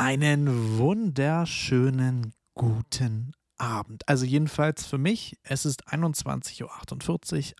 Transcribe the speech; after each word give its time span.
Einen 0.00 0.78
wunderschönen 0.78 2.32
guten 2.54 3.32
Abend. 3.58 4.08
Also 4.08 4.24
jedenfalls 4.24 4.86
für 4.86 4.96
mich, 4.98 5.36
es 5.42 5.66
ist 5.66 5.88
21.48 5.88 6.62
Uhr 6.62 6.70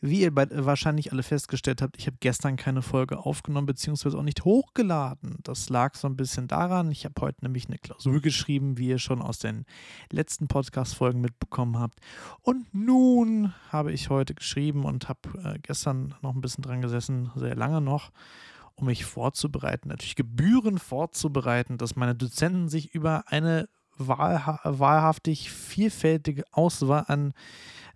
Wie 0.00 0.20
ihr 0.20 0.34
wahrscheinlich 0.34 1.12
alle 1.12 1.22
festgestellt 1.22 1.82
habt, 1.82 1.98
ich 1.98 2.06
habe 2.06 2.16
gestern 2.20 2.56
keine 2.56 2.80
Folge 2.82 3.18
aufgenommen 3.18 3.66
bzw. 3.66 4.16
auch 4.16 4.22
nicht 4.22 4.44
hochgeladen. 4.44 5.38
Das 5.42 5.68
lag 5.68 5.94
so 5.94 6.08
ein 6.08 6.16
bisschen 6.16 6.48
daran. 6.48 6.90
Ich 6.90 7.04
habe 7.04 7.20
heute 7.20 7.44
nämlich 7.44 7.66
eine 7.66 7.76
Klausur 7.78 8.20
geschrieben, 8.20 8.78
wie 8.78 8.88
ihr 8.88 8.98
schon 8.98 9.22
aus 9.22 9.38
den 9.38 9.66
letzten 10.10 10.48
Podcast-Folgen 10.48 11.20
mitbekommen 11.20 11.78
habt. 11.78 12.00
Und 12.42 12.74
nun 12.74 13.52
habe 13.70 13.92
ich 13.92 14.10
heute 14.10 14.34
geschrieben 14.34 14.84
und 14.84 15.08
habe 15.08 15.20
äh, 15.44 15.58
gestern 15.60 16.14
noch 16.22 16.34
ein 16.34 16.40
bisschen 16.40 16.62
dran 16.62 16.82
gesessen, 16.82 17.30
sehr 17.34 17.56
lange 17.56 17.80
noch 17.80 18.10
um 18.76 18.86
mich 18.86 19.04
vorzubereiten, 19.04 19.88
natürlich 19.88 20.16
Gebühren 20.16 20.78
vorzubereiten, 20.78 21.78
dass 21.78 21.96
meine 21.96 22.14
Dozenten 22.14 22.68
sich 22.68 22.94
über 22.94 23.24
eine 23.28 23.68
wahlha 23.96 24.60
wahlhaftig 24.64 25.50
vielfältige 25.50 26.44
Auswahl 26.50 27.04
an 27.06 27.32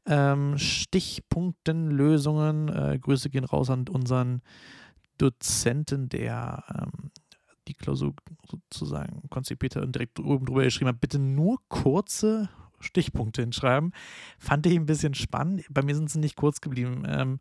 ähm, 0.06 0.56
Stichpunkten, 0.56 1.90
Lösungen. 1.90 2.68
Äh, 2.68 2.98
Grüße 3.00 3.30
gehen 3.30 3.44
raus 3.44 3.70
an 3.70 3.86
unseren 3.88 4.42
Dozenten, 5.18 6.08
der 6.08 6.64
ähm, 6.74 7.10
die 7.66 7.74
Klausur 7.74 8.14
sozusagen 8.48 9.28
konzipiert 9.28 9.76
hat 9.76 9.84
und 9.84 9.94
direkt 9.94 10.18
oben 10.20 10.46
drüber 10.46 10.62
geschrieben 10.62 10.88
hat, 10.88 11.00
bitte 11.00 11.18
nur 11.18 11.58
kurze 11.68 12.48
Stichpunkte 12.80 13.42
hinschreiben. 13.42 13.92
Fand 14.38 14.64
ich 14.66 14.76
ein 14.76 14.86
bisschen 14.86 15.14
spannend. 15.14 15.66
Bei 15.68 15.82
mir 15.82 15.94
sind 15.94 16.10
sie 16.10 16.20
nicht 16.20 16.36
kurz 16.36 16.60
geblieben. 16.60 17.04
Ähm, 17.06 17.38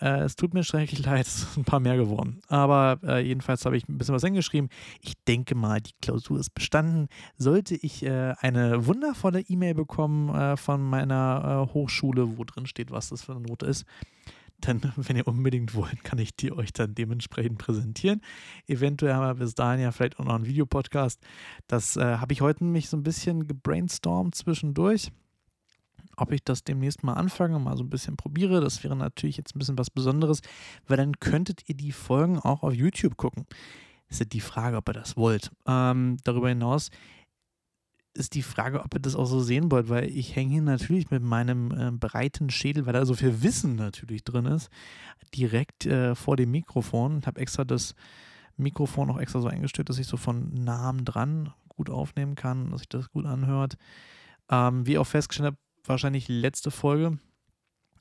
äh, 0.00 0.20
es 0.20 0.36
tut 0.36 0.54
mir 0.54 0.64
schrecklich 0.64 1.04
leid, 1.04 1.26
es 1.26 1.40
sind 1.40 1.58
ein 1.58 1.64
paar 1.64 1.80
mehr 1.80 1.96
geworden. 1.96 2.40
Aber 2.48 2.98
äh, 3.02 3.24
jedenfalls 3.24 3.64
habe 3.64 3.76
ich 3.76 3.88
ein 3.88 3.98
bisschen 3.98 4.14
was 4.14 4.22
hingeschrieben. 4.22 4.70
Ich 5.00 5.14
denke 5.24 5.54
mal, 5.54 5.80
die 5.80 5.92
Klausur 6.00 6.38
ist 6.38 6.54
bestanden. 6.54 7.08
Sollte 7.36 7.74
ich 7.76 8.04
äh, 8.04 8.34
eine 8.38 8.86
wundervolle 8.86 9.40
E-Mail 9.40 9.74
bekommen 9.74 10.34
äh, 10.34 10.56
von 10.56 10.82
meiner 10.82 11.66
äh, 11.68 11.74
Hochschule, 11.74 12.38
wo 12.38 12.44
drin 12.44 12.66
steht, 12.66 12.90
was 12.90 13.10
das 13.10 13.22
für 13.22 13.32
eine 13.32 13.42
Note 13.42 13.66
ist, 13.66 13.84
dann, 14.60 14.80
wenn 14.96 15.16
ihr 15.16 15.26
unbedingt 15.26 15.74
wollt, 15.74 16.04
kann 16.04 16.18
ich 16.18 16.34
die 16.34 16.52
euch 16.52 16.72
dann 16.72 16.94
dementsprechend 16.94 17.58
präsentieren. 17.58 18.20
Eventuell 18.66 19.14
haben 19.14 19.26
wir 19.26 19.34
bis 19.34 19.54
dahin 19.54 19.80
ja 19.80 19.92
vielleicht 19.92 20.18
auch 20.18 20.24
noch 20.24 20.34
einen 20.34 20.46
Videopodcast. 20.46 21.20
Das 21.66 21.96
äh, 21.96 22.16
habe 22.16 22.32
ich 22.32 22.40
heute 22.40 22.64
nämlich 22.64 22.88
so 22.88 22.96
ein 22.96 23.02
bisschen 23.02 23.46
gebrainstormt 23.46 24.34
zwischendurch 24.34 25.10
ob 26.20 26.32
ich 26.32 26.44
das 26.44 26.64
demnächst 26.64 27.02
mal 27.02 27.14
anfange, 27.14 27.58
mal 27.58 27.76
so 27.76 27.84
ein 27.84 27.90
bisschen 27.90 28.16
probiere. 28.16 28.60
Das 28.60 28.82
wäre 28.84 28.96
natürlich 28.96 29.36
jetzt 29.36 29.54
ein 29.54 29.58
bisschen 29.58 29.78
was 29.78 29.90
Besonderes, 29.90 30.40
weil 30.86 30.96
dann 30.96 31.18
könntet 31.20 31.68
ihr 31.68 31.76
die 31.76 31.92
Folgen 31.92 32.38
auch 32.38 32.62
auf 32.62 32.74
YouTube 32.74 33.16
gucken. 33.16 33.46
Ist 34.08 34.20
ja 34.20 34.26
die 34.26 34.40
Frage, 34.40 34.76
ob 34.76 34.88
ihr 34.88 34.94
das 34.94 35.16
wollt. 35.16 35.50
Ähm, 35.66 36.16
darüber 36.24 36.48
hinaus 36.48 36.90
ist 38.14 38.34
die 38.34 38.42
Frage, 38.42 38.82
ob 38.82 38.92
ihr 38.94 39.00
das 39.00 39.14
auch 39.14 39.26
so 39.26 39.40
sehen 39.40 39.70
wollt, 39.70 39.88
weil 39.88 40.04
ich 40.04 40.34
hänge 40.34 40.52
hier 40.52 40.62
natürlich 40.62 41.10
mit 41.10 41.22
meinem 41.22 41.70
äh, 41.70 41.90
breiten 41.92 42.50
Schädel, 42.50 42.86
weil 42.86 42.92
da 42.92 43.06
so 43.06 43.14
viel 43.14 43.42
Wissen 43.42 43.76
natürlich 43.76 44.24
drin 44.24 44.46
ist, 44.46 44.68
direkt 45.34 45.86
äh, 45.86 46.14
vor 46.14 46.36
dem 46.36 46.50
Mikrofon 46.50 47.14
und 47.14 47.26
habe 47.26 47.40
extra 47.40 47.64
das 47.64 47.94
Mikrofon 48.56 49.10
auch 49.10 49.18
extra 49.18 49.40
so 49.40 49.48
eingestellt, 49.48 49.88
dass 49.88 49.98
ich 49.98 50.06
so 50.06 50.16
von 50.16 50.52
nahem 50.52 51.04
dran 51.04 51.52
gut 51.68 51.88
aufnehmen 51.88 52.34
kann, 52.34 52.70
dass 52.70 52.80
sich 52.80 52.88
das 52.88 53.10
gut 53.10 53.26
anhört. 53.26 53.76
Ähm, 54.50 54.86
wie 54.86 54.98
auch 54.98 55.06
festgestellt 55.06 55.46
habe, 55.46 55.58
wahrscheinlich 55.84 56.28
letzte 56.28 56.70
Folge, 56.70 57.18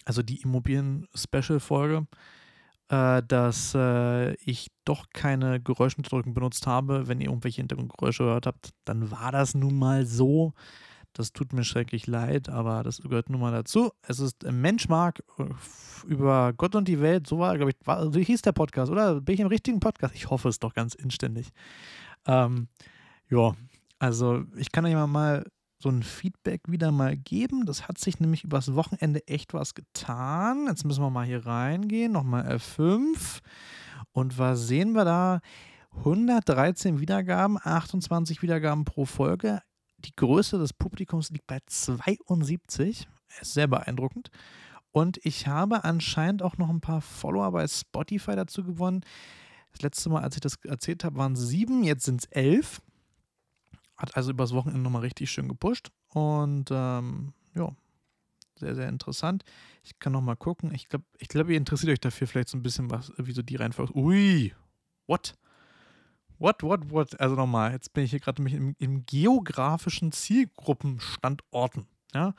also 0.06 0.22
die 0.22 0.42
Immobilien-Special-Folge, 0.42 2.08
äh, 2.90 3.22
dass 3.28 3.74
äh, 3.76 4.34
ich 4.36 4.72
doch 4.86 5.08
keine 5.14 5.62
Geräuschunterdrückung 5.62 6.34
benutzt 6.34 6.68
habe. 6.68 7.08
Wenn 7.08 7.22
ihr 7.22 7.28
irgendwelche 7.28 7.62
Hintergrundgeräusche 7.62 8.24
gehört 8.24 8.48
habt, 8.48 8.72
dann 8.86 9.12
war 9.12 9.32
das 9.32 9.56
nun 9.56 9.78
mal 9.78 10.06
so. 10.06 10.54
Das 11.14 11.34
tut 11.34 11.54
mir 11.54 11.64
schrecklich 11.64 12.08
leid, 12.08 12.50
aber 12.50 12.84
das 12.84 13.02
gehört 13.02 13.30
nun 13.30 13.42
mal 13.42 13.52
dazu. 13.52 13.92
Es 14.04 14.20
ist 14.20 14.44
Menschmark 14.44 15.24
äh, 15.38 15.46
über 16.08 16.54
Gott 16.54 16.76
und 16.76 16.88
die 16.88 17.02
Welt. 17.02 17.28
So 17.28 17.40
war, 17.40 17.58
glaube 17.58 17.72
ich, 17.72 17.78
war, 17.88 18.12
so 18.12 18.20
hieß 18.20 18.42
der 18.42 18.52
Podcast, 18.52 18.92
oder? 18.92 19.22
Bin 19.22 19.36
ich 19.36 19.42
im 19.42 19.48
richtigen 19.48 19.80
Podcast? 19.80 20.16
Ich 20.16 20.30
hoffe 20.30 20.50
es 20.50 20.60
doch 20.60 20.74
ganz 20.74 20.96
inständig. 20.96 21.50
Ähm, 22.26 22.68
ja, 23.30 23.56
also 24.00 24.44
ich 24.56 24.72
kann 24.72 24.86
euch 24.86 24.94
mal 24.94 25.46
so 25.82 25.90
ein 25.90 26.04
Feedback 26.04 26.62
wieder 26.68 26.92
mal 26.92 27.16
geben. 27.16 27.66
Das 27.66 27.88
hat 27.88 27.98
sich 27.98 28.20
nämlich 28.20 28.44
übers 28.44 28.76
Wochenende 28.76 29.26
echt 29.28 29.54
was 29.54 29.74
getan. 29.74 30.68
Jetzt 30.68 30.84
müssen 30.84 31.02
wir 31.02 31.10
mal 31.10 31.26
hier 31.26 31.46
reingehen, 31.46 32.12
nochmal 32.12 32.48
F5. 32.48 33.40
Und 34.12 34.38
was 34.38 34.68
sehen 34.68 34.92
wir 34.92 35.06
da? 35.06 35.40
113 35.98 37.00
Wiedergaben, 37.00 37.58
28 37.62 38.42
Wiedergaben 38.42 38.86
pro 38.86 39.06
Folge. 39.06 39.62
Die 40.00 40.16
Größe 40.16 40.58
des 40.58 40.74
Publikums 40.74 41.30
liegt 41.30 41.48
bei 41.48 41.60
72. 41.66 43.08
Ist 43.42 43.54
sehr 43.54 43.68
beeindruckend. 43.68 44.30
Und 44.92 45.20
ich 45.24 45.48
habe 45.48 45.84
anscheinend 45.84 46.42
auch 46.42 46.58
noch 46.58 46.70
ein 46.70 46.82
paar 46.82 47.02
Follower 47.02 47.52
bei 47.52 47.68
Spotify 47.68 48.36
dazu 48.36 48.64
gewonnen. 48.64 49.02
Das 49.72 49.82
letzte 49.84 50.10
Mal, 50.10 50.24
als 50.24 50.36
ich 50.36 50.42
das 50.42 50.56
erzählt 50.66 51.04
habe, 51.04 51.18
waren 51.18 51.34
es 51.34 51.42
sieben, 51.42 51.84
jetzt 51.84 52.06
sind 52.06 52.22
es 52.22 52.32
elf. 52.32 52.82
Hat 54.00 54.16
also 54.16 54.32
übers 54.32 54.54
Wochenende 54.54 54.82
nochmal 54.82 55.02
richtig 55.02 55.30
schön 55.30 55.50
gepusht. 55.50 55.92
Und 56.14 56.70
ähm, 56.72 57.34
ja, 57.54 57.70
sehr, 58.56 58.74
sehr 58.74 58.88
interessant. 58.88 59.44
Ich 59.84 60.00
kann 60.00 60.14
nochmal 60.14 60.38
gucken. 60.38 60.74
Ich 60.74 60.88
glaube, 60.88 61.04
ich 61.18 61.28
glaub, 61.28 61.50
ihr 61.50 61.58
interessiert 61.58 61.92
euch 61.92 62.00
dafür 62.00 62.26
vielleicht 62.26 62.48
so 62.48 62.58
ein 62.58 62.64
bisschen 62.64 62.90
was, 62.90 63.12
wie 63.18 63.34
so 63.34 63.42
die 63.42 63.58
Reihenfolge. 63.58 63.94
Ui, 63.96 64.54
what? 65.06 65.36
What, 66.38 66.64
what, 66.64 66.90
what? 66.90 67.20
Also 67.20 67.36
nochmal, 67.36 67.74
jetzt 67.74 67.92
bin 67.92 68.06
ich 68.06 68.12
hier 68.12 68.22
gerade 68.22 68.42
im, 68.42 68.74
im 68.80 69.06
geografischen 69.06 70.14
Zielgruppenstandorten. 70.14 71.86
Ja, 72.14 72.34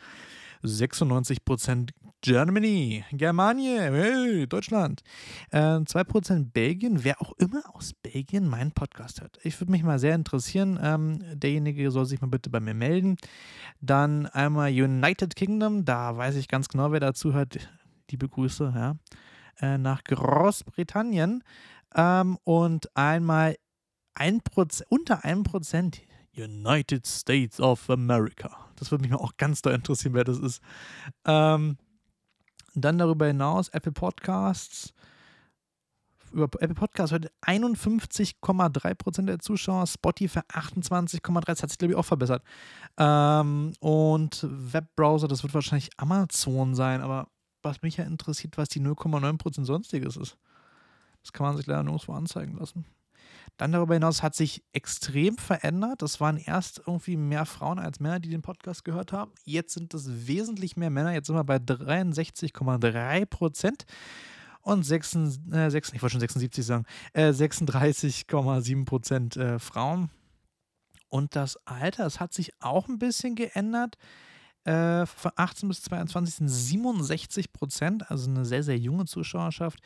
96% 0.63 1.91
Germany, 2.23 3.03
Germanie, 3.13 3.79
hey, 3.79 4.47
Deutschland. 4.47 5.03
Äh, 5.51 5.59
2% 5.59 6.53
Belgien, 6.53 7.03
wer 7.03 7.23
auch 7.23 7.33
immer 7.39 7.63
aus 7.75 7.95
Belgien 7.95 8.47
meinen 8.47 8.73
Podcast 8.73 9.23
hört. 9.23 9.39
Ich 9.43 9.59
würde 9.59 9.73
mich 9.73 9.83
mal 9.83 9.99
sehr 9.99 10.15
interessieren. 10.15 10.79
Ähm, 10.83 11.25
derjenige 11.33 11.91
soll 11.91 12.05
sich 12.05 12.21
mal 12.21 12.27
bitte 12.27 12.51
bei 12.51 12.61
mir 12.61 12.75
melden. 12.75 13.17
Dann 13.81 14.27
einmal 14.27 14.71
United 14.71 15.35
Kingdom, 15.35 15.87
da 15.87 16.15
weiß 16.15 16.37
ich 16.37 16.49
ganz 16.49 16.69
genau, 16.69 16.93
wer 16.93 17.01
dazu 17.01 17.33
hört. 17.33 17.59
Liebe 18.11 18.29
Grüße, 18.29 18.73
ja. 18.75 18.97
Äh, 19.61 19.79
nach 19.79 20.05
Großbritannien. 20.05 21.43
Ähm, 21.95 22.37
und 22.45 22.95
einmal 22.95 23.57
1%, 24.15 24.83
unter 24.91 25.25
1% 25.25 26.01
United 26.45 27.07
States 27.07 27.61
of 27.61 27.89
America. 27.91 28.51
Das 28.77 28.91
würde 28.91 29.03
mich 29.03 29.15
auch 29.15 29.37
ganz 29.37 29.63
doll 29.63 29.75
interessieren, 29.75 30.15
wer 30.15 30.25
das 30.25 30.39
ist. 30.39 30.63
Ähm, 31.25 31.77
dann 32.75 32.99
darüber 32.99 33.27
hinaus 33.27 33.69
Apple 33.69 33.93
Podcasts. 33.93 34.95
Über 36.33 36.45
Apple 36.45 36.75
Podcasts 36.75 37.13
heute 37.13 37.31
51,3% 37.43 39.27
der 39.27 39.41
Zuschauer, 39.41 39.87
Spotify 39.87 40.39
28,3%, 40.41 41.45
das 41.45 41.63
hat 41.63 41.71
sich 41.71 41.79
glaube 41.79 41.95
ich 41.95 41.99
auch 41.99 42.05
verbessert. 42.05 42.45
Ähm, 42.97 43.73
und 43.81 44.47
Webbrowser, 44.49 45.27
das 45.27 45.43
wird 45.43 45.55
wahrscheinlich 45.55 45.91
Amazon 45.97 46.77
sein, 46.77 47.01
aber 47.01 47.29
was 47.63 47.83
mich 47.83 47.97
ja 47.97 48.05
interessiert, 48.05 48.57
was 48.59 48.69
die 48.69 48.81
0,9% 48.81 49.65
sonstiges 49.65 50.17
ist. 50.17 50.39
Das 51.23 51.33
kann 51.33 51.47
man 51.47 51.57
sich 51.57 51.67
leider 51.67 51.83
nirgendwo 51.83 52.13
anzeigen 52.13 52.57
lassen. 52.57 52.85
Dann 53.57 53.73
darüber 53.73 53.95
hinaus 53.95 54.23
hat 54.23 54.35
sich 54.35 54.65
extrem 54.73 55.37
verändert. 55.37 56.03
Das 56.03 56.21
waren 56.21 56.37
erst 56.37 56.83
irgendwie 56.87 57.17
mehr 57.17 57.47
Frauen 57.47 57.79
als 57.79 58.01
Männer, 58.01 58.21
die 58.21 58.31
den 58.31 58.43
Podcast 58.43 58.85
gehört 58.85 59.13
haben. 59.13 59.33
Jetzt 59.45 59.75
sind 59.75 59.93
es 59.95 60.27
wesentlich 60.27 60.77
mehr 60.77 60.91
Männer. 60.91 61.13
Jetzt 61.13 61.27
sind 61.27 61.37
wir 61.37 61.45
bei 61.45 61.57
63,3 61.57 63.27
Prozent 63.27 63.85
und 64.63 64.85
6, 64.85 65.17
äh, 65.53 65.71
6, 65.71 65.93
ich 65.95 66.03
wollte 66.03 66.13
schon 66.13 66.21
76 66.21 66.65
sagen, 66.65 66.85
äh, 67.13 67.33
36,7 67.33 68.85
Prozent 68.85 69.37
äh, 69.37 69.59
Frauen. 69.59 70.11
Und 71.09 71.35
das 71.35 71.57
Alter, 71.67 72.07
es 72.07 72.21
hat 72.21 72.33
sich 72.33 72.53
auch 72.61 72.89
ein 72.89 72.99
bisschen 72.99 73.35
geändert. 73.35 73.97
Äh, 74.65 75.07
von 75.07 75.33
18 75.37 75.69
bis 75.69 75.83
22 75.83 76.35
sind 76.35 76.49
67 76.49 77.53
Prozent, 77.53 78.11
also 78.11 78.29
eine 78.29 78.45
sehr, 78.45 78.63
sehr 78.63 78.79
junge 78.79 79.07
Zuschauerschaft. 79.07 79.81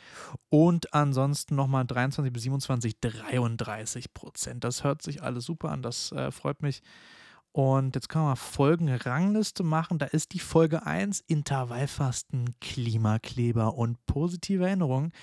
Und 0.49 0.93
ansonsten 0.93 1.55
nochmal 1.55 1.85
23 1.85 2.31
bis 2.33 2.43
27, 2.43 2.99
33 2.99 4.13
Prozent. 4.13 4.63
Das 4.63 4.83
hört 4.83 5.01
sich 5.01 5.23
alles 5.23 5.45
super 5.45 5.69
an, 5.71 5.81
das 5.81 6.11
äh, 6.11 6.31
freut 6.31 6.61
mich. 6.61 6.81
Und 7.55 7.95
jetzt 7.95 8.09
können 8.09 8.25
wir 8.25 8.31
mal 8.31 8.35
Folgenrangliste 8.35 9.63
machen. 9.63 9.97
Da 9.97 10.07
ist 10.07 10.33
die 10.33 10.39
Folge 10.39 10.85
1 10.85 11.21
Intervallfasten, 11.21 12.53
Klimakleber 12.59 13.75
und 13.75 14.05
positive 14.07 14.65
Erinnerungen. 14.65 15.13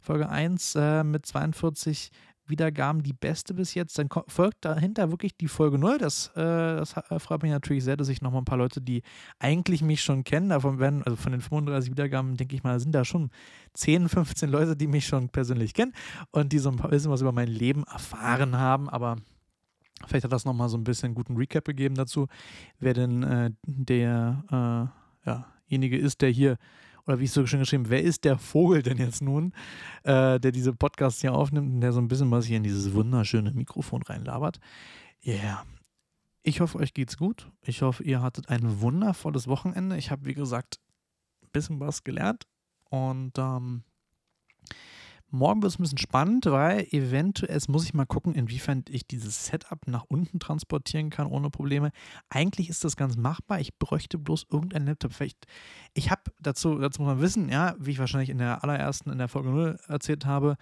Folge 0.00 0.30
1 0.30 0.74
äh, 0.76 1.04
mit 1.04 1.26
42 1.26 2.10
Wiedergaben 2.46 3.02
die 3.02 3.12
beste 3.12 3.54
bis 3.54 3.74
jetzt. 3.74 3.98
Dann 3.98 4.08
folgt 4.26 4.64
dahinter 4.64 5.10
wirklich 5.10 5.36
die 5.36 5.48
Folge 5.48 5.78
0. 5.78 5.98
Das, 5.98 6.28
äh, 6.28 6.40
das 6.76 6.94
äh, 6.96 7.18
freut 7.18 7.42
mich 7.42 7.52
natürlich 7.52 7.84
sehr, 7.84 7.96
dass 7.96 8.08
ich 8.08 8.22
nochmal 8.22 8.42
ein 8.42 8.46
paar 8.46 8.58
Leute, 8.58 8.80
die 8.80 9.02
eigentlich 9.38 9.82
mich 9.82 10.02
schon 10.02 10.24
kennen, 10.24 10.48
davon 10.48 10.78
werden, 10.78 11.02
also 11.02 11.16
von 11.16 11.32
den 11.32 11.40
35 11.40 11.90
Wiedergaben, 11.90 12.36
denke 12.36 12.56
ich 12.56 12.62
mal, 12.62 12.78
sind 12.80 12.92
da 12.92 13.04
schon 13.04 13.30
10, 13.74 14.08
15 14.08 14.50
Leute, 14.50 14.76
die 14.76 14.86
mich 14.86 15.06
schon 15.06 15.28
persönlich 15.28 15.74
kennen 15.74 15.92
und 16.30 16.52
die 16.52 16.58
so 16.58 16.70
ein 16.70 16.76
bisschen 16.76 17.10
was 17.10 17.20
über 17.20 17.32
mein 17.32 17.48
Leben 17.48 17.84
erfahren 17.84 18.58
haben. 18.58 18.88
Aber 18.88 19.16
vielleicht 20.06 20.24
hat 20.24 20.32
das 20.32 20.44
nochmal 20.44 20.68
so 20.68 20.76
ein 20.76 20.84
bisschen 20.84 21.14
guten 21.14 21.36
Recap 21.36 21.64
gegeben 21.64 21.94
dazu, 21.94 22.26
wer 22.78 22.94
denn 22.94 23.22
äh, 23.22 23.50
der, 23.64 24.44
äh, 25.24 25.28
ja, 25.28 25.46
ist, 25.68 26.20
der 26.20 26.30
hier 26.30 26.58
oder 27.06 27.18
wie 27.18 27.24
ich 27.24 27.32
so 27.32 27.46
schön 27.46 27.60
geschrieben, 27.60 27.88
wer 27.88 28.02
ist 28.02 28.24
der 28.24 28.38
Vogel 28.38 28.82
denn 28.82 28.98
jetzt 28.98 29.22
nun, 29.22 29.52
äh, 30.04 30.38
der 30.38 30.52
diese 30.52 30.72
Podcasts 30.72 31.20
hier 31.20 31.34
aufnimmt 31.34 31.72
und 31.72 31.80
der 31.80 31.92
so 31.92 32.00
ein 32.00 32.08
bisschen 32.08 32.30
was 32.30 32.46
hier 32.46 32.56
in 32.56 32.62
dieses 32.62 32.92
wunderschöne 32.94 33.52
Mikrofon 33.52 34.02
reinlabert? 34.02 34.60
Ja, 35.20 35.34
yeah. 35.34 35.66
ich 36.42 36.60
hoffe, 36.60 36.78
euch 36.78 36.94
geht's 36.94 37.16
gut. 37.16 37.50
Ich 37.62 37.82
hoffe, 37.82 38.02
ihr 38.02 38.22
hattet 38.22 38.48
ein 38.48 38.80
wundervolles 38.80 39.46
Wochenende. 39.46 39.96
Ich 39.96 40.10
habe, 40.10 40.26
wie 40.26 40.34
gesagt, 40.34 40.80
ein 41.42 41.50
bisschen 41.52 41.80
was 41.80 42.04
gelernt 42.04 42.46
und 42.90 43.38
ähm, 43.38 43.84
Morgen 45.34 45.62
wird 45.62 45.72
es 45.72 45.78
ein 45.78 45.82
bisschen 45.82 45.96
spannend, 45.96 46.44
weil 46.44 46.86
eventuell 46.90 47.58
muss 47.68 47.84
ich 47.84 47.94
mal 47.94 48.04
gucken, 48.04 48.34
inwiefern 48.34 48.84
ich 48.90 49.06
dieses 49.06 49.46
Setup 49.46 49.88
nach 49.88 50.04
unten 50.06 50.38
transportieren 50.38 51.08
kann 51.08 51.26
ohne 51.26 51.48
Probleme. 51.48 51.90
Eigentlich 52.28 52.68
ist 52.68 52.84
das 52.84 52.98
ganz 52.98 53.16
machbar. 53.16 53.58
Ich 53.58 53.78
bräuchte 53.78 54.18
bloß 54.18 54.48
irgendeinen 54.50 54.88
Laptop. 54.88 55.14
Vielleicht, 55.14 55.46
ich 55.94 56.10
habe 56.10 56.20
dazu, 56.38 56.78
dazu 56.78 57.00
muss 57.00 57.14
man 57.14 57.22
wissen, 57.22 57.48
ja, 57.48 57.74
wie 57.78 57.92
ich 57.92 57.98
wahrscheinlich 57.98 58.28
in 58.28 58.36
der 58.36 58.62
allerersten, 58.62 59.08
in 59.08 59.16
der 59.16 59.28
Folge 59.28 59.48
0 59.48 59.78
erzählt 59.88 60.26
habe, 60.26 60.58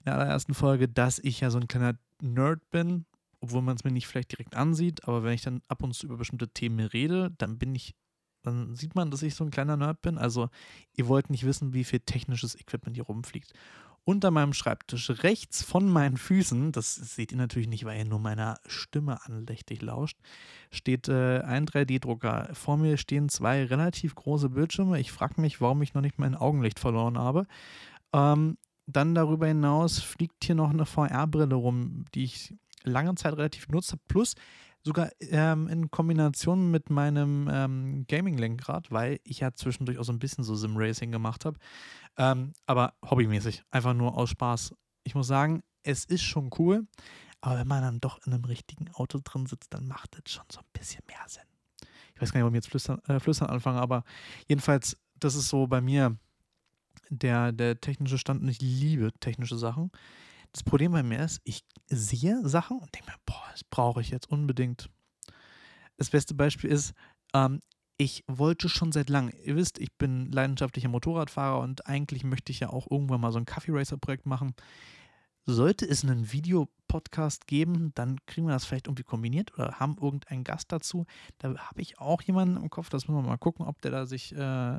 in 0.00 0.04
der 0.04 0.16
allerersten 0.16 0.52
Folge, 0.52 0.86
dass 0.86 1.18
ich 1.18 1.40
ja 1.40 1.48
so 1.48 1.58
ein 1.58 1.66
kleiner 1.66 1.94
Nerd 2.20 2.60
bin, 2.70 3.06
obwohl 3.40 3.62
man 3.62 3.76
es 3.76 3.84
mir 3.84 3.90
nicht 3.90 4.06
vielleicht 4.06 4.32
direkt 4.32 4.54
ansieht, 4.54 5.08
aber 5.08 5.24
wenn 5.24 5.32
ich 5.32 5.42
dann 5.42 5.62
ab 5.68 5.82
und 5.82 5.94
zu 5.94 6.04
über 6.04 6.18
bestimmte 6.18 6.48
Themen 6.48 6.80
rede, 6.80 7.32
dann 7.38 7.58
bin 7.58 7.74
ich 7.74 7.94
dann 8.42 8.74
sieht 8.74 8.94
man, 8.94 9.10
dass 9.10 9.20
ich 9.22 9.34
so 9.34 9.44
ein 9.44 9.50
kleiner 9.50 9.76
Nerd 9.76 10.00
bin. 10.00 10.16
Also, 10.16 10.48
ihr 10.96 11.08
wollt 11.08 11.28
nicht 11.28 11.44
wissen, 11.44 11.74
wie 11.74 11.84
viel 11.84 12.00
technisches 12.00 12.58
Equipment 12.58 12.96
hier 12.96 13.04
rumfliegt 13.04 13.52
unter 14.04 14.30
meinem 14.30 14.52
Schreibtisch 14.52 15.10
rechts 15.22 15.62
von 15.62 15.88
meinen 15.88 16.16
Füßen, 16.16 16.72
das 16.72 16.94
seht 16.94 17.32
ihr 17.32 17.38
natürlich 17.38 17.68
nicht, 17.68 17.84
weil 17.84 17.98
ihr 17.98 18.04
nur 18.04 18.18
meiner 18.18 18.58
Stimme 18.66 19.24
andächtig 19.24 19.82
lauscht, 19.82 20.18
steht 20.70 21.08
äh, 21.08 21.40
ein 21.40 21.66
3D-Drucker. 21.66 22.50
Vor 22.54 22.76
mir 22.76 22.96
stehen 22.96 23.28
zwei 23.28 23.64
relativ 23.64 24.14
große 24.14 24.50
Bildschirme. 24.50 24.98
Ich 24.98 25.12
frage 25.12 25.40
mich, 25.40 25.60
warum 25.60 25.82
ich 25.82 25.94
noch 25.94 26.02
nicht 26.02 26.18
mein 26.18 26.34
Augenlicht 26.34 26.80
verloren 26.80 27.18
habe. 27.18 27.46
Ähm, 28.12 28.56
dann 28.86 29.14
darüber 29.14 29.46
hinaus 29.46 30.00
fliegt 30.00 30.44
hier 30.44 30.54
noch 30.54 30.70
eine 30.70 30.86
VR-Brille 30.86 31.54
rum, 31.54 32.04
die 32.14 32.24
ich 32.24 32.54
lange 32.82 33.14
Zeit 33.14 33.34
relativ 33.34 33.68
benutzt 33.68 33.92
habe. 33.92 34.02
Plus 34.08 34.34
sogar 34.82 35.10
ähm, 35.20 35.68
in 35.68 35.90
Kombination 35.90 36.70
mit 36.70 36.90
meinem 36.90 37.48
ähm, 37.52 38.06
Gaming-Lenkrad, 38.08 38.90
weil 38.90 39.20
ich 39.24 39.40
ja 39.40 39.52
zwischendurch 39.54 39.98
auch 39.98 40.04
so 40.04 40.12
ein 40.12 40.18
bisschen 40.18 40.44
so 40.44 40.54
Sim-Racing 40.54 41.12
gemacht 41.12 41.44
habe. 41.44 41.58
Ähm, 42.16 42.52
aber 42.66 42.94
hobbymäßig, 43.04 43.62
einfach 43.70 43.94
nur 43.94 44.16
aus 44.16 44.30
Spaß. 44.30 44.74
Ich 45.04 45.14
muss 45.14 45.26
sagen, 45.26 45.62
es 45.82 46.04
ist 46.04 46.22
schon 46.22 46.50
cool, 46.58 46.86
aber 47.40 47.58
wenn 47.58 47.68
man 47.68 47.82
dann 47.82 48.00
doch 48.00 48.18
in 48.26 48.32
einem 48.32 48.44
richtigen 48.44 48.90
Auto 48.92 49.20
drin 49.22 49.46
sitzt, 49.46 49.72
dann 49.72 49.86
macht 49.86 50.14
das 50.14 50.32
schon 50.32 50.44
so 50.50 50.60
ein 50.60 50.66
bisschen 50.72 51.02
mehr 51.06 51.24
Sinn. 51.26 51.42
Ich 52.14 52.20
weiß 52.20 52.32
gar 52.32 52.40
nicht, 52.40 52.46
ob 52.46 52.52
ich 52.52 52.56
jetzt 52.56 52.68
flüstern, 52.68 53.00
äh, 53.08 53.20
flüstern 53.20 53.48
anfange, 53.48 53.80
aber 53.80 54.04
jedenfalls, 54.46 54.96
das 55.18 55.34
ist 55.34 55.48
so 55.48 55.66
bei 55.66 55.80
mir 55.80 56.16
der, 57.08 57.52
der 57.52 57.80
technische 57.80 58.18
Stand 58.18 58.42
und 58.42 58.48
ich 58.48 58.60
liebe 58.60 59.12
technische 59.20 59.56
Sachen. 59.56 59.90
Das 60.52 60.62
Problem 60.62 60.92
bei 60.92 61.02
mir 61.02 61.24
ist, 61.24 61.40
ich 61.44 61.64
sehe 61.86 62.46
Sachen 62.48 62.78
und 62.78 62.94
denke 62.94 63.10
mir, 63.10 63.18
boah, 63.26 63.44
das 63.52 63.64
brauche 63.64 64.00
ich 64.00 64.10
jetzt 64.10 64.28
unbedingt. 64.30 64.90
Das 65.96 66.10
beste 66.10 66.34
Beispiel 66.34 66.70
ist, 66.70 66.94
ähm, 67.34 67.60
ich 67.96 68.24
wollte 68.26 68.70
schon 68.70 68.92
seit 68.92 69.10
langem, 69.10 69.34
ihr 69.44 69.56
wisst, 69.56 69.78
ich 69.78 69.92
bin 69.98 70.32
leidenschaftlicher 70.32 70.88
Motorradfahrer 70.88 71.60
und 71.60 71.86
eigentlich 71.86 72.24
möchte 72.24 72.50
ich 72.50 72.60
ja 72.60 72.70
auch 72.70 72.90
irgendwann 72.90 73.20
mal 73.20 73.32
so 73.32 73.38
ein 73.38 73.44
Coffee 73.44 73.72
Racer 73.72 73.98
Projekt 73.98 74.24
machen. 74.24 74.54
Sollte 75.44 75.86
es 75.86 76.02
einen 76.02 76.32
Videopodcast 76.32 77.46
geben, 77.46 77.92
dann 77.94 78.18
kriegen 78.24 78.46
wir 78.46 78.54
das 78.54 78.64
vielleicht 78.64 78.86
irgendwie 78.86 79.02
kombiniert 79.02 79.52
oder 79.54 79.78
haben 79.78 79.96
irgendeinen 80.00 80.44
Gast 80.44 80.72
dazu. 80.72 81.04
Da 81.38 81.54
habe 81.56 81.82
ich 81.82 81.98
auch 81.98 82.22
jemanden 82.22 82.56
im 82.56 82.70
Kopf, 82.70 82.88
das 82.88 83.06
müssen 83.06 83.22
wir 83.22 83.28
mal 83.28 83.36
gucken, 83.36 83.66
ob 83.66 83.82
der 83.82 83.90
da 83.90 84.06
sich 84.06 84.34
äh, 84.34 84.78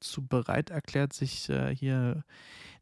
zu 0.00 0.26
bereit 0.26 0.70
erklärt, 0.70 1.12
sich 1.12 1.48
äh, 1.48 1.74
hier 1.74 2.24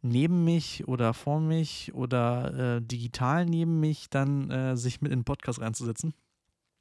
neben 0.02 0.44
mich 0.44 0.86
oder 0.86 1.14
vor 1.14 1.40
mich 1.40 1.94
oder 1.94 2.76
äh, 2.76 2.82
digital 2.82 3.46
neben 3.46 3.80
mich 3.80 4.10
dann 4.10 4.50
äh, 4.50 4.76
sich 4.76 5.00
mit 5.00 5.12
in 5.12 5.20
den 5.20 5.24
Podcast 5.24 5.60
reinzusetzen. 5.60 6.14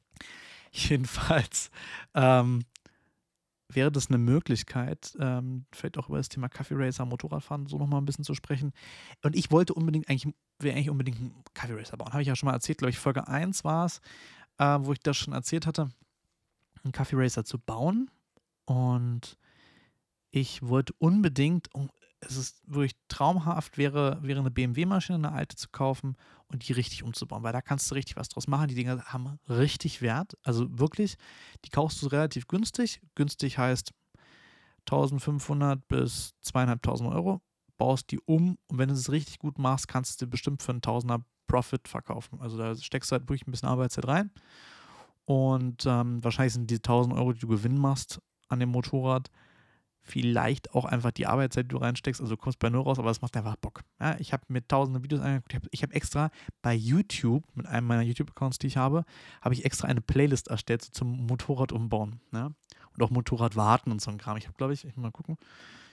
Jedenfalls 0.72 1.72
ähm, 2.14 2.64
wäre 3.70 3.92
das 3.92 4.10
eine 4.10 4.18
Möglichkeit, 4.18 5.16
ähm, 5.20 5.66
vielleicht 5.72 5.98
auch 5.98 6.10
über 6.10 6.18
das 6.18 6.30
Thema 6.30 6.50
Kaffee 6.50 6.76
Racer, 6.76 7.06
Motorradfahren 7.06 7.68
so 7.68 7.78
nochmal 7.78 8.02
ein 8.02 8.06
bisschen 8.06 8.26
zu 8.26 8.36
sprechen. 8.36 8.74
Und 9.24 9.36
ich 9.36 9.52
wollte 9.52 9.74
unbedingt 9.74 10.10
eigentlich, 10.10 10.34
wäre 10.60 10.76
eigentlich 10.76 10.90
unbedingt 10.90 11.18
einen 11.20 11.44
Kaffee 11.54 11.76
Racer 11.76 11.98
bauen. 11.98 12.12
Habe 12.12 12.22
ich 12.22 12.28
ja 12.28 12.36
schon 12.36 12.48
mal 12.48 12.54
erzählt, 12.54 12.80
glaube 12.80 12.92
ich, 12.92 13.00
Folge 13.00 13.28
1 13.28 13.64
war 13.64 13.86
es, 13.86 14.02
äh, 14.58 14.80
wo 14.82 14.94
ich 14.94 15.00
das 15.00 15.18
schon 15.18 15.34
erzählt 15.34 15.66
hatte, 15.66 15.90
einen 16.84 16.92
Kaffee 16.92 17.16
Racer 17.16 17.46
zu 17.46 17.58
bauen. 17.58 18.10
Und 18.66 19.38
ich 20.36 20.64
wollte 20.64 20.94
unbedingt, 20.98 21.70
es 22.20 22.38
ist 22.38 22.60
wirklich 22.66 22.96
traumhaft, 23.08 23.78
wäre, 23.78 24.18
wäre 24.24 24.40
eine 24.40 24.50
BMW-Maschine, 24.50 25.16
eine 25.16 25.32
alte 25.32 25.56
zu 25.56 25.70
kaufen 25.70 26.16
und 26.48 26.68
die 26.68 26.74
richtig 26.74 27.04
umzubauen, 27.04 27.44
weil 27.44 27.54
da 27.54 27.62
kannst 27.62 27.92
du 27.92 27.96
richtig 27.96 28.16
was 28.16 28.30
draus 28.30 28.48
machen. 28.48 28.68
Die 28.68 28.74
Dinger 28.74 29.06
haben 29.06 29.38
richtig 29.48 30.02
Wert. 30.02 30.36
Also 30.42 30.68
wirklich, 30.80 31.18
die 31.66 31.70
kaufst 31.70 32.02
du 32.02 32.08
relativ 32.08 32.48
günstig. 32.48 33.00
Günstig 33.14 33.60
heißt 33.60 33.92
1500 34.90 35.88
bis 35.88 36.34
2500 36.42 37.16
Euro. 37.16 37.42
Baust 37.78 38.10
die 38.10 38.20
um 38.26 38.58
und 38.68 38.80
wenn 38.80 38.90
du 38.90 38.96
es 38.96 39.12
richtig 39.12 39.38
gut 39.38 39.60
machst, 39.60 39.88
kannst 39.88 40.20
du 40.20 40.26
dir 40.26 40.32
bestimmt 40.32 40.64
für 40.64 40.72
einen 40.72 40.82
Tausender 40.82 41.24
Profit 41.46 41.88
verkaufen. 41.88 42.42
Also 42.42 42.58
da 42.58 42.76
steckst 42.76 43.12
du 43.12 43.14
halt 43.14 43.24
wirklich 43.30 43.46
ein 43.46 43.52
bisschen 43.52 43.70
Arbeitszeit 43.70 44.08
rein. 44.08 44.32
Und 45.26 45.86
ähm, 45.86 46.24
wahrscheinlich 46.24 46.54
sind 46.54 46.72
die 46.72 46.78
1000 46.78 47.16
Euro, 47.16 47.34
die 47.34 47.40
du 47.40 47.48
Gewinn 47.48 47.78
machst 47.78 48.20
an 48.50 48.60
dem 48.60 48.70
Motorrad, 48.70 49.30
vielleicht 50.04 50.74
auch 50.74 50.86
einfach 50.86 51.12
die 51.12 51.26
Arbeitszeit, 51.26 51.66
die 51.66 51.70
du 51.70 51.78
reinsteckst. 51.78 52.22
Also 52.22 52.36
du 52.36 52.42
kommst 52.42 52.60
bei 52.60 52.70
Null 52.70 52.82
raus, 52.82 53.00
aber 53.00 53.10
es 53.10 53.22
macht 53.22 53.36
einfach 53.38 53.56
Bock. 53.56 53.82
Ja, 54.00 54.18
ich 54.20 54.34
habe 54.34 54.44
mir 54.50 54.68
tausende 54.68 55.02
Videos 55.02 55.22
angeguckt. 55.22 55.54
Ich 55.72 55.82
habe 55.82 55.92
hab 55.92 55.96
extra 55.96 56.30
bei 56.62 56.74
YouTube, 56.74 57.44
mit 57.56 57.66
einem 57.66 57.88
meiner 57.88 58.02
YouTube-Accounts, 58.02 58.60
die 58.60 58.68
ich 58.68 58.78
habe, 58.78 59.06
habe 59.42 59.56
ich 59.56 59.66
extra 59.66 59.88
eine 59.88 60.02
Playlist 60.02 60.50
erstellt 60.50 60.84
so 60.84 60.92
zum 60.92 61.26
Motorrad 61.26 61.72
umbauen. 61.72 62.20
Ja? 62.34 62.52
Und 62.94 63.02
auch 63.02 63.10
Motorrad 63.10 63.56
warten 63.56 63.92
und 63.92 64.02
so 64.02 64.12
ein 64.12 64.18
Kram. 64.18 64.38
Ich 64.38 64.46
habe, 64.46 64.58
glaube 64.58 64.74
ich, 64.74 64.86
ich 64.86 64.96
mal 64.98 65.12
gucken. 65.12 65.38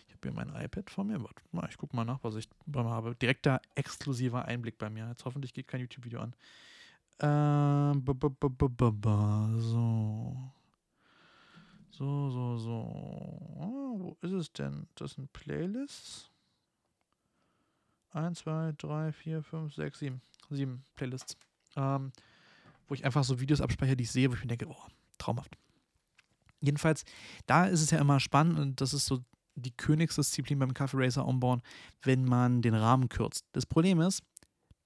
Ich 0.08 0.14
habe 0.14 0.28
hier 0.28 0.32
mein 0.32 0.64
iPad 0.64 0.90
vor 0.90 1.04
mir. 1.04 1.22
Warte 1.22 1.42
mal, 1.52 1.68
ich 1.70 1.78
gucke 1.78 1.94
mal 1.94 2.04
nach, 2.04 2.18
was 2.22 2.34
ich 2.34 2.48
habe. 2.74 3.14
Direkter, 3.14 3.60
exklusiver 3.76 4.44
Einblick 4.44 4.76
bei 4.76 4.90
mir. 4.90 5.08
Jetzt 5.08 5.24
hoffentlich 5.24 5.54
geht 5.54 5.68
kein 5.68 5.80
YouTube-Video 5.80 6.20
an. 6.20 6.34
Ähm, 7.20 8.04
so. 9.60 10.52
So, 11.90 12.30
so, 12.30 12.56
so. 12.56 12.72
Oh, 13.58 13.98
wo 13.98 14.16
ist 14.22 14.32
es 14.32 14.52
denn? 14.52 14.86
Das 14.94 15.12
sind 15.12 15.32
Playlists. 15.32 16.30
1, 18.12 18.38
2, 18.40 18.72
3, 18.78 19.12
4, 19.12 19.42
5, 19.42 19.74
6, 19.74 19.98
7. 19.98 20.20
7 20.50 20.82
Playlists. 20.96 21.36
Ähm, 21.76 22.12
wo 22.88 22.94
ich 22.94 23.04
einfach 23.04 23.24
so 23.24 23.40
Videos 23.40 23.60
abspeichere, 23.60 23.96
die 23.96 24.04
ich 24.04 24.10
sehe, 24.10 24.30
wo 24.30 24.34
ich 24.34 24.40
mir 24.40 24.48
denke, 24.48 24.66
oh, 24.68 24.88
traumhaft. 25.18 25.56
Jedenfalls, 26.60 27.04
da 27.46 27.66
ist 27.66 27.82
es 27.82 27.90
ja 27.90 27.98
immer 27.98 28.20
spannend 28.20 28.58
und 28.58 28.80
das 28.80 28.92
ist 28.92 29.06
so 29.06 29.20
die 29.54 29.70
Königsdisziplin 29.70 30.58
beim 30.58 30.74
Kaffee 30.74 30.96
Racer 30.96 31.26
umbauen, 31.26 31.62
wenn 32.02 32.24
man 32.24 32.62
den 32.62 32.74
Rahmen 32.74 33.08
kürzt. 33.08 33.46
Das 33.52 33.66
Problem 33.66 34.00
ist, 34.00 34.22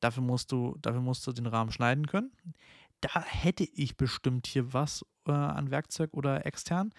dafür 0.01 0.23
musst 0.23 0.53
du, 0.53 0.77
dafür 0.81 1.01
musst 1.01 1.27
du 1.27 1.33
den 1.33 1.47
Rahmen 1.47 1.73
schneiden 1.73 2.07
können 2.07 2.33
da 3.05 3.23
hätte 3.23 3.65
ich 3.65 3.97
bestimmt 3.97 4.47
hier 4.47 4.73
was 4.73 5.05
äh, 5.27 5.33
an 5.33 5.71
Werkzeug 5.71 6.15
oder 6.15 6.47
extern. 6.47 6.93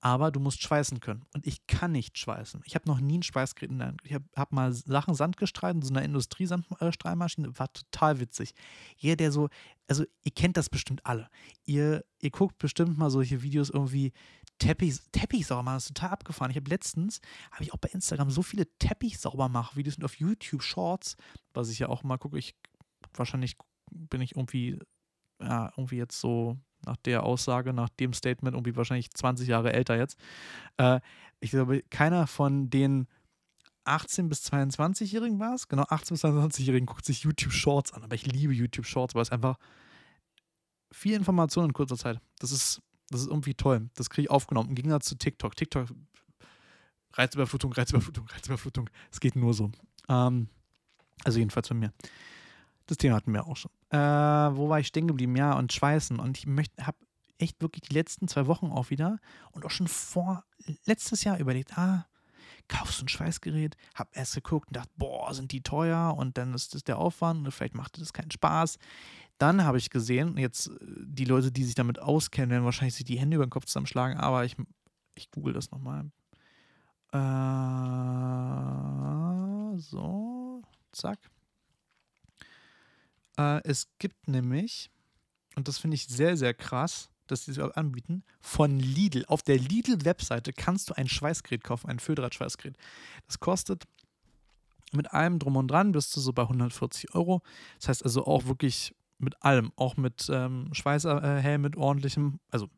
Aber 0.00 0.30
du 0.30 0.38
musst 0.38 0.62
schweißen 0.62 1.00
können. 1.00 1.24
Und 1.34 1.44
ich 1.44 1.66
kann 1.66 1.90
nicht 1.90 2.16
schweißen. 2.18 2.62
Ich 2.64 2.76
habe 2.76 2.86
noch 2.86 3.00
nie 3.00 3.18
ein 3.18 3.24
Schweißgerät 3.24 3.70
in 3.70 3.78
der 3.78 3.88
Hand. 3.88 4.00
Ich 4.04 4.14
habe 4.14 4.24
hab 4.36 4.52
mal 4.52 4.72
Sachen 4.72 5.14
Sand 5.14 5.36
gestrahlt 5.36 5.74
in 5.74 5.82
so 5.82 5.92
einer 5.92 6.04
Industriestrahlmaschine. 6.04 7.58
War 7.58 7.72
total 7.72 8.20
witzig. 8.20 8.54
Jeder, 8.96 9.16
der 9.16 9.32
so, 9.32 9.48
also 9.88 10.04
ihr 10.22 10.32
kennt 10.32 10.56
das 10.56 10.70
bestimmt 10.70 11.04
alle. 11.04 11.28
Ihr, 11.64 12.04
ihr 12.20 12.30
guckt 12.30 12.58
bestimmt 12.58 12.96
mal 12.96 13.10
solche 13.10 13.42
Videos 13.42 13.70
irgendwie 13.70 14.12
Teppich, 14.58 15.00
Teppich 15.10 15.48
sauber 15.48 15.64
machen. 15.64 15.76
Das 15.76 15.86
ist 15.86 15.96
total 15.96 16.10
abgefahren. 16.10 16.52
Ich 16.52 16.56
habe 16.56 16.70
letztens, 16.70 17.20
habe 17.50 17.64
ich 17.64 17.72
auch 17.72 17.78
bei 17.78 17.88
Instagram 17.88 18.30
so 18.30 18.42
viele 18.42 18.66
Teppich 18.78 19.18
sauber 19.18 19.48
mach 19.48 19.74
Videos 19.74 19.96
und 19.96 20.04
auf 20.04 20.14
YouTube 20.14 20.62
Shorts, 20.62 21.16
was 21.54 21.70
ich 21.70 21.80
ja 21.80 21.88
auch 21.88 22.04
mal 22.04 22.18
gucke. 22.18 22.38
Ich 22.38 22.54
wahrscheinlich 23.14 23.56
bin 23.90 24.20
ich 24.20 24.36
irgendwie 24.36 24.78
ja, 25.40 25.72
irgendwie 25.76 25.96
jetzt 25.96 26.20
so 26.20 26.56
nach 26.84 26.96
der 26.96 27.22
Aussage, 27.24 27.72
nach 27.72 27.88
dem 27.88 28.12
Statement, 28.12 28.54
irgendwie 28.54 28.76
wahrscheinlich 28.76 29.10
20 29.10 29.48
Jahre 29.48 29.72
älter 29.72 29.96
jetzt. 29.96 30.18
Äh, 30.76 31.00
ich 31.40 31.50
glaube, 31.50 31.82
keiner 31.90 32.26
von 32.26 32.70
den 32.70 33.06
18- 33.84 34.28
bis 34.28 34.44
22-Jährigen 34.52 35.38
war 35.38 35.54
es. 35.54 35.68
Genau, 35.68 35.84
18- 35.84 36.10
bis 36.10 36.24
22-Jährigen 36.24 36.86
guckt 36.86 37.04
sich 37.04 37.22
YouTube 37.22 37.52
Shorts 37.52 37.92
an. 37.92 38.02
Aber 38.02 38.14
ich 38.14 38.26
liebe 38.26 38.52
YouTube 38.52 38.86
Shorts, 38.86 39.14
weil 39.14 39.22
es 39.22 39.30
einfach 39.30 39.56
viel 40.92 41.14
Information 41.14 41.66
in 41.66 41.72
kurzer 41.72 41.96
Zeit. 41.96 42.20
Das 42.38 42.52
ist, 42.52 42.82
das 43.10 43.22
ist 43.22 43.28
irgendwie 43.28 43.54
toll. 43.54 43.88
Das 43.94 44.10
kriege 44.10 44.26
ich 44.26 44.30
aufgenommen. 44.30 44.70
Im 44.70 44.74
Gegensatz 44.74 45.06
zu 45.06 45.16
TikTok. 45.16 45.56
TikTok, 45.56 45.88
Reizüberflutung, 47.14 47.72
Reizüberflutung, 47.72 48.26
Reizüberflutung. 48.28 48.90
Es 49.10 49.20
geht 49.20 49.36
nur 49.36 49.54
so. 49.54 49.70
Ähm, 50.08 50.48
also 51.24 51.38
jedenfalls 51.38 51.68
bei 51.68 51.74
mir. 51.74 51.92
Das 52.88 52.96
Thema 52.96 53.16
hatten 53.16 53.34
wir 53.34 53.46
auch 53.46 53.56
schon. 53.56 53.70
Äh, 53.90 53.98
wo 53.98 54.70
war 54.70 54.80
ich 54.80 54.86
stehen 54.86 55.06
geblieben? 55.06 55.36
Ja, 55.36 55.52
und 55.52 55.72
Schweißen. 55.72 56.18
Und 56.18 56.38
ich 56.38 56.46
möchte, 56.46 56.86
habe 56.86 56.96
echt 57.36 57.60
wirklich 57.60 57.82
die 57.82 57.94
letzten 57.94 58.28
zwei 58.28 58.46
Wochen 58.46 58.72
auch 58.72 58.88
wieder 58.88 59.18
und 59.52 59.66
auch 59.66 59.70
schon 59.70 59.88
vor 59.88 60.44
letztes 60.86 61.22
Jahr 61.22 61.38
überlegt, 61.38 61.76
ah, 61.76 62.06
kaufst 62.66 63.00
du 63.00 63.04
ein 63.04 63.08
Schweißgerät? 63.08 63.76
Hab 63.94 64.16
erst 64.16 64.34
geguckt 64.34 64.68
und 64.68 64.76
dachte, 64.76 64.90
boah, 64.96 65.34
sind 65.34 65.52
die 65.52 65.62
teuer 65.62 66.14
und 66.16 66.38
dann 66.38 66.54
ist 66.54 66.74
das 66.74 66.82
der 66.82 66.98
Aufwand 66.98 67.44
und 67.44 67.52
vielleicht 67.52 67.74
macht 67.74 68.00
das 68.00 68.14
keinen 68.14 68.30
Spaß. 68.30 68.78
Dann 69.36 69.64
habe 69.64 69.76
ich 69.76 69.90
gesehen, 69.90 70.38
jetzt 70.38 70.68
äh, 70.68 70.72
die 70.80 71.26
Leute, 71.26 71.52
die 71.52 71.64
sich 71.64 71.74
damit 71.74 71.98
auskennen, 71.98 72.50
werden 72.50 72.64
wahrscheinlich 72.64 72.94
sich 72.94 73.04
die 73.04 73.18
Hände 73.18 73.34
über 73.36 73.44
den 73.46 73.50
Kopf 73.50 73.66
zusammenschlagen, 73.66 74.16
aber 74.16 74.46
ich, 74.46 74.56
ich 75.14 75.30
google 75.30 75.52
das 75.52 75.70
nochmal. 75.70 76.10
Äh, 77.12 77.18
so, 79.78 80.62
zack. 80.92 81.18
Äh, 83.38 83.62
es 83.64 83.88
gibt 83.98 84.28
nämlich, 84.28 84.90
und 85.56 85.68
das 85.68 85.78
finde 85.78 85.94
ich 85.94 86.06
sehr, 86.06 86.36
sehr 86.36 86.52
krass, 86.52 87.08
dass 87.26 87.44
sie 87.44 87.52
es 87.52 87.56
überhaupt 87.58 87.76
anbieten, 87.76 88.24
von 88.40 88.78
Lidl. 88.78 89.24
Auf 89.26 89.42
der 89.42 89.58
Lidl-Webseite 89.58 90.52
kannst 90.52 90.90
du 90.90 90.94
ein 90.94 91.08
Schweißgerät 91.08 91.62
kaufen, 91.62 91.88
ein 91.88 92.00
Föderat-Schweißgerät. 92.00 92.76
Das 93.26 93.38
kostet 93.38 93.86
mit 94.92 95.12
allem 95.12 95.38
drum 95.38 95.56
und 95.56 95.68
dran 95.68 95.92
bist 95.92 96.16
du 96.16 96.20
so 96.20 96.32
bei 96.32 96.42
140 96.42 97.14
Euro. 97.14 97.42
Das 97.78 97.88
heißt 97.88 98.04
also 98.04 98.26
auch 98.26 98.46
wirklich 98.46 98.94
mit 99.18 99.42
allem, 99.42 99.72
auch 99.76 99.96
mit 99.96 100.28
ähm, 100.32 100.70
Schweißhelm, 100.72 101.60
mit 101.60 101.76
ordentlichem, 101.76 102.40
also 102.50 102.68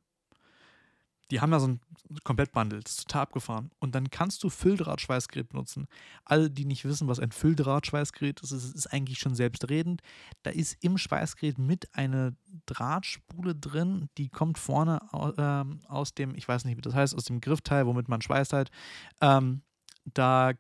die 1.31 1.41
haben 1.41 1.53
ja 1.53 1.61
so 1.61 1.69
ein 1.69 1.81
Komplettbundle, 2.25 2.81
das 2.81 2.93
ist 2.93 3.03
total 3.09 3.23
abgefahren. 3.23 3.71
Und 3.79 3.95
dann 3.95 4.11
kannst 4.11 4.43
du 4.43 4.51
Fülldrahtschweißgerät 4.51 5.49
benutzen. 5.49 5.87
Alle, 6.25 6.51
die 6.51 6.65
nicht 6.65 6.85
wissen, 6.85 7.09
was 7.09 7.21
ein 7.21 7.31
Fülldrahtschweißgerät 7.31 8.41
ist, 8.41 8.51
ist, 8.51 8.75
ist 8.75 8.87
eigentlich 8.93 9.19
schon 9.19 9.35
selbstredend. 9.35 10.03
Da 10.43 10.51
ist 10.51 10.83
im 10.83 10.99
Schweißgerät 10.99 11.59
mit 11.59 11.89
eine 11.95 12.37
Drahtspule 12.67 13.55
drin, 13.55 14.09
die 14.19 14.29
kommt 14.29 14.59
vorne 14.59 15.01
äh, 15.13 15.89
aus 15.89 16.15
dem, 16.15 16.35
ich 16.35 16.49
weiß 16.49 16.65
nicht, 16.65 16.77
wie 16.77 16.83
das 16.83 16.95
heißt, 16.95 17.15
aus 17.15 17.25
dem 17.25 17.41
Griffteil, 17.41 17.87
womit 17.87 18.09
man 18.09 18.21
schweißt 18.21 18.53
halt. 18.53 18.71
Ähm, 19.21 19.63
da 20.05 20.53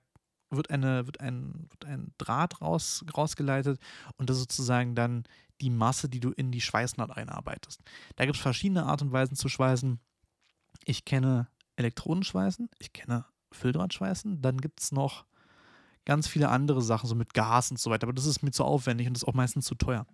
wird, 0.50 0.70
eine, 0.70 1.06
wird, 1.06 1.20
ein, 1.20 1.66
wird 1.70 1.84
ein 1.84 2.12
Draht 2.18 2.60
raus, 2.60 3.04
rausgeleitet 3.16 3.80
und 4.16 4.30
das 4.30 4.36
ist 4.36 4.42
sozusagen 4.42 4.94
dann 4.94 5.24
die 5.60 5.70
Masse, 5.70 6.08
die 6.08 6.20
du 6.20 6.30
in 6.30 6.50
die 6.50 6.60
Schweißnaht 6.60 7.10
einarbeitest. 7.16 7.82
Da 8.16 8.24
gibt 8.24 8.36
es 8.36 8.42
verschiedene 8.42 8.84
Art 8.84 9.02
und 9.02 9.12
Weisen 9.12 9.36
zu 9.36 9.48
schweißen. 9.48 10.00
Ich 10.84 11.04
kenne 11.04 11.48
Elektronenschweißen, 11.76 12.68
ich 12.78 12.92
kenne 12.92 13.24
Fülldrahtschweißen, 13.52 14.42
dann 14.42 14.60
gibt 14.60 14.80
es 14.80 14.92
noch 14.92 15.24
ganz 16.04 16.28
viele 16.28 16.48
andere 16.48 16.82
Sachen, 16.82 17.08
so 17.08 17.14
mit 17.14 17.34
Gas 17.34 17.70
und 17.70 17.78
so 17.78 17.90
weiter, 17.90 18.06
aber 18.06 18.12
das 18.12 18.26
ist 18.26 18.42
mir 18.42 18.50
zu 18.50 18.64
aufwendig 18.64 19.06
und 19.06 19.16
ist 19.16 19.26
auch 19.26 19.34
meistens 19.34 19.66
zu 19.66 19.74
teuer. 19.74 20.06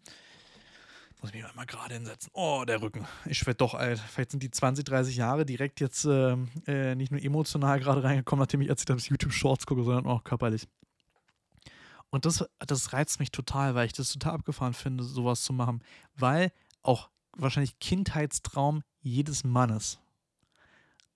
Muss 1.23 1.33
mich 1.33 1.43
mal 1.55 1.65
gerade 1.65 1.95
hinsetzen. 1.95 2.31
Oh, 2.35 2.65
der 2.67 2.83
Rücken. 2.83 3.07
Ich 3.25 3.47
werde 3.47 3.57
doch 3.57 3.75
alt. 3.75 3.99
Vielleicht 3.99 4.33
sind 4.33 4.43
die 4.43 4.51
20, 4.51 4.85
30 4.85 5.17
Jahre 5.17 5.47
direkt 5.47 5.81
jetzt 5.81 6.05
äh, 6.05 6.37
äh, 6.67 6.95
nicht 6.95 7.11
nur 7.11 7.23
emotional 7.23 7.81
gerade 7.81 8.05
reingekommen, 8.05 8.43
nachdem 8.43 8.61
ich 8.61 8.69
erzählt 8.69 8.91
habe, 8.91 8.99
dass 8.99 9.05
ich 9.05 9.11
YouTube 9.11 9.33
Shorts 9.33 9.67
gucke, 9.67 9.83
sondern 9.83 10.07
auch 10.07 10.25
körperlich. 10.25 10.69
Und 12.11 12.27
das, 12.27 12.45
das 12.59 12.93
reizt 12.93 13.19
mich 13.19 13.31
total, 13.31 13.75
weil 13.75 13.87
ich 13.87 13.93
das 13.95 14.13
total 14.13 14.35
abgefahren 14.35 14.75
finde, 14.75 15.05
sowas 15.05 15.43
zu 15.43 15.55
machen. 15.55 15.83
Weil 16.15 16.53
auch 16.83 17.09
wahrscheinlich 17.33 17.79
Kindheitstraum 17.79 18.83
jedes 19.01 19.43
Mannes 19.43 19.99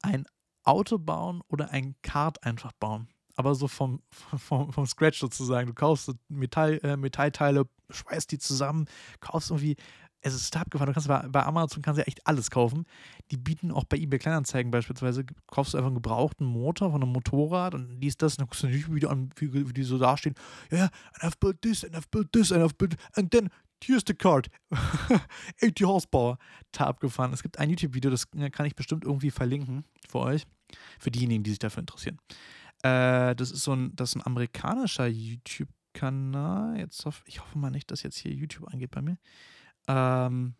ein 0.03 0.27
Auto 0.65 0.99
bauen 0.99 1.43
oder 1.49 1.71
ein 1.71 1.95
Kart 2.03 2.45
einfach 2.45 2.73
bauen. 2.73 3.09
Aber 3.37 3.55
so 3.55 3.69
vom, 3.69 4.03
vom, 4.37 4.73
vom 4.73 4.87
Scratch 4.87 5.19
sozusagen. 5.19 5.69
Du 5.69 5.75
kaufst 5.75 6.13
Metall, 6.29 6.81
äh, 6.83 6.97
Metallteile, 6.97 7.65
schweißt 7.91 8.31
die 8.33 8.39
zusammen, 8.39 8.87
kaufst 9.21 9.51
irgendwie. 9.51 9.77
Es 10.23 10.35
ist 10.35 10.55
abgefahren. 10.55 10.89
Du 10.89 10.93
kannst 10.93 11.09
bei, 11.09 11.27
bei 11.29 11.43
Amazon 11.47 11.81
kannst 11.81 11.97
ja 11.97 12.05
echt 12.05 12.27
alles 12.27 12.51
kaufen. 12.51 12.85
Die 13.31 13.39
bieten 13.39 13.73
auch 13.73 13.85
bei 13.85 13.97
eBay 13.97 14.19
Kleinanzeigen 14.19 14.71
beispielsweise, 14.71 15.25
kaufst 15.47 15.73
du 15.73 15.79
einfach 15.79 15.87
einen 15.87 15.95
gebrauchten 15.95 16.45
Motor 16.45 16.91
von 16.91 17.03
einem 17.03 17.13
Motorrad 17.13 17.75
und 17.75 17.89
liest 18.03 18.21
das 18.21 18.35
und 18.35 18.41
dann 18.41 18.47
guckst 18.49 18.63
du 18.63 18.67
nicht 18.67 18.93
wieder 18.93 19.09
an, 19.09 19.31
wie, 19.37 19.51
wie 19.55 19.73
die 19.73 19.83
so 19.83 19.97
dastehen. 19.97 20.35
Ja, 20.71 20.77
yeah, 20.77 20.91
and 21.15 21.33
I've 21.33 21.41
built 21.41 21.63
this, 21.63 21.85
and 21.85 21.97
I've 21.97 22.11
built 22.11 22.35
this, 22.35 22.53
and 22.53 22.63
I've 22.63 22.77
built, 22.77 22.97
and 23.15 23.31
then 23.31 23.49
here's 23.85 24.03
the 24.07 24.15
card. 24.15 24.49
80 25.63 25.87
Horsepower. 25.87 26.39
Tab 26.73 26.89
abgefahren. 26.89 27.33
Es 27.33 27.43
gibt 27.43 27.59
ein 27.59 27.71
YouTube-Video, 27.71 28.11
das 28.11 28.27
äh, 28.37 28.51
kann 28.51 28.67
ich 28.67 28.75
bestimmt 28.75 29.05
irgendwie 29.05 29.31
verlinken 29.31 29.85
für 30.09 30.21
euch. 30.21 30.47
Für 30.99 31.11
diejenigen, 31.11 31.43
die 31.43 31.51
sich 31.51 31.59
dafür 31.59 31.81
interessieren. 31.81 32.19
Äh, 32.83 33.35
das 33.35 33.51
ist 33.51 33.63
so 33.63 33.73
ein, 33.75 33.95
das 33.97 34.11
ist 34.11 34.17
ein 34.17 34.27
amerikanischer 34.27 35.07
YouTube-Kanal. 35.07 36.87
Hoff, 37.05 37.23
ich 37.27 37.41
hoffe 37.41 37.59
mal 37.59 37.71
nicht, 37.71 37.91
dass 37.91 38.03
jetzt 38.03 38.19
hier 38.19 38.33
YouTube 38.33 38.69
angeht 38.69 38.91
bei 38.91 39.03
mir. 39.03 39.19
Ähm, 39.89 40.55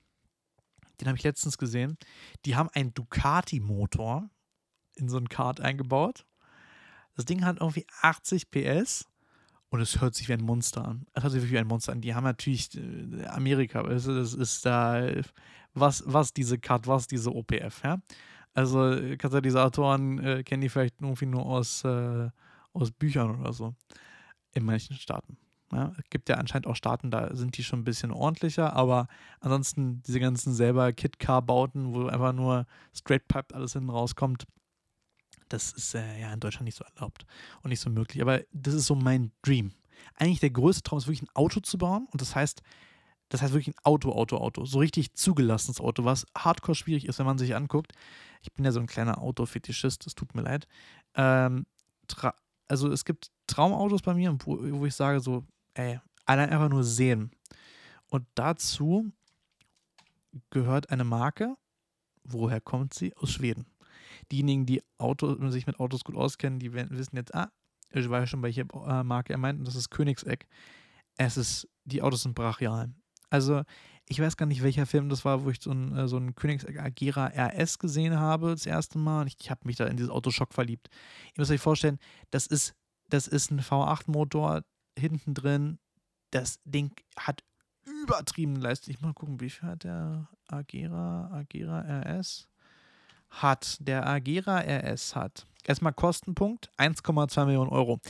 den 1.01 1.09
habe 1.09 1.17
ich 1.17 1.25
letztens 1.25 1.57
gesehen. 1.57 1.97
Die 2.45 2.57
haben 2.57 2.69
einen 2.75 2.93
Ducati-Motor 2.93 4.29
in 4.97 5.09
so 5.09 5.17
ein 5.17 5.29
Kart 5.29 5.61
eingebaut. 5.61 6.27
Das 7.15 7.25
Ding 7.25 7.45
hat 7.45 7.61
irgendwie 7.61 7.87
80 8.03 8.51
PS 8.51 9.07
und 9.71 9.81
es 9.81 10.01
hört 10.01 10.15
sich 10.15 10.29
wie 10.29 10.35
ein 10.35 10.43
Monster 10.43 10.87
an. 10.87 11.07
Es 11.15 11.23
hört 11.23 11.33
sich 11.33 11.51
wie 11.51 11.59
ein 11.59 11.67
Monster 11.67 11.93
an. 11.93 12.01
Die 12.01 12.15
haben 12.15 12.25
natürlich 12.25 12.77
äh, 12.77 13.25
Amerika, 13.27 13.83
das 13.83 14.07
ist 14.07 14.67
da, 14.67 15.01
was, 15.75 16.03
was 16.07 16.33
diese 16.33 16.59
Cut, 16.59 16.87
was 16.87 17.07
diese 17.07 17.35
OPF, 17.35 17.83
ja. 17.85 17.99
Also 18.53 18.79
Katalysatoren 19.17 20.19
äh, 20.19 20.43
kennen 20.43 20.61
die 20.61 20.69
vielleicht 20.69 21.01
irgendwie 21.01 21.27
nur 21.27 21.47
aus, 21.47 21.85
äh, 21.85 22.31
aus 22.73 22.91
Büchern 22.91 23.41
oder 23.41 23.53
so. 23.53 23.75
In 24.53 24.65
manchen 24.65 24.97
Staaten. 24.97 25.39
Ja, 25.73 25.93
es 25.99 26.11
gibt 26.11 26.29
ja 26.29 26.35
anscheinend 26.35 26.67
auch 26.67 26.75
Staaten, 26.75 27.13
da 27.13 27.35
sind 27.37 27.57
die 27.57 27.63
schon 27.63 27.81
ein 27.81 27.85
bisschen 27.85 28.11
ordentlicher, 28.11 28.73
aber 28.73 29.07
ansonsten 29.39 30.03
diese 30.03 30.19
ganzen 30.19 30.53
selber 30.53 30.93
Kit-Car-Bauten, 30.93 31.95
wo 31.95 32.07
einfach 32.07 32.33
nur 32.33 32.67
straight 32.93 33.29
piped 33.29 33.55
alles 33.55 33.75
hinten 33.75 33.91
rauskommt, 33.91 34.47
das 35.51 35.73
ist 35.73 35.95
äh, 35.95 36.21
ja 36.21 36.33
in 36.33 36.41
Deutschland 36.41 36.65
nicht 36.65 36.77
so 36.77 36.85
erlaubt 36.95 37.27
und 37.63 37.71
nicht 37.71 37.81
so 37.81 37.91
möglich. 37.91 38.23
Aber 38.23 38.41
das 38.53 38.75
ist 38.75 38.87
so 38.87 38.95
mein 38.95 39.33
Dream. 39.43 39.73
Eigentlich 40.15 40.41
der 40.41 40.51
größte 40.51 40.83
Traum 40.83 40.99
ist 40.99 41.07
wirklich 41.07 41.23
ein 41.23 41.35
Auto 41.35 41.61
zu 41.61 41.77
bauen 41.77 42.09
und 42.11 42.21
das 42.21 42.35
heißt, 42.35 42.63
das 43.29 43.43
heißt 43.43 43.53
wirklich 43.53 43.77
ein 43.77 43.85
Auto, 43.85 44.13
Auto, 44.13 44.39
Auto. 44.39 44.65
So 44.65 44.79
richtig 44.79 45.15
zugelassenes 45.15 45.81
Auto, 45.81 46.05
was 46.05 46.27
hardcore 46.37 46.75
schwierig 46.75 47.07
ist, 47.07 47.19
wenn 47.19 47.27
man 47.27 47.39
sich 47.39 47.55
anguckt. 47.55 47.93
Ich 48.43 48.53
bin 48.53 48.65
ja 48.65 48.73
so 48.73 48.81
ein 48.81 48.87
kleiner 48.87 49.21
Autofetischist, 49.21 50.07
das 50.07 50.15
tut 50.15 50.35
mir 50.35 50.43
leid. 50.43 50.67
Ähm, 51.15 51.67
also 52.67 52.91
es 52.91 53.05
gibt 53.05 53.31
Traumautos 53.47 54.03
bei 54.03 54.15
mir, 54.15 54.37
wo, 54.45 54.59
wo 54.81 54.87
ich 54.87 54.95
sage 54.95 55.21
so, 55.21 55.45
ey, 55.75 56.01
allein 56.25 56.51
einfach 56.51 56.69
nur 56.69 56.85
sehen. 56.85 57.31
Und 58.09 58.27
dazu 58.35 59.13
gehört 60.51 60.91
eine 60.91 61.05
Marke. 61.05 61.57
Woher 62.25 62.61
kommt 62.61 62.95
sie? 62.95 63.17
Aus 63.17 63.31
Schweden 63.31 63.70
diejenigen, 64.31 64.67
die 64.67 64.83
Auto, 64.99 65.51
sich 65.51 65.67
mit 65.67 65.81
Autos 65.81 66.05
gut 66.05 66.17
auskennen, 66.17 66.59
die 66.59 66.73
wissen 66.73 67.17
jetzt, 67.17 67.35
ah, 67.35 67.51
ich 67.93 68.09
weiß 68.09 68.29
schon, 68.29 68.43
welche 68.43 68.63
äh, 68.63 69.03
Marke 69.03 69.33
er 69.33 69.39
meint, 69.39 69.59
und 69.59 69.67
das 69.67 69.75
ist 69.75 69.91
Königseck. 69.91 70.47
Es 71.17 71.37
ist, 71.37 71.69
die 71.85 72.03
Autos 72.03 72.23
sind 72.23 72.35
brachial. 72.35 72.93
Also, 73.31 73.63
ich 74.09 74.21
weiß 74.21 74.37
gar 74.37 74.47
nicht, 74.47 74.63
welcher 74.63 74.87
Film 74.87 75.09
das 75.09 75.25
war, 75.25 75.45
wo 75.45 75.51
ich 75.51 75.61
so 75.61 75.71
einen, 75.71 75.97
äh, 75.97 76.09
so 76.09 76.17
einen 76.17 76.35
Königseck 76.35 76.81
Agera 76.81 77.27
RS 77.27 77.79
gesehen 77.79 78.19
habe, 78.19 78.51
das 78.51 78.67
erste 78.67 78.99
Mal. 78.99 79.27
Ich, 79.29 79.51
habe 79.51 79.61
mich 79.65 79.77
da 79.77 79.87
in 79.87 79.97
dieses 79.97 80.11
Autoschock 80.11 80.53
verliebt. 80.53 80.89
Ihr 81.29 81.33
müsst 81.39 81.51
euch 81.51 81.61
vorstellen, 81.61 81.99
das 82.31 82.47
ist, 82.47 82.75
das 83.09 83.29
ist 83.29 83.51
ein 83.51 83.61
V8-Motor 83.61 84.63
hinten 84.99 85.35
drin. 85.35 85.79
Das 86.31 86.61
Ding 86.65 86.93
hat 87.17 87.43
übertrieben 87.85 88.57
Leistung. 88.57 88.95
Ich 88.95 89.01
mal 89.01 89.15
gucken, 89.15 89.41
wie 89.41 89.51
viel 89.51 89.69
hat 89.69 89.85
der 89.85 90.29
Agera, 90.49 91.31
Agera 91.33 91.81
RS? 91.81 92.50
Hat, 93.31 93.77
der 93.81 94.07
Agera 94.07 94.59
RS 94.61 95.17
hat, 95.17 95.47
erstmal 95.65 95.93
Kostenpunkt 95.93 96.71
1,2 96.79 97.45
Millionen 97.47 97.71
Euro. 97.71 98.01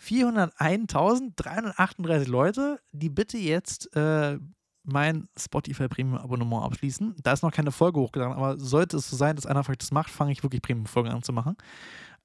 401.338 0.00 2.28
Leute, 2.28 2.80
die 2.92 3.10
bitte 3.10 3.38
jetzt 3.38 3.94
äh, 3.94 4.40
mein 4.82 5.28
Spotify 5.38 5.86
Premium 5.88 6.18
Abonnement 6.18 6.64
abschließen. 6.64 7.16
Da 7.22 7.32
ist 7.32 7.42
noch 7.42 7.52
keine 7.52 7.70
Folge 7.70 8.00
hochgeladen, 8.00 8.34
aber 8.34 8.58
sollte 8.58 8.96
es 8.96 9.10
so 9.10 9.16
sein, 9.16 9.36
dass 9.36 9.44
einer 9.46 9.62
vielleicht 9.62 9.82
das 9.82 9.92
macht, 9.92 10.08
fange 10.10 10.32
ich 10.32 10.42
wirklich 10.42 10.62
Premium 10.62 10.86
Folgen 10.86 11.10
an 11.10 11.22
zu 11.22 11.34
machen. 11.34 11.56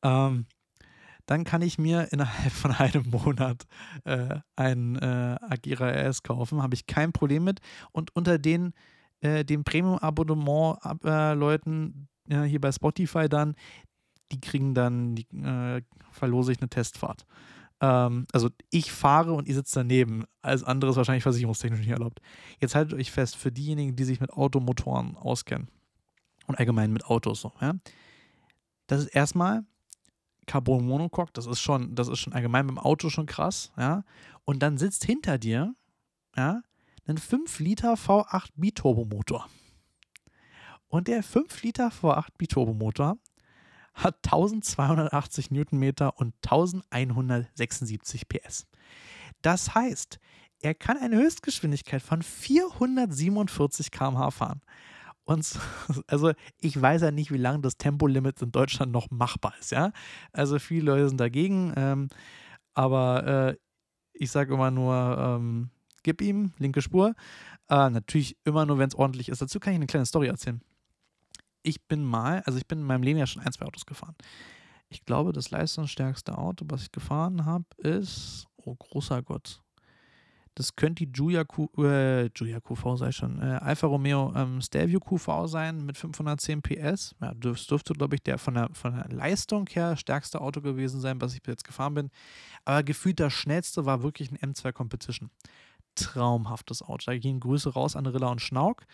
Ähm, 0.03 0.45
dann 1.25 1.43
kann 1.43 1.61
ich 1.61 1.77
mir 1.77 2.07
innerhalb 2.11 2.51
von 2.51 2.71
einem 2.71 3.09
Monat 3.09 3.63
äh, 4.03 4.39
ein 4.55 4.95
äh, 4.97 5.37
Agira 5.41 5.89
RS 5.89 6.23
kaufen. 6.23 6.61
Habe 6.61 6.75
ich 6.75 6.87
kein 6.87 7.11
Problem 7.11 7.43
mit. 7.43 7.59
Und 7.91 8.15
unter 8.15 8.37
den 8.37 8.73
äh, 9.21 9.45
dem 9.45 9.63
Premium-Abonnement-Leuten 9.63 12.07
äh, 12.29 12.43
hier 12.43 12.61
bei 12.61 12.71
Spotify 12.71 13.27
dann, 13.29 13.55
die 14.31 14.41
kriegen 14.41 14.73
dann, 14.73 15.15
die, 15.15 15.27
äh, 15.37 15.81
verlose 16.11 16.51
ich 16.51 16.59
eine 16.59 16.69
Testfahrt. 16.69 17.25
Ähm, 17.81 18.27
also 18.31 18.49
ich 18.69 18.91
fahre 18.91 19.33
und 19.33 19.47
ihr 19.47 19.55
sitzt 19.55 19.75
daneben. 19.75 20.25
Alles 20.41 20.63
andere 20.63 20.91
ist 20.91 20.97
wahrscheinlich 20.97 21.23
versicherungstechnisch 21.23 21.79
nicht 21.79 21.89
erlaubt. 21.89 22.21
Jetzt 22.59 22.75
haltet 22.75 22.99
euch 22.99 23.11
fest, 23.11 23.35
für 23.35 23.51
diejenigen, 23.51 23.95
die 23.95 24.03
sich 24.03 24.19
mit 24.19 24.31
Automotoren 24.31 25.17
auskennen 25.17 25.69
und 26.47 26.59
allgemein 26.59 26.93
mit 26.93 27.05
Autos 27.05 27.41
so, 27.41 27.51
ja. 27.61 27.73
Das 28.87 28.99
ist 28.99 29.07
erstmal 29.07 29.63
Carbon 30.45 30.85
Monocoque, 30.85 31.33
das 31.33 31.45
ist 31.45 31.59
schon, 31.59 31.95
das 31.95 32.07
ist 32.07 32.19
schon 32.19 32.33
allgemein 32.33 32.67
beim 32.67 32.77
Auto 32.77 33.09
schon 33.09 33.25
krass, 33.25 33.71
ja. 33.77 34.03
Und 34.43 34.61
dann 34.61 34.77
sitzt 34.77 35.05
hinter 35.05 35.37
dir, 35.37 35.75
ja, 36.35 36.61
ein 37.07 37.17
5 37.17 37.59
Liter 37.59 37.93
V8 37.93 38.49
Biturbomotor. 38.55 39.47
Und 40.87 41.07
der 41.07 41.23
5 41.23 41.61
Liter 41.63 41.89
V8 41.89 42.29
Biturbomotor 42.37 43.17
hat 43.93 44.15
1280 44.25 45.51
Newtonmeter 45.51 46.17
und 46.17 46.33
1176 46.43 48.27
PS. 48.27 48.67
Das 49.41 49.73
heißt, 49.73 50.19
er 50.61 50.73
kann 50.73 50.97
eine 50.97 51.17
Höchstgeschwindigkeit 51.17 52.01
von 52.01 52.21
447 52.21 53.91
km/h 53.91 54.31
fahren. 54.31 54.61
Und 55.25 55.59
also 56.07 56.31
ich 56.59 56.79
weiß 56.79 57.01
ja 57.01 57.11
nicht, 57.11 57.31
wie 57.31 57.37
lange 57.37 57.59
das 57.59 57.77
Tempolimit 57.77 58.41
in 58.41 58.51
Deutschland 58.51 58.91
noch 58.91 59.11
machbar 59.11 59.53
ist, 59.59 59.71
ja. 59.71 59.91
Also 60.31 60.59
viele 60.59 60.91
Leute 60.91 61.09
sind 61.09 61.19
dagegen, 61.19 61.73
ähm, 61.75 62.09
aber 62.73 63.49
äh, 63.49 63.55
ich 64.13 64.31
sage 64.31 64.53
immer 64.53 64.71
nur, 64.71 65.17
ähm, 65.19 65.69
gib 66.03 66.21
ihm, 66.21 66.53
linke 66.57 66.81
Spur. 66.81 67.15
Äh, 67.69 67.89
natürlich 67.89 68.37
immer 68.43 68.65
nur, 68.65 68.77
wenn 68.77 68.87
es 68.87 68.95
ordentlich 68.95 69.29
ist. 69.29 69.41
Dazu 69.41 69.59
kann 69.59 69.73
ich 69.73 69.77
eine 69.77 69.87
kleine 69.87 70.05
Story 70.05 70.27
erzählen. 70.27 70.61
Ich 71.63 71.83
bin 71.87 72.03
mal, 72.03 72.43
also 72.45 72.57
ich 72.57 72.67
bin 72.67 72.79
in 72.79 72.85
meinem 72.85 73.03
Leben 73.03 73.19
ja 73.19 73.25
schon 73.25 73.41
ein, 73.41 73.51
zwei 73.51 73.65
Autos 73.65 73.85
gefahren. 73.85 74.15
Ich 74.89 75.03
glaube, 75.03 75.33
das 75.33 75.49
leistungsstärkste 75.49 76.37
Auto, 76.37 76.65
was 76.69 76.83
ich 76.83 76.91
gefahren 76.91 77.45
habe, 77.45 77.65
ist, 77.79 78.45
oh 78.55 78.75
großer 78.75 79.23
Gott, 79.23 79.61
das 80.55 80.77
könnte 80.77 81.05
die 81.05 81.11
Giulia, 81.11 81.43
Q, 81.43 81.69
äh, 81.83 82.29
Giulia 82.29 82.61
QV 82.61 82.95
sei 82.95 83.11
schon, 83.11 83.41
äh, 83.41 83.59
Alfa 83.61 83.87
Romeo 83.87 84.33
ähm, 84.35 84.61
Stelvio 84.61 85.01
QV 85.01 85.47
sein 85.47 85.85
mit 85.85 85.97
510 85.97 86.61
PS. 86.61 87.13
Ja, 87.21 87.33
das 87.33 87.67
dürfte, 87.67 87.93
glaube 87.93 88.15
ich, 88.15 88.23
der 88.23 88.37
von, 88.37 88.53
der 88.53 88.69
von 88.71 88.95
der 88.95 89.09
Leistung 89.09 89.67
her 89.67 89.97
stärkste 89.97 90.39
Auto 90.39 90.61
gewesen 90.61 91.01
sein, 91.01 91.19
was 91.19 91.33
ich 91.33 91.41
bis 91.41 91.53
jetzt 91.53 91.65
gefahren 91.65 91.93
bin. 91.93 92.09
Aber 92.63 92.83
gefühlt 92.83 93.19
das 93.19 93.33
schnellste 93.33 93.85
war 93.85 94.01
wirklich 94.01 94.31
ein 94.31 94.53
M2 94.53 94.71
Competition. 94.71 95.29
Traumhaftes 95.95 96.81
Auto. 96.81 97.03
Da 97.11 97.17
gehen 97.17 97.41
Grüße 97.41 97.73
raus 97.73 97.97
an 97.97 98.05
Rilla 98.05 98.29
und 98.29 98.41
Schnauk. 98.41 98.85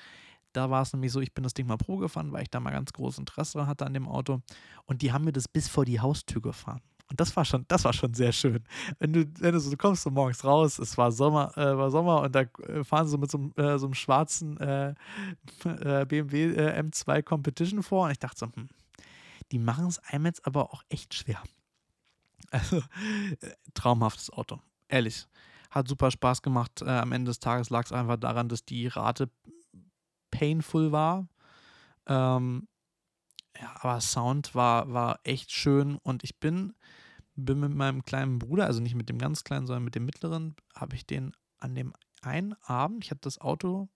Da 0.53 0.69
war 0.69 0.81
es 0.81 0.93
nämlich 0.93 1.11
so, 1.11 1.21
ich 1.21 1.33
bin 1.33 1.43
das 1.43 1.53
Ding 1.53 1.67
mal 1.67 1.77
Pro 1.77 1.97
gefahren, 1.97 2.31
weil 2.31 2.41
ich 2.41 2.49
da 2.49 2.59
mal 2.59 2.71
ganz 2.71 2.91
großes 2.91 3.19
Interesse 3.19 3.59
dran 3.59 3.67
hatte 3.67 3.85
an 3.85 3.93
dem 3.93 4.07
Auto. 4.07 4.41
Und 4.85 5.03
die 5.03 5.13
haben 5.13 5.25
mir 5.25 5.31
das 5.31 5.47
bis 5.47 5.67
vor 5.67 5.85
die 5.85 5.99
Haustür 5.99 6.41
gefahren. 6.41 6.81
Und 7.11 7.19
das 7.19 7.35
war 7.35 7.43
schon, 7.43 7.65
das 7.67 7.83
war 7.83 7.91
schon 7.91 8.13
sehr 8.13 8.31
schön. 8.31 8.63
Wenn 8.97 9.11
du, 9.11 9.25
wenn 9.39 9.51
du 9.51 9.59
so, 9.59 9.69
du 9.69 9.75
kommst 9.75 10.03
so 10.03 10.09
morgens 10.09 10.45
raus, 10.45 10.79
es 10.79 10.97
war 10.97 11.11
Sommer, 11.11 11.51
äh, 11.57 11.77
war 11.77 11.91
Sommer 11.91 12.21
und 12.21 12.33
da 12.33 12.43
äh, 12.43 12.85
fahren 12.85 13.05
sie 13.05 13.17
mit 13.17 13.29
so, 13.29 13.51
äh, 13.57 13.77
so 13.77 13.87
einem 13.87 13.95
schwarzen 13.95 14.57
äh, 14.61 14.95
äh 15.65 16.05
BMW 16.05 16.53
äh, 16.53 16.81
M2 16.81 17.21
Competition 17.21 17.83
vor 17.83 18.05
und 18.05 18.11
ich 18.11 18.19
dachte 18.19 18.39
so, 18.39 18.45
hm, 18.45 18.69
die 19.51 19.59
machen 19.59 19.87
es 19.87 19.99
einem 19.99 20.25
jetzt 20.25 20.47
aber 20.47 20.71
auch 20.71 20.83
echt 20.87 21.13
schwer. 21.13 21.43
Also, 22.49 22.81
traumhaftes 23.73 24.29
Auto. 24.29 24.59
Ehrlich. 24.87 25.27
Hat 25.69 25.89
super 25.89 26.11
Spaß 26.11 26.41
gemacht. 26.41 26.81
am 26.83 27.13
Ende 27.13 27.29
des 27.29 27.39
Tages 27.39 27.69
lag 27.69 27.85
es 27.85 27.93
einfach 27.93 28.17
daran, 28.17 28.49
dass 28.49 28.65
die 28.65 28.87
Rate 28.87 29.29
painful 30.31 30.91
war. 30.91 31.29
Ähm, 32.07 32.67
ja, 33.57 33.73
aber 33.79 34.01
Sound 34.01 34.53
war, 34.53 34.91
war 34.91 35.19
echt 35.23 35.51
schön 35.51 35.97
und 35.97 36.23
ich 36.25 36.39
bin 36.39 36.73
bin 37.35 37.59
mit 37.59 37.73
meinem 37.73 38.03
kleinen 38.03 38.39
Bruder, 38.39 38.65
also 38.65 38.81
nicht 38.81 38.95
mit 38.95 39.09
dem 39.09 39.17
ganz 39.17 39.43
kleinen, 39.43 39.67
sondern 39.67 39.83
mit 39.83 39.95
dem 39.95 40.05
mittleren, 40.05 40.55
habe 40.75 40.95
ich 40.95 41.05
den 41.05 41.33
an 41.59 41.75
dem 41.75 41.93
einen 42.21 42.53
Abend, 42.63 43.03
ich 43.03 43.11
hatte 43.11 43.21
das 43.21 43.39
Auto 43.39 43.89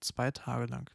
zwei 0.00 0.30
Tage 0.30 0.66
lang. 0.66 0.90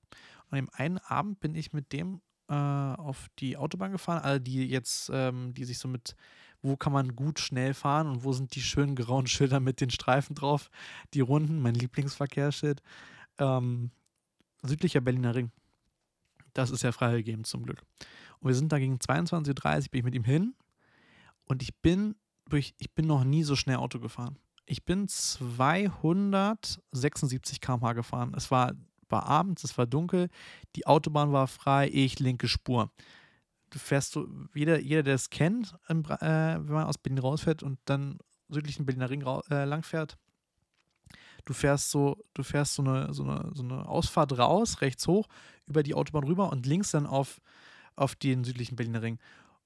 An 0.50 0.58
dem 0.58 0.70
einen 0.74 0.98
Abend 1.00 1.40
bin 1.40 1.56
ich 1.56 1.74
mit 1.74 1.92
dem 1.92 2.22
äh, 2.48 2.54
auf 2.54 3.28
die 3.40 3.58
Autobahn 3.58 3.92
gefahren, 3.92 4.24
alle 4.24 4.42
die 4.42 4.66
jetzt, 4.68 5.10
ähm, 5.14 5.54
die 5.54 5.66
sich 5.66 5.80
so 5.80 5.88
mit, 5.88 6.16
wo 6.62 6.76
kann 6.76 6.94
man 6.94 7.16
gut 7.16 7.40
schnell 7.40 7.74
fahren 7.74 8.08
und 8.08 8.24
wo 8.24 8.34
sind 8.34 8.56
die 8.56 8.62
schönen 8.62 8.96
grauen 8.96 9.28
Schilder 9.28 9.60
mit 9.60 9.82
den 9.82 9.90
Streifen 9.90 10.36
drauf, 10.36 10.70
die 11.14 11.22
Runden, 11.22 11.62
mein 11.62 11.76
Lieblingsverkehrsschild. 11.76 12.82
Ähm, 13.38 13.92
südlicher 14.64 15.02
Berliner 15.02 15.36
Ring. 15.36 15.52
Das 16.54 16.70
ist 16.70 16.84
ja 16.84 16.92
freigegeben 16.92 17.46
zum 17.46 17.64
Glück. 17.64 17.82
Und 18.40 18.50
wir 18.50 18.56
sind 18.56 18.72
da 18.72 18.80
gegen 18.80 18.98
22.30 18.98 19.86
Uhr, 19.86 19.90
bin 19.92 20.00
ich 20.00 20.04
mit 20.04 20.16
ihm 20.16 20.24
hin 20.24 20.54
und 21.52 21.62
ich 21.62 21.76
bin 21.82 22.16
durch, 22.50 22.74
ich 22.78 22.96
bin 22.96 23.06
noch 23.08 23.26
nie 23.26 23.44
so 23.44 23.58
schnell 23.58 23.76
Auto 23.76 24.00
gefahren. 24.00 24.40
Ich 24.66 24.86
bin 24.86 25.10
276 25.10 27.60
km/h 27.60 27.92
gefahren. 27.92 28.34
Es 28.38 28.52
war, 28.52 28.72
war 29.10 29.26
abends, 29.26 29.66
es 29.66 29.78
war 29.78 29.86
dunkel, 29.86 30.30
die 30.78 30.88
Autobahn 30.88 31.34
war 31.34 31.48
frei, 31.48 31.90
ich 31.92 32.20
linke 32.20 32.48
Spur. 32.48 32.90
Du 33.70 33.80
fährst 33.80 34.14
so, 34.14 34.30
jeder, 34.54 34.80
jeder 34.80 35.04
der 35.04 35.16
es 35.16 35.30
kennt, 35.30 35.76
äh, 35.90 36.00
wenn 36.00 36.74
man 36.74 36.86
aus 36.86 36.98
Berlin 36.98 37.20
rausfährt 37.20 37.64
und 37.64 37.80
dann 37.84 38.18
südlichen 38.48 38.86
Berliner 38.86 39.10
Ring 39.10 39.26
äh, 39.50 39.66
langfährt, 39.66 40.18
du 41.44 41.52
fährst 41.52 41.92
so, 41.92 42.16
du 42.34 42.44
fährst 42.44 42.76
so 42.76 42.82
eine, 42.82 43.14
so, 43.14 43.24
eine, 43.24 43.52
so 43.54 43.64
eine 43.64 43.90
Ausfahrt 43.90 44.38
raus, 44.38 44.80
rechts 44.80 45.06
hoch, 45.06 45.28
über 45.68 45.84
die 45.84 45.96
Autobahn 45.96 46.24
rüber 46.24 46.50
und 46.50 46.66
links 46.66 46.92
dann 46.92 47.06
auf, 47.06 47.42
auf 47.98 48.16
den 48.16 48.46
südlichen 48.46 48.78
Berliner 48.78 49.02
Ring 49.02 49.20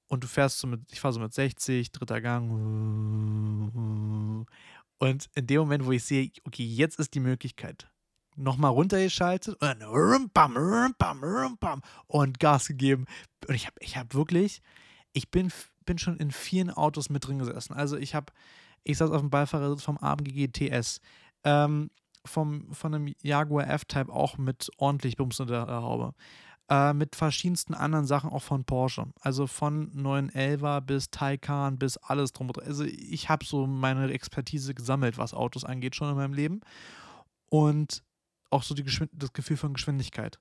und 0.08 0.22
du 0.22 0.28
fährst 0.28 0.58
so 0.58 0.66
mit, 0.66 0.80
ich 0.92 1.00
fahre 1.00 1.14
so 1.14 1.20
mit 1.20 1.32
60, 1.32 1.92
dritter 1.92 2.20
Gang. 2.20 2.50
Und 4.98 5.30
in 5.34 5.46
dem 5.46 5.60
Moment, 5.60 5.84
wo 5.86 5.92
ich 5.92 6.04
sehe, 6.04 6.30
okay, 6.44 6.64
jetzt 6.64 6.98
ist 6.98 7.14
die 7.14 7.20
Möglichkeit, 7.20 7.88
nochmal 8.36 8.70
runtergeschaltet 8.70 9.54
und 9.54 9.62
dann 9.62 9.82
und 12.06 12.38
Gas 12.38 12.68
gegeben. 12.68 13.06
Und 13.46 13.54
ich 13.54 13.66
habe 13.66 13.76
ich 13.80 13.96
hab 13.96 14.14
wirklich, 14.14 14.62
ich 15.12 15.30
bin, 15.30 15.52
bin 15.84 15.98
schon 15.98 16.16
in 16.18 16.30
vielen 16.30 16.70
Autos 16.70 17.10
mit 17.10 17.26
drin 17.26 17.38
gesessen. 17.38 17.74
Also 17.74 17.96
ich 17.96 18.14
habe, 18.14 18.32
ich 18.84 18.98
saß 18.98 19.10
auf 19.10 19.20
dem 19.20 19.30
Beifahrersitz 19.30 19.82
vom 19.82 19.98
AMG 19.98 20.46
GTS, 20.46 21.00
ähm, 21.44 21.90
vom, 22.24 22.72
von 22.72 22.94
einem 22.94 23.14
Jaguar 23.22 23.68
F-Type 23.68 24.12
auch 24.12 24.38
mit 24.38 24.70
ordentlich 24.78 25.16
Bums 25.16 25.40
unter 25.40 25.66
der 25.66 25.82
Haube 25.82 26.14
äh, 26.68 26.92
mit 26.92 27.16
verschiedensten 27.16 27.74
anderen 27.74 28.06
Sachen 28.06 28.30
auch 28.30 28.42
von 28.42 28.64
Porsche. 28.64 29.06
Also 29.20 29.46
von 29.46 29.92
911er 29.94 30.80
bis 30.80 31.10
Taycan 31.10 31.78
bis 31.78 31.96
alles 31.96 32.32
drum. 32.32 32.50
Also 32.64 32.84
ich 32.84 33.28
habe 33.28 33.44
so 33.44 33.66
meine 33.66 34.10
Expertise 34.10 34.74
gesammelt, 34.74 35.18
was 35.18 35.34
Autos 35.34 35.64
angeht, 35.64 35.94
schon 35.94 36.10
in 36.10 36.16
meinem 36.16 36.34
Leben. 36.34 36.60
Und 37.48 38.02
auch 38.50 38.62
so 38.62 38.74
das 38.74 39.32
Gefühl 39.32 39.56
von 39.56 39.74
Geschwindigkeit. 39.74 40.38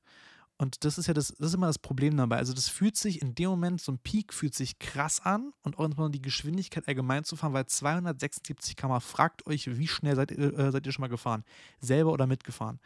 Und 0.58 0.86
das 0.86 0.98
ist 0.98 1.08
ja 1.08 1.14
das, 1.14 1.34
das 1.38 1.50
ist 1.50 1.54
immer 1.54 1.68
das 1.68 1.80
Problem 1.80 2.16
dabei. 2.16 2.38
Also 2.38 2.54
das 2.54 2.70
fühlt 2.70 2.96
sich 2.96 3.22
in 3.22 3.36
dem 3.36 3.50
Moment, 3.50 3.82
so 3.82 3.92
ein 3.92 4.00
Peak 4.00 4.34
fühlt 4.34 4.56
sich 4.56 4.80
krass 4.80 5.20
an 5.20 5.52
und 5.64 5.78
auch 5.78 6.10
die 6.10 6.22
Geschwindigkeit 6.22 6.88
allgemein 6.88 7.26
zu 7.26 7.36
fahren, 7.36 7.52
weil 7.52 7.66
276 7.66 8.78
km 8.78 9.02
fragt 9.02 9.46
euch, 9.48 9.78
wie 9.78 9.88
schnell 9.88 10.16
seid, 10.16 10.32
äh, 10.32 10.72
seid 10.72 10.86
ihr 10.86 10.94
schon 10.94 11.02
mal 11.02 11.10
gefahren? 11.10 11.44
Selber 11.82 12.14
oder 12.14 12.26
mitgefahren? 12.26 12.80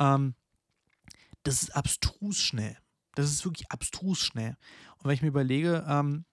Ähm, 0.00 0.34
das 1.44 1.62
ist 1.62 1.76
abstrus 1.76 2.38
schnell. 2.38 2.76
Das 3.14 3.30
ist 3.30 3.44
wirklich 3.44 3.70
abstrus 3.70 4.18
schnell. 4.18 4.56
Und 4.96 5.04
wenn 5.04 5.14
ich 5.14 5.22
mir 5.22 5.28
überlege, 5.28 5.84
ähm, 5.88 6.24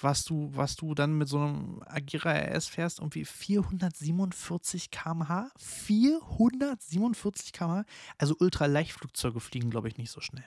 was 0.00 0.24
du, 0.24 0.50
was 0.54 0.76
du 0.76 0.94
dann 0.94 1.18
mit 1.18 1.28
so 1.28 1.38
einem 1.38 1.82
Agira 1.84 2.30
RS 2.32 2.68
fährst, 2.68 3.00
irgendwie 3.00 3.24
447 3.24 4.90
km/h. 4.90 5.50
447 5.58 7.52
km/h. 7.52 7.84
Also 8.16 8.36
Ultraleichtflugzeuge 8.38 9.40
fliegen, 9.40 9.70
glaube 9.70 9.88
ich, 9.88 9.98
nicht 9.98 10.10
so 10.10 10.20
schnell. 10.20 10.46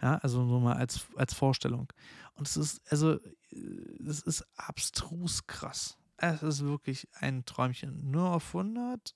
Ja, 0.00 0.16
also 0.18 0.44
nur 0.44 0.60
mal 0.60 0.76
als, 0.76 1.06
als 1.16 1.34
Vorstellung. 1.34 1.92
Und 2.34 2.48
es 2.48 2.56
ist, 2.56 2.80
also, 2.90 3.18
es 3.50 4.20
ist 4.20 4.46
abstrus 4.56 5.46
krass. 5.46 5.98
Es 6.16 6.42
ist 6.42 6.64
wirklich 6.64 7.08
ein 7.14 7.44
Träumchen. 7.44 8.10
Nur 8.10 8.30
auf 8.30 8.54
100? 8.54 9.14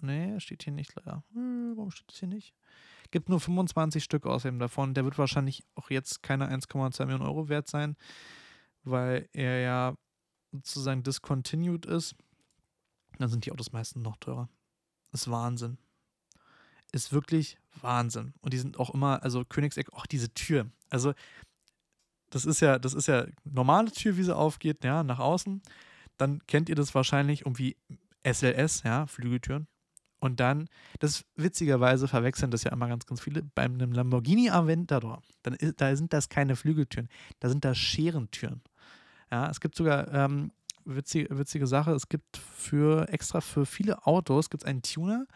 Nee, 0.00 0.38
steht 0.40 0.62
hier 0.62 0.72
nicht 0.72 0.94
leider. 0.94 1.24
Hm, 1.32 1.74
warum 1.76 1.90
steht 1.90 2.10
das 2.10 2.18
hier 2.18 2.28
nicht? 2.28 2.54
Gibt 3.10 3.28
nur 3.28 3.40
25 3.40 4.04
Stück 4.04 4.26
außerdem 4.26 4.58
davon. 4.58 4.94
Der 4.94 5.04
wird 5.04 5.18
wahrscheinlich 5.18 5.64
auch 5.74 5.90
jetzt 5.90 6.22
keine 6.22 6.50
1,2 6.50 7.04
Millionen 7.06 7.26
Euro 7.26 7.48
wert 7.48 7.68
sein, 7.68 7.96
weil 8.82 9.28
er 9.32 9.60
ja 9.60 9.94
sozusagen 10.52 11.02
discontinued 11.02 11.86
ist. 11.86 12.14
Dann 13.18 13.28
sind 13.28 13.46
die 13.46 13.52
Autos 13.52 13.72
meistens 13.72 14.02
noch 14.02 14.16
teurer. 14.16 14.48
Ist 15.12 15.30
Wahnsinn. 15.30 15.78
Ist 16.92 17.12
wirklich 17.12 17.58
Wahnsinn. 17.80 18.34
Und 18.40 18.52
die 18.52 18.58
sind 18.58 18.78
auch 18.78 18.90
immer, 18.90 19.22
also 19.22 19.44
Königseck, 19.44 19.92
auch 19.92 20.06
diese 20.06 20.32
Tür. 20.32 20.70
Also, 20.90 21.14
das 22.30 22.44
ist 22.44 22.60
ja, 22.60 22.78
das 22.78 22.94
ist 22.94 23.08
ja 23.08 23.26
normale 23.44 23.90
Tür, 23.90 24.16
wie 24.16 24.22
sie 24.22 24.36
aufgeht, 24.36 24.84
ja, 24.84 25.02
nach 25.02 25.18
außen. 25.18 25.62
Dann 26.18 26.46
kennt 26.46 26.68
ihr 26.68 26.74
das 26.74 26.94
wahrscheinlich 26.94 27.42
irgendwie 27.42 27.76
SLS, 28.22 28.82
ja, 28.82 29.06
Flügeltüren. 29.06 29.66
Und 30.20 30.40
dann, 30.40 30.68
das 30.98 31.24
witzigerweise 31.36 32.08
verwechseln 32.08 32.50
das 32.50 32.64
ja 32.64 32.72
immer 32.72 32.88
ganz, 32.88 33.06
ganz 33.06 33.20
viele, 33.20 33.42
bei 33.54 33.62
einem 33.62 33.92
Lamborghini 33.92 34.50
Aventador, 34.50 35.22
dann 35.42 35.56
da 35.76 35.94
sind 35.94 36.12
das 36.12 36.28
keine 36.28 36.56
Flügeltüren, 36.56 37.08
da 37.40 37.48
sind 37.48 37.64
das 37.64 37.78
Scherentüren. 37.78 38.62
Ja, 39.30 39.48
es 39.48 39.60
gibt 39.60 39.76
sogar, 39.76 40.12
ähm, 40.12 40.50
witzige, 40.84 41.38
witzige 41.38 41.66
Sache, 41.66 41.92
es 41.92 42.08
gibt 42.08 42.36
für 42.36 43.08
extra 43.08 43.40
für 43.40 43.66
viele 43.66 44.06
Autos 44.06 44.50
gibt 44.50 44.62
es 44.62 44.68
einen 44.68 44.82
Tuner, 44.82 45.26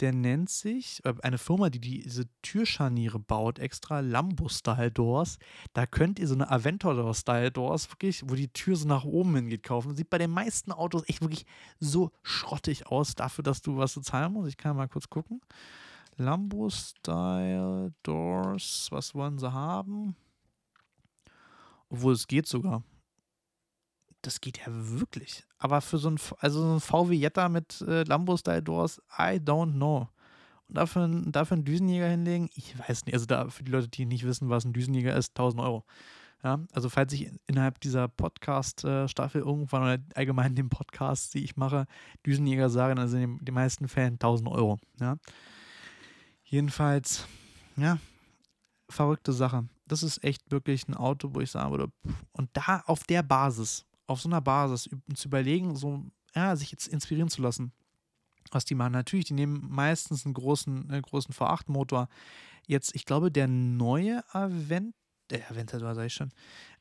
der 0.00 0.12
nennt 0.12 0.50
sich, 0.50 1.00
äh, 1.04 1.14
eine 1.22 1.38
Firma, 1.38 1.70
die 1.70 1.80
diese 1.80 2.26
Türscharniere 2.42 3.18
baut, 3.18 3.58
extra 3.58 4.00
Lambo-Style-Doors. 4.00 5.38
Da 5.72 5.86
könnt 5.86 6.18
ihr 6.18 6.26
so 6.26 6.34
eine 6.34 6.50
Aventador-Style-Doors 6.50 7.90
wirklich, 7.90 8.22
wo 8.28 8.34
die 8.34 8.48
Tür 8.48 8.76
so 8.76 8.86
nach 8.88 9.04
oben 9.04 9.36
hingeht, 9.36 9.62
kaufen. 9.62 9.94
Sieht 9.94 10.10
bei 10.10 10.18
den 10.18 10.30
meisten 10.30 10.72
Autos 10.72 11.08
echt 11.08 11.20
wirklich 11.20 11.46
so 11.78 12.10
schrottig 12.22 12.88
aus, 12.88 13.14
dafür, 13.14 13.44
dass 13.44 13.62
du 13.62 13.76
was 13.76 13.92
zu 13.92 14.00
zahlen 14.00 14.32
musst. 14.32 14.48
Ich 14.48 14.56
kann 14.56 14.76
mal 14.76 14.88
kurz 14.88 15.08
gucken. 15.08 15.40
Lambo-Style-Doors, 16.16 18.88
was 18.90 19.14
wollen 19.14 19.38
sie 19.38 19.52
haben? 19.52 20.16
Obwohl 21.88 22.14
es 22.14 22.26
geht 22.26 22.46
sogar 22.46 22.82
das 24.26 24.40
geht 24.40 24.58
ja 24.58 24.66
wirklich. 24.68 25.44
Aber 25.58 25.80
für 25.80 25.98
so 25.98 26.10
ein, 26.10 26.18
also 26.38 26.60
so 26.60 26.74
ein 26.74 26.80
VW 26.80 27.14
Jetta 27.14 27.48
mit 27.48 27.80
äh, 27.82 28.04
Lambo-Style-Doors, 28.04 29.00
I 29.18 29.38
don't 29.38 29.72
know. 29.72 30.08
Und 30.68 30.78
dafür, 30.78 31.08
dafür 31.26 31.56
einen 31.56 31.64
Düsenjäger 31.64 32.08
hinlegen, 32.08 32.48
ich 32.54 32.78
weiß 32.78 33.04
nicht. 33.04 33.14
Also 33.14 33.26
da 33.26 33.48
für 33.48 33.64
die 33.64 33.72
Leute, 33.72 33.88
die 33.88 34.06
nicht 34.06 34.24
wissen, 34.24 34.48
was 34.48 34.64
ein 34.64 34.72
Düsenjäger 34.72 35.14
ist, 35.16 35.30
1000 35.30 35.62
Euro. 35.62 35.84
Ja, 36.42 36.60
also 36.72 36.90
falls 36.90 37.12
ich 37.14 37.30
innerhalb 37.46 37.80
dieser 37.80 38.06
Podcast-Staffel 38.06 39.40
irgendwann 39.40 39.82
oder 39.82 39.98
allgemein 40.14 40.48
in 40.48 40.56
dem 40.56 40.68
Podcast, 40.68 41.32
die 41.32 41.42
ich 41.42 41.56
mache, 41.56 41.86
Düsenjäger 42.26 42.68
sage, 42.68 42.94
dann 42.94 43.08
sind 43.08 43.22
in 43.22 43.44
den 43.44 43.54
meisten 43.54 43.88
Fällen 43.88 44.14
1000 44.14 44.50
Euro. 44.50 44.78
Ja. 45.00 45.16
Jedenfalls, 46.44 47.26
ja, 47.76 47.98
verrückte 48.90 49.32
Sache. 49.32 49.66
Das 49.86 50.02
ist 50.02 50.22
echt 50.22 50.50
wirklich 50.50 50.86
ein 50.86 50.94
Auto, 50.94 51.30
wo 51.32 51.40
ich 51.40 51.50
sagen 51.50 51.70
würde, 51.70 51.90
und 52.32 52.50
da 52.52 52.82
auf 52.86 53.04
der 53.04 53.22
Basis, 53.22 53.86
auf 54.06 54.20
so 54.20 54.28
einer 54.28 54.40
Basis 54.40 54.88
zu 55.14 55.28
überlegen, 55.28 55.76
so, 55.76 56.04
ja, 56.34 56.56
sich 56.56 56.70
jetzt 56.70 56.88
inspirieren 56.88 57.28
zu 57.28 57.42
lassen, 57.42 57.72
was 58.50 58.64
die 58.64 58.74
machen. 58.74 58.92
Natürlich, 58.92 59.26
die 59.26 59.34
nehmen 59.34 59.66
meistens 59.70 60.24
einen 60.24 60.34
großen, 60.34 60.90
einen 60.90 61.02
großen 61.02 61.34
V8-Motor. 61.34 62.08
Jetzt, 62.66 62.94
ich 62.94 63.04
glaube, 63.04 63.30
der 63.30 63.48
neue 63.48 64.22
Avent, 64.34 64.94
äh, 65.30 65.40
Aventador, 65.48 65.94
sag 65.94 66.06
ich 66.06 66.14
schon, 66.14 66.32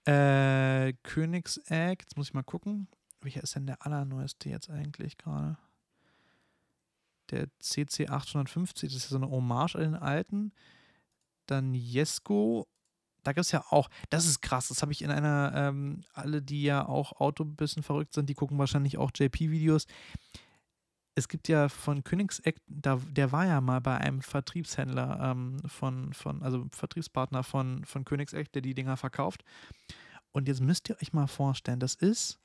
äh, 0.06 0.94
Königsegg, 1.04 2.04
jetzt 2.04 2.18
muss 2.18 2.28
ich 2.28 2.34
mal 2.34 2.44
gucken, 2.44 2.88
welcher 3.22 3.44
ist 3.44 3.56
denn 3.56 3.68
der 3.68 3.86
allerneueste 3.86 4.50
jetzt 4.50 4.70
eigentlich 4.70 5.18
gerade? 5.18 5.58
Der 7.30 7.48
CC 7.60 8.10
850, 8.10 8.94
das 8.94 9.04
ist 9.04 9.10
so 9.10 9.16
eine 9.16 9.30
Hommage 9.30 9.76
an 9.76 9.84
den 9.84 9.96
alten. 9.96 10.52
Dann 11.46 11.74
Jesko 11.74 12.68
da 13.24 13.34
gibt 13.34 13.46
es 13.46 13.52
ja 13.52 13.64
auch, 13.70 13.90
das 14.10 14.26
ist 14.26 14.42
krass, 14.42 14.68
das 14.68 14.82
habe 14.82 14.92
ich 14.92 15.02
in 15.02 15.12
einer, 15.12 15.52
ähm, 15.56 16.04
alle, 16.14 16.42
die 16.42 16.64
ja 16.64 16.88
auch 16.88 17.20
Auto 17.20 17.44
ein 17.44 17.56
bisschen 17.56 17.84
verrückt 17.84 18.14
sind, 18.14 18.30
die 18.30 18.34
gucken 18.34 18.58
wahrscheinlich 18.58 18.98
auch 18.98 19.12
JP-Videos. 19.14 19.88
Es 21.16 21.28
gibt 21.28 21.48
ja 21.48 21.70
von 21.70 22.04
Königseck, 22.04 22.58
da, 22.68 23.00
der 23.12 23.32
war 23.32 23.46
ja 23.46 23.62
mal 23.62 23.82
bei 23.82 23.98
einem 23.98 24.22
Vertriebshändler 24.22 25.20
ähm, 25.32 25.58
von, 25.68 26.14
von, 26.14 26.42
also 26.42 26.68
Vertriebspartner 26.72 27.44
von, 27.44 27.86
von 27.86 28.04
Königseck, 28.04 28.52
der 28.52 28.62
die 28.62 28.74
Dinger 28.74 28.98
verkauft. 28.98 29.44
Und 30.32 30.48
jetzt 30.48 30.62
müsst 30.62 30.90
ihr 30.90 30.98
euch 31.02 31.14
mal 31.14 31.28
vorstellen, 31.28 31.80
das 31.80 31.94
ist, 31.94 32.40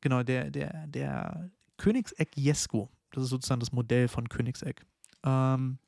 genau, 0.00 0.22
der, 0.22 0.50
der, 0.50 0.86
der 0.86 1.50
Königseck 1.76 2.36
Jesko. 2.36 2.88
Das 3.10 3.24
ist 3.24 3.30
sozusagen 3.30 3.60
das 3.60 3.72
Modell 3.72 4.08
von 4.08 4.28
Königseck. 4.28 4.86
Ähm, 5.22 5.78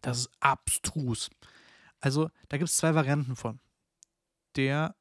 das 0.00 0.20
ist 0.20 0.30
abstrus. 0.40 1.28
Also 2.00 2.30
da 2.48 2.56
gibt 2.56 2.70
es 2.70 2.76
zwei 2.76 2.94
Varianten 2.94 3.36
von. 3.36 3.60
Der 4.56 4.94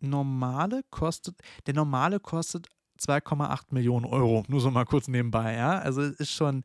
normale 0.00 0.82
kostet, 0.90 1.36
der 1.66 1.74
normale 1.74 2.20
kostet 2.20 2.68
2,8 3.00 3.66
Millionen 3.70 4.06
Euro. 4.06 4.44
Nur 4.48 4.60
so 4.60 4.70
mal 4.70 4.84
kurz 4.84 5.08
nebenbei, 5.08 5.54
ja. 5.56 5.78
Also 5.78 6.02
ist 6.02 6.32
schon, 6.32 6.64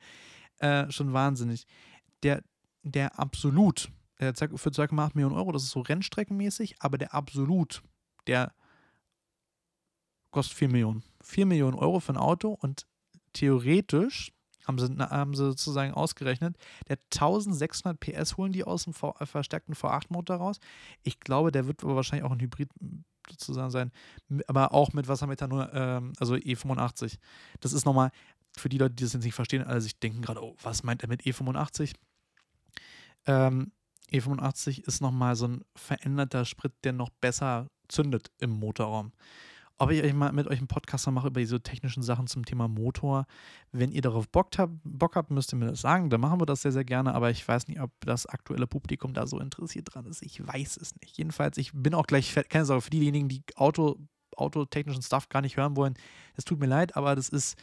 äh, 0.59 0.89
schon 0.91 1.13
wahnsinnig. 1.13 1.65
Der, 2.23 2.43
der 2.83 3.17
Absolut, 3.19 3.89
der 4.19 4.33
für 4.35 4.69
2,8 4.69 5.11
Millionen 5.13 5.35
Euro, 5.35 5.51
das 5.51 5.63
ist 5.63 5.71
so 5.71 5.81
rennstreckenmäßig, 5.81 6.75
aber 6.79 6.97
der 6.97 7.13
Absolut, 7.13 7.81
der 8.27 8.53
kostet 10.31 10.57
4 10.57 10.69
Millionen. 10.69 11.03
4 11.21 11.45
Millionen 11.45 11.77
Euro 11.77 11.99
für 11.99 12.13
ein 12.13 12.17
Auto 12.17 12.57
und 12.61 12.85
theoretisch 13.33 14.31
haben 14.67 14.77
sie, 14.77 14.87
haben 14.97 15.33
sie 15.33 15.45
sozusagen 15.45 15.93
ausgerechnet. 15.93 16.57
Der 16.89 16.97
1600 17.13 17.99
PS 17.99 18.37
holen 18.37 18.51
die 18.51 18.63
aus 18.63 18.83
dem 18.83 18.93
v, 18.93 19.15
äh, 19.19 19.25
verstärkten 19.25 19.73
V8-Motor 19.73 20.37
raus. 20.37 20.59
Ich 21.03 21.19
glaube, 21.19 21.51
der 21.51 21.67
wird 21.67 21.83
aber 21.83 21.95
wahrscheinlich 21.95 22.25
auch 22.25 22.33
ein 22.33 22.41
Hybrid 22.41 22.69
sozusagen 23.29 23.71
sein, 23.71 23.91
aber 24.47 24.73
auch 24.73 24.93
mit 24.93 25.07
Wassermethanol, 25.07 25.69
ähm, 25.73 26.13
also 26.19 26.35
E85. 26.35 27.17
Das 27.59 27.73
ist 27.73 27.85
nochmal, 27.85 28.11
für 28.55 28.69
die 28.69 28.77
Leute, 28.77 28.95
die 28.95 29.03
das 29.03 29.13
jetzt 29.13 29.23
nicht 29.23 29.35
verstehen, 29.35 29.63
alle 29.63 29.81
sich 29.81 29.99
denken 29.99 30.21
gerade, 30.21 30.43
oh, 30.43 30.55
was 30.61 30.83
meint 30.83 31.03
er 31.03 31.09
mit 31.09 31.23
E85? 31.23 31.93
Ähm, 33.25 33.71
E85 34.11 34.87
ist 34.87 35.01
nochmal 35.01 35.35
so 35.35 35.47
ein 35.47 35.65
veränderter 35.75 36.45
Sprit, 36.45 36.73
der 36.83 36.93
noch 36.93 37.09
besser 37.09 37.67
zündet 37.87 38.31
im 38.39 38.51
Motorraum 38.51 39.11
ob 39.79 39.91
ich 39.91 40.13
mal 40.13 40.31
mit 40.31 40.47
euch 40.47 40.57
einen 40.57 40.67
Podcast 40.67 41.09
mache 41.11 41.27
über 41.27 41.39
diese 41.39 41.61
technischen 41.61 42.01
Sachen 42.01 42.27
zum 42.27 42.45
Thema 42.45 42.67
Motor. 42.67 43.25
Wenn 43.71 43.91
ihr 43.91 44.01
darauf 44.01 44.27
Bock 44.27 44.49
habt, 44.57 44.73
Bock 44.83 45.15
habt, 45.15 45.29
müsst 45.29 45.53
ihr 45.53 45.57
mir 45.57 45.67
das 45.67 45.81
sagen. 45.81 46.09
Dann 46.09 46.21
machen 46.21 46.41
wir 46.41 46.45
das 46.45 46.63
sehr, 46.63 46.71
sehr 46.71 46.83
gerne. 46.83 47.13
Aber 47.13 47.29
ich 47.29 47.47
weiß 47.47 47.67
nicht, 47.67 47.79
ob 47.79 47.91
das 48.01 48.25
aktuelle 48.25 48.65
Publikum 48.65 49.13
da 49.13 49.27
so 49.27 49.39
interessiert 49.39 49.93
dran 49.93 50.05
ist. 50.05 50.23
Ich 50.23 50.45
weiß 50.45 50.77
es 50.77 50.95
nicht. 51.01 51.17
Jedenfalls, 51.17 51.57
ich 51.57 51.71
bin 51.73 51.93
auch 51.93 52.07
gleich, 52.07 52.33
keine 52.49 52.65
Sorge, 52.65 52.81
für 52.81 52.89
diejenigen, 52.89 53.29
die 53.29 53.43
Auto, 53.55 53.97
autotechnischen 54.35 55.03
Stuff 55.03 55.29
gar 55.29 55.41
nicht 55.41 55.57
hören 55.57 55.75
wollen. 55.75 55.95
Es 56.35 56.45
tut 56.45 56.59
mir 56.59 56.67
leid, 56.67 56.95
aber 56.95 57.15
das 57.15 57.29
ist, 57.29 57.57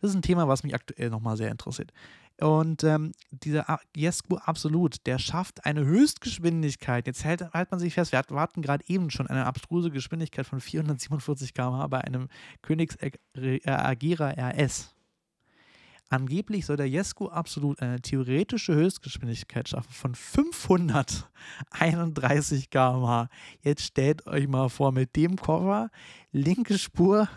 das 0.00 0.10
ist 0.10 0.16
ein 0.16 0.22
Thema, 0.22 0.48
was 0.48 0.64
mich 0.64 0.74
aktuell 0.74 1.10
nochmal 1.10 1.36
sehr 1.36 1.50
interessiert. 1.50 1.92
Und 2.40 2.84
ähm, 2.84 3.12
dieser 3.30 3.80
Jesko 3.94 4.38
Absolut, 4.38 5.06
der 5.06 5.18
schafft 5.18 5.66
eine 5.66 5.84
Höchstgeschwindigkeit. 5.84 7.06
Jetzt 7.06 7.22
hält, 7.24 7.52
hält 7.52 7.70
man 7.70 7.80
sich 7.80 7.92
fest, 7.94 8.12
wir 8.12 8.18
hatten 8.18 8.62
gerade 8.62 8.84
eben 8.88 9.10
schon 9.10 9.26
eine 9.26 9.44
abstruse 9.44 9.90
Geschwindigkeit 9.90 10.46
von 10.46 10.60
447 10.60 11.52
km/h 11.52 11.86
bei 11.88 12.00
einem 12.00 12.28
Königsegg 12.62 13.18
äh, 13.34 13.60
Agera 13.68 14.30
RS. 14.30 14.94
Angeblich 16.08 16.64
soll 16.66 16.76
der 16.76 16.88
Jesko 16.88 17.28
Absolut 17.28 17.80
eine 17.80 18.00
theoretische 18.00 18.74
Höchstgeschwindigkeit 18.74 19.68
schaffen 19.68 19.92
von 19.92 20.16
531 20.16 22.70
km/h. 22.70 23.28
Jetzt 23.60 23.84
stellt 23.84 24.26
euch 24.26 24.48
mal 24.48 24.70
vor, 24.70 24.90
mit 24.90 25.14
dem 25.14 25.36
Koffer, 25.36 25.90
linke 26.32 26.78
Spur, 26.78 27.28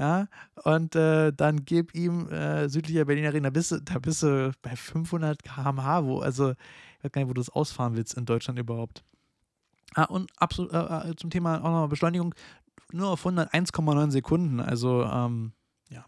ja, 0.00 0.28
und 0.64 0.96
äh, 0.96 1.30
dann 1.30 1.66
gib 1.66 1.94
ihm 1.94 2.26
äh, 2.30 2.70
südlicher 2.70 3.04
Berliner 3.04 3.34
Ring, 3.34 3.42
da 3.42 3.50
bist, 3.50 3.70
du, 3.70 3.82
da 3.82 3.98
bist 3.98 4.22
du 4.22 4.50
bei 4.62 4.74
500 4.74 5.42
km/h, 5.42 6.04
wo, 6.06 6.20
also, 6.20 6.52
ich 6.52 7.04
weiß 7.04 7.12
gar 7.12 7.20
nicht, 7.20 7.28
wo 7.28 7.34
du 7.34 7.42
das 7.42 7.50
ausfahren 7.50 7.94
willst 7.96 8.14
in 8.14 8.24
Deutschland 8.24 8.58
überhaupt. 8.58 9.04
Ah, 9.94 10.04
und 10.04 10.30
absolut, 10.38 10.72
äh, 10.72 11.10
äh 11.10 11.16
zum 11.16 11.28
Thema 11.28 11.58
auch 11.58 11.64
nochmal 11.64 11.88
Beschleunigung, 11.88 12.34
nur 12.92 13.10
auf 13.10 13.26
101,9 13.26 14.10
Sekunden, 14.10 14.60
also, 14.60 15.04
ähm, 15.04 15.52
ja. 15.90 16.06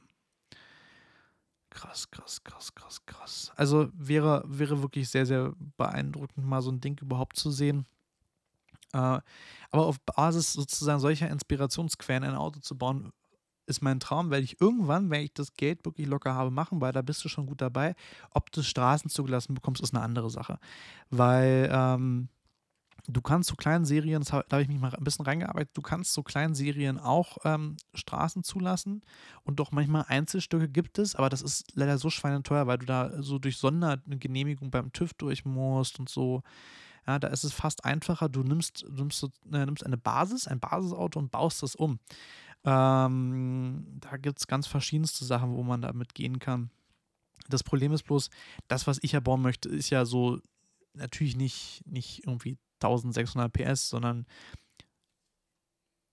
Krass, 1.68 2.10
krass, 2.10 2.42
krass, 2.42 2.74
krass, 2.74 3.04
krass. 3.04 3.52
Also 3.56 3.90
wäre, 3.92 4.42
wäre 4.46 4.80
wirklich 4.80 5.10
sehr, 5.10 5.26
sehr 5.26 5.52
beeindruckend, 5.76 6.46
mal 6.46 6.62
so 6.62 6.70
ein 6.70 6.80
Ding 6.80 6.98
überhaupt 6.98 7.36
zu 7.36 7.50
sehen. 7.50 7.84
Äh, 8.94 9.20
aber 9.70 9.86
auf 9.86 10.00
Basis 10.00 10.54
sozusagen 10.54 11.00
solcher 11.00 11.28
Inspirationsquellen 11.28 12.24
ein 12.24 12.36
Auto 12.36 12.60
zu 12.60 12.74
bauen, 12.74 13.12
ist 13.66 13.82
mein 13.82 14.00
Traum, 14.00 14.30
werde 14.30 14.44
ich 14.44 14.60
irgendwann, 14.60 15.10
wenn 15.10 15.22
ich 15.22 15.34
das 15.34 15.54
Geld 15.54 15.84
wirklich 15.84 16.06
locker 16.06 16.34
habe, 16.34 16.50
machen, 16.50 16.80
weil 16.80 16.92
da 16.92 17.02
bist 17.02 17.24
du 17.24 17.28
schon 17.28 17.46
gut 17.46 17.60
dabei. 17.60 17.94
Ob 18.30 18.50
du 18.52 18.62
Straßen 18.62 19.10
zugelassen 19.10 19.54
bekommst, 19.54 19.82
ist 19.82 19.94
eine 19.94 20.04
andere 20.04 20.30
Sache. 20.30 20.58
Weil, 21.10 21.68
ähm, 21.72 22.28
Du 23.08 23.20
kannst 23.20 23.48
so 23.48 23.56
kleinen 23.56 23.84
Serien, 23.84 24.22
da 24.22 24.44
habe 24.52 24.62
ich 24.62 24.68
mich 24.68 24.78
mal 24.78 24.94
ein 24.94 25.02
bisschen 25.02 25.24
reingearbeitet, 25.24 25.76
du 25.76 25.82
kannst 25.82 26.12
so 26.12 26.22
kleinen 26.22 26.54
Serien 26.54 27.00
auch 27.00 27.38
ähm, 27.44 27.76
Straßen 27.94 28.44
zulassen 28.44 29.02
und 29.42 29.58
doch 29.58 29.72
manchmal 29.72 30.04
Einzelstücke 30.06 30.68
gibt 30.68 31.00
es, 31.00 31.16
aber 31.16 31.28
das 31.28 31.42
ist 31.42 31.72
leider 31.74 31.98
so 31.98 32.10
schweineteuer, 32.10 32.68
weil 32.68 32.78
du 32.78 32.86
da 32.86 33.20
so 33.20 33.40
durch 33.40 33.56
Sondergenehmigung 33.56 34.70
beim 34.70 34.92
TÜV 34.92 35.14
durch 35.14 35.44
musst 35.44 35.98
und 35.98 36.08
so. 36.08 36.42
Ja, 37.04 37.18
da 37.18 37.26
ist 37.28 37.42
es 37.42 37.52
fast 37.52 37.84
einfacher, 37.84 38.28
du 38.28 38.44
nimmst, 38.44 38.82
du 38.82 38.92
nimmst, 38.92 39.24
äh, 39.24 39.66
nimmst 39.66 39.84
eine 39.84 39.96
Basis, 39.96 40.46
ein 40.46 40.60
Basisauto 40.60 41.18
und 41.18 41.32
baust 41.32 41.64
das 41.64 41.74
um. 41.74 41.98
Ähm, 42.64 43.86
da 44.00 44.16
gibt 44.16 44.38
es 44.38 44.46
ganz 44.46 44.66
verschiedenste 44.66 45.24
Sachen, 45.24 45.54
wo 45.54 45.62
man 45.62 45.82
damit 45.82 46.14
gehen 46.14 46.38
kann. 46.38 46.70
Das 47.48 47.64
Problem 47.64 47.92
ist 47.92 48.04
bloß, 48.04 48.30
das, 48.68 48.86
was 48.86 48.98
ich 49.02 49.12
ja 49.12 49.20
bauen 49.20 49.42
möchte, 49.42 49.68
ist 49.68 49.90
ja 49.90 50.04
so 50.04 50.38
natürlich 50.94 51.36
nicht, 51.36 51.82
nicht 51.86 52.24
irgendwie 52.26 52.58
1600 52.80 53.52
PS, 53.52 53.88
sondern 53.88 54.26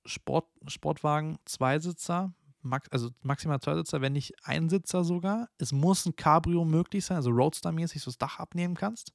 Sport, 0.05 0.47
Sportwagen, 0.67 1.37
Zweisitzer, 1.45 2.33
max, 2.61 2.89
also 2.89 3.11
maximal 3.21 3.59
Zweisitzer, 3.59 4.01
wenn 4.01 4.13
nicht 4.13 4.33
Einsitzer 4.43 5.03
sogar. 5.03 5.49
Es 5.57 5.71
muss 5.71 6.05
ein 6.05 6.15
Cabrio 6.15 6.65
möglich 6.65 7.05
sein, 7.05 7.17
also 7.17 7.29
Roadster-mäßig, 7.29 8.01
so 8.01 8.11
das 8.11 8.17
Dach 8.17 8.39
abnehmen 8.39 8.75
kannst. 8.75 9.13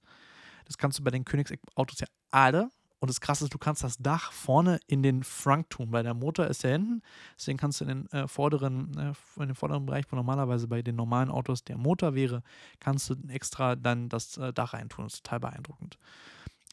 Das 0.66 0.78
kannst 0.78 0.98
du 0.98 1.04
bei 1.04 1.10
den 1.10 1.24
Königsautos 1.24 2.00
ja 2.00 2.06
alle. 2.30 2.70
Und 3.04 3.10
das 3.10 3.20
Krasse 3.20 3.44
ist, 3.44 3.52
du 3.52 3.58
kannst 3.58 3.84
das 3.84 3.98
Dach 3.98 4.32
vorne 4.32 4.80
in 4.86 5.02
den 5.02 5.24
Frunk 5.24 5.68
tun, 5.68 5.92
weil 5.92 6.04
der 6.04 6.14
Motor 6.14 6.46
ist 6.46 6.62
ja 6.62 6.70
hinten. 6.70 7.02
Deswegen 7.36 7.58
kannst 7.58 7.82
du 7.82 7.84
in 7.84 7.88
den, 7.88 8.12
äh, 8.12 8.26
vorderen, 8.26 8.96
äh, 8.96 9.42
in 9.42 9.48
den 9.48 9.54
vorderen 9.54 9.84
Bereich, 9.84 10.06
wo 10.08 10.16
normalerweise 10.16 10.68
bei 10.68 10.80
den 10.80 10.96
normalen 10.96 11.28
Autos 11.30 11.64
der 11.64 11.76
Motor 11.76 12.14
wäre, 12.14 12.42
kannst 12.80 13.10
du 13.10 13.16
extra 13.28 13.76
dann 13.76 14.08
das 14.08 14.38
äh, 14.38 14.54
Dach 14.54 14.72
reintun. 14.72 15.04
Das 15.04 15.16
ist 15.16 15.26
total 15.26 15.40
beeindruckend. 15.40 15.98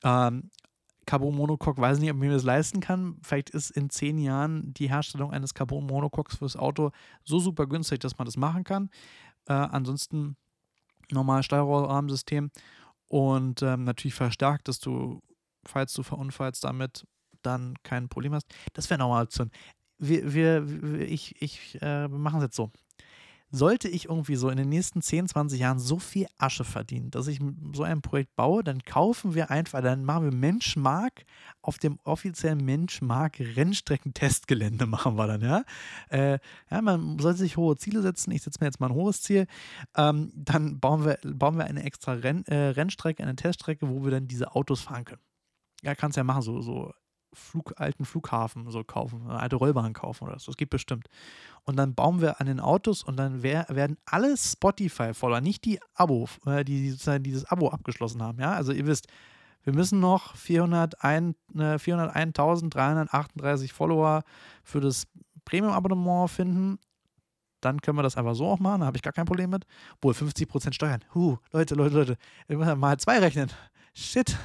Ähm, 0.04 0.52
Carbon 1.06 1.36
Monocoque, 1.36 1.82
weiß 1.82 2.00
nicht, 2.00 2.10
ob 2.12 2.15
ich 2.15 2.22
mir 2.22 2.32
das 2.32 2.46
leisten 2.46 2.80
kann. 2.80 3.17
Vielleicht 3.22 3.50
ist 3.50 3.72
in 3.72 3.89
zehn 3.89 4.17
Jahren 4.17 4.74
die 4.74 4.88
Herstellung 4.88 5.34
eines 5.34 5.54
Carbon 5.54 5.86
Monocoques 5.86 6.38
fürs 6.38 6.56
Auto 6.56 6.91
so 7.26 7.39
super 7.39 7.67
günstig, 7.67 8.00
dass 8.00 8.17
man 8.17 8.26
das 8.26 8.38
machen 8.38 8.63
kann. 8.63 8.89
Äh, 9.48 9.54
ansonsten 9.54 10.38
normal 11.12 11.44
Steuerrahmensystem 11.44 12.52
und 13.10 13.62
ähm, 13.63 13.84
natürlich 13.84 14.15
verstärkt, 14.15 14.70
dass 14.70 14.80
du, 14.80 15.22
falls 15.65 15.93
du 15.93 16.04
verunfallst 16.04 16.63
damit, 16.63 17.06
dann 17.41 17.76
kein 17.84 18.10
Problem 18.10 18.34
hast. 18.34 18.47
Das 18.74 18.89
wäre 18.89 19.00
nochmal 19.00 19.24
Option. 19.24 19.52
Wir, 19.97 20.34
wir, 20.34 21.02
ich, 21.02 21.41
ich, 21.41 21.78
äh, 21.82 22.08
machen 22.08 22.38
es 22.38 22.45
jetzt 22.45 22.56
so 22.56 22.71
sollte 23.52 23.89
ich 23.89 24.06
irgendwie 24.06 24.36
so 24.36 24.50
in 24.50 24.58
den 24.58 24.69
nächsten 24.69 25.02
10, 25.02 25.28
20 25.28 25.60
Jahren 25.60 25.80
so 25.80 26.00
viel 26.00 26.28
Asche 26.38 26.63
verdienen, 26.63 27.12
dass 27.12 27.28
ich 27.28 27.39
so 27.74 27.84
ein 27.84 28.02
Projekt 28.02 28.36
baue, 28.36 28.63
dann 28.63 28.84
kaufen 28.84 29.36
wir 29.36 29.52
einfach, 29.52 29.82
dann 29.82 30.06
machen 30.06 30.24
wir 30.24 30.34
Menschmark 30.34 31.26
auf 31.62 31.78
dem 31.78 32.00
offiziellen 32.04 32.63
Menschmark 32.63 33.39
Rennstrecken-Testgelände 33.39 34.86
machen 34.88 35.17
wir 35.17 35.28
dann, 35.28 35.41
ja. 35.41 35.63
Äh, 36.10 36.39
ja, 36.69 36.82
man 36.82 37.19
sollte 37.19 37.39
sich 37.39 37.58
hohe 37.58 37.76
Ziele 37.76 38.02
setzen. 38.02 38.32
Ich 38.32 38.41
setze 38.41 38.60
mir 38.62 38.67
jetzt 38.67 38.80
mal 38.80 38.88
ein 38.88 38.95
hohes 38.95 39.21
Ziel. 39.21 39.47
Ähm, 39.97 40.32
dann 40.34 40.80
bauen 40.80 41.06
wir, 41.06 41.19
bauen 41.24 41.58
wir 41.58 41.65
eine 41.65 41.84
extra 41.84 42.13
Renn, 42.13 42.45
äh, 42.45 42.69
Rennstrecke, 42.69 43.21
eine 43.21 43.36
Teststrecke, 43.36 43.89
wo 43.89 44.04
wir 44.04 44.12
dann 44.12 44.28
diese 44.28 44.56
Autos 44.56 44.82
fahren 44.82 45.06
können. 45.06 45.21
Ja, 45.82 45.96
kannst 45.96 46.17
ja 46.17 46.24
machen, 46.24 46.41
so, 46.41 46.62
so 46.62 46.94
Flug, 47.34 47.74
alten 47.78 48.04
Flughafen 48.04 48.70
so 48.70 48.84
kaufen, 48.84 49.22
eine 49.24 49.39
alte 49.39 49.56
Rollbahn 49.56 49.94
kaufen 49.94 50.26
oder 50.26 50.38
so. 50.38 50.52
Das 50.52 50.58
geht 50.58 50.70
bestimmt. 50.70 51.08
Und 51.63 51.78
dann 51.78 51.96
bauen 51.96 52.20
wir 52.20 52.41
an 52.41 52.48
den 52.48 52.60
Autos 52.60 53.04
und 53.04 53.15
dann 53.17 53.41
wär, 53.41 53.65
werden 53.70 53.98
alle 54.06 54.36
Spotify-Follower, 54.36 55.39
nicht 55.39 55.63
die 55.63 55.80
Abo, 55.94 56.28
äh, 56.46 56.65
die 56.65 56.89
sozusagen 56.89 57.24
dieses 57.24 57.46
Abo 57.46 57.70
abgeschlossen 57.70 58.22
haben. 58.22 58.39
Ja, 58.39 58.52
also 58.52 58.74
ihr 58.74 58.86
wisst, 58.86 59.08
wir 59.63 59.74
müssen 59.74 60.00
noch 60.00 60.36
401, 60.36 61.36
äh, 61.56 61.78
401.338 61.78 63.72
Follower 63.72 64.24
für 64.63 64.82
das 64.82 65.08
Premium-Abonnement 65.46 66.30
finden. 66.30 66.80
Dann 67.62 67.80
können 67.80 67.98
wir 67.98 68.04
das 68.04 68.17
einfach 68.17 68.34
so 68.34 68.48
auch 68.48 68.60
machen, 68.60 68.82
da 68.82 68.88
habe 68.88 68.98
ich 68.98 69.04
gar 69.04 69.13
kein 69.13 69.26
Problem 69.26 69.52
mit. 69.52 69.65
Wohl 70.02 70.13
50% 70.13 70.74
Steuern. 70.74 71.06
Huh, 71.13 71.38
Leute, 71.52 71.76
Leute, 71.76 72.17
Leute, 72.48 72.76
mal 72.76 72.98
zwei 72.98 73.20
rechnen. 73.20 73.52
Shit, 73.94 74.38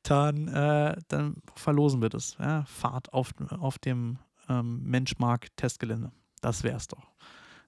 Dann, 0.02 0.48
äh, 0.48 0.96
dann 1.08 1.36
verlosen 1.54 2.00
wir 2.02 2.08
das. 2.08 2.36
Ja. 2.38 2.64
Fahrt 2.64 3.12
auf, 3.12 3.32
auf 3.50 3.78
dem 3.78 4.18
ähm, 4.48 4.82
Menschmark-Testgelände. 4.84 6.12
Das 6.40 6.62
wär's 6.62 6.88
doch. 6.88 7.12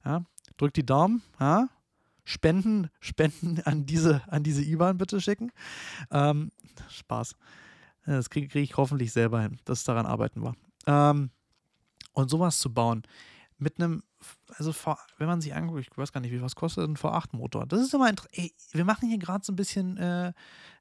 Ja. 0.05 0.25
Drückt 0.57 0.77
die 0.77 0.87
Daumen. 0.87 1.23
Ja. 1.39 1.69
Spenden, 2.25 2.89
Spenden 3.01 3.61
an 3.65 3.87
diese, 3.87 4.23
an 4.29 4.43
diese 4.43 4.63
IBAN 4.63 4.97
bitte 4.97 5.21
schicken. 5.21 5.53
Ähm, 6.11 6.51
Spaß. 6.89 7.37
Das 8.07 8.29
kriege 8.31 8.49
krieg 8.49 8.65
ich 8.65 8.77
hoffentlich 8.77 9.13
selber 9.13 9.41
hin. 9.41 9.59
Das 9.65 9.85
daran 9.85 10.07
arbeiten 10.07 10.43
wir. 10.43 10.55
Ähm, 10.87 11.31
und 12.13 12.31
sowas 12.31 12.59
zu 12.59 12.73
bauen 12.73 13.03
mit 13.59 13.81
einem, 13.81 14.03
also 14.57 14.73
v, 14.73 14.97
wenn 15.19 15.27
man 15.27 15.41
sich 15.41 15.55
anguckt, 15.55 15.81
ich 15.81 15.97
weiß 15.97 16.13
gar 16.13 16.21
nicht, 16.21 16.33
wie 16.33 16.43
was 16.43 16.55
kostet 16.55 16.89
ein 16.89 16.97
V8-Motor. 16.97 17.67
Das 17.67 17.81
ist 17.81 17.95
immer 17.95 18.09
interessant. 18.09 18.53
Wir 18.73 18.85
machen 18.85 19.09
hier 19.09 19.19
gerade 19.19 19.45
so 19.45 19.53
ein 19.53 19.57
bisschen, 19.57 19.97
äh, 19.97 20.33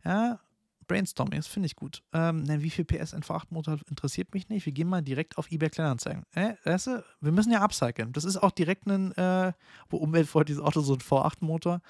ja, 0.03 0.39
Brainstorming, 0.87 1.39
das 1.39 1.47
finde 1.47 1.67
ich 1.67 1.75
gut. 1.75 2.03
Ähm, 2.11 2.43
wie 2.61 2.69
viel 2.69 2.83
PS 2.83 3.13
ein 3.13 3.23
V8-Motor 3.23 3.79
interessiert 3.89 4.33
mich 4.33 4.49
nicht. 4.49 4.65
Wir 4.65 4.73
gehen 4.73 4.89
mal 4.89 5.01
direkt 5.01 5.37
auf 5.37 5.49
eBay 5.49 5.69
Kleinanzeigen. 5.69 6.25
Äh, 6.33 6.55
weißt 6.65 6.87
du, 6.87 7.03
wir 7.21 7.31
müssen 7.31 7.51
ja 7.51 7.61
upcyclen. 7.61 8.11
Das 8.11 8.25
ist 8.25 8.37
auch 8.37 8.51
direkt 8.51 8.85
ein, 8.87 9.13
äh, 9.13 9.53
wo 9.89 9.97
umweltfreundliches 9.97 10.61
Auto, 10.61 10.81
so 10.81 10.93
ein 10.93 10.99
V8-Motor. 10.99 11.81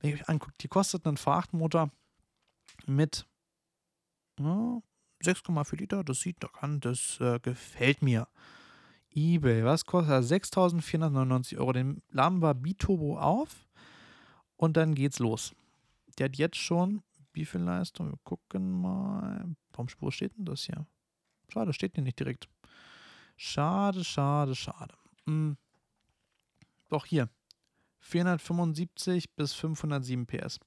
Wenn 0.00 0.10
ihr 0.10 0.16
euch 0.16 0.28
anguckt, 0.28 0.62
die 0.62 0.68
kostet 0.68 1.06
ein 1.06 1.16
V8-Motor 1.16 1.90
mit 2.86 3.26
ja, 4.40 4.80
6,4 5.22 5.76
Liter, 5.76 6.04
das 6.04 6.20
sieht 6.20 6.42
doch 6.42 6.54
an, 6.54 6.80
das 6.80 7.18
äh, 7.20 7.38
gefällt 7.40 8.02
mir. 8.02 8.28
eBay, 9.14 9.64
was 9.64 9.84
kostet 9.84 10.12
er? 10.12 10.22
6.499 10.22 11.58
Euro. 11.58 11.72
Den 11.72 12.02
laden 12.10 12.40
wir 12.40 12.54
Biturbo 12.54 13.18
auf 13.18 13.68
und 14.56 14.76
dann 14.76 14.94
geht's 14.94 15.18
los. 15.18 15.54
Der 16.18 16.26
hat 16.26 16.36
jetzt 16.36 16.56
schon, 16.56 17.02
wie 17.32 17.44
viel 17.44 17.60
Leistung? 17.60 18.10
Wir 18.10 18.18
gucken 18.24 18.80
mal. 18.80 19.54
Warum 19.72 19.88
Spur 19.88 20.12
steht 20.12 20.36
denn 20.36 20.44
das 20.44 20.64
hier? 20.64 20.86
Schade, 21.52 21.72
steht 21.72 21.94
hier 21.94 22.04
nicht 22.04 22.18
direkt. 22.18 22.48
Schade, 23.36 24.04
schade, 24.04 24.54
schade. 24.54 24.94
Hm. 25.26 25.56
Doch 26.88 27.06
hier. 27.06 27.28
475 28.00 29.34
bis 29.34 29.52
507 29.54 30.26
PS. 30.26 30.58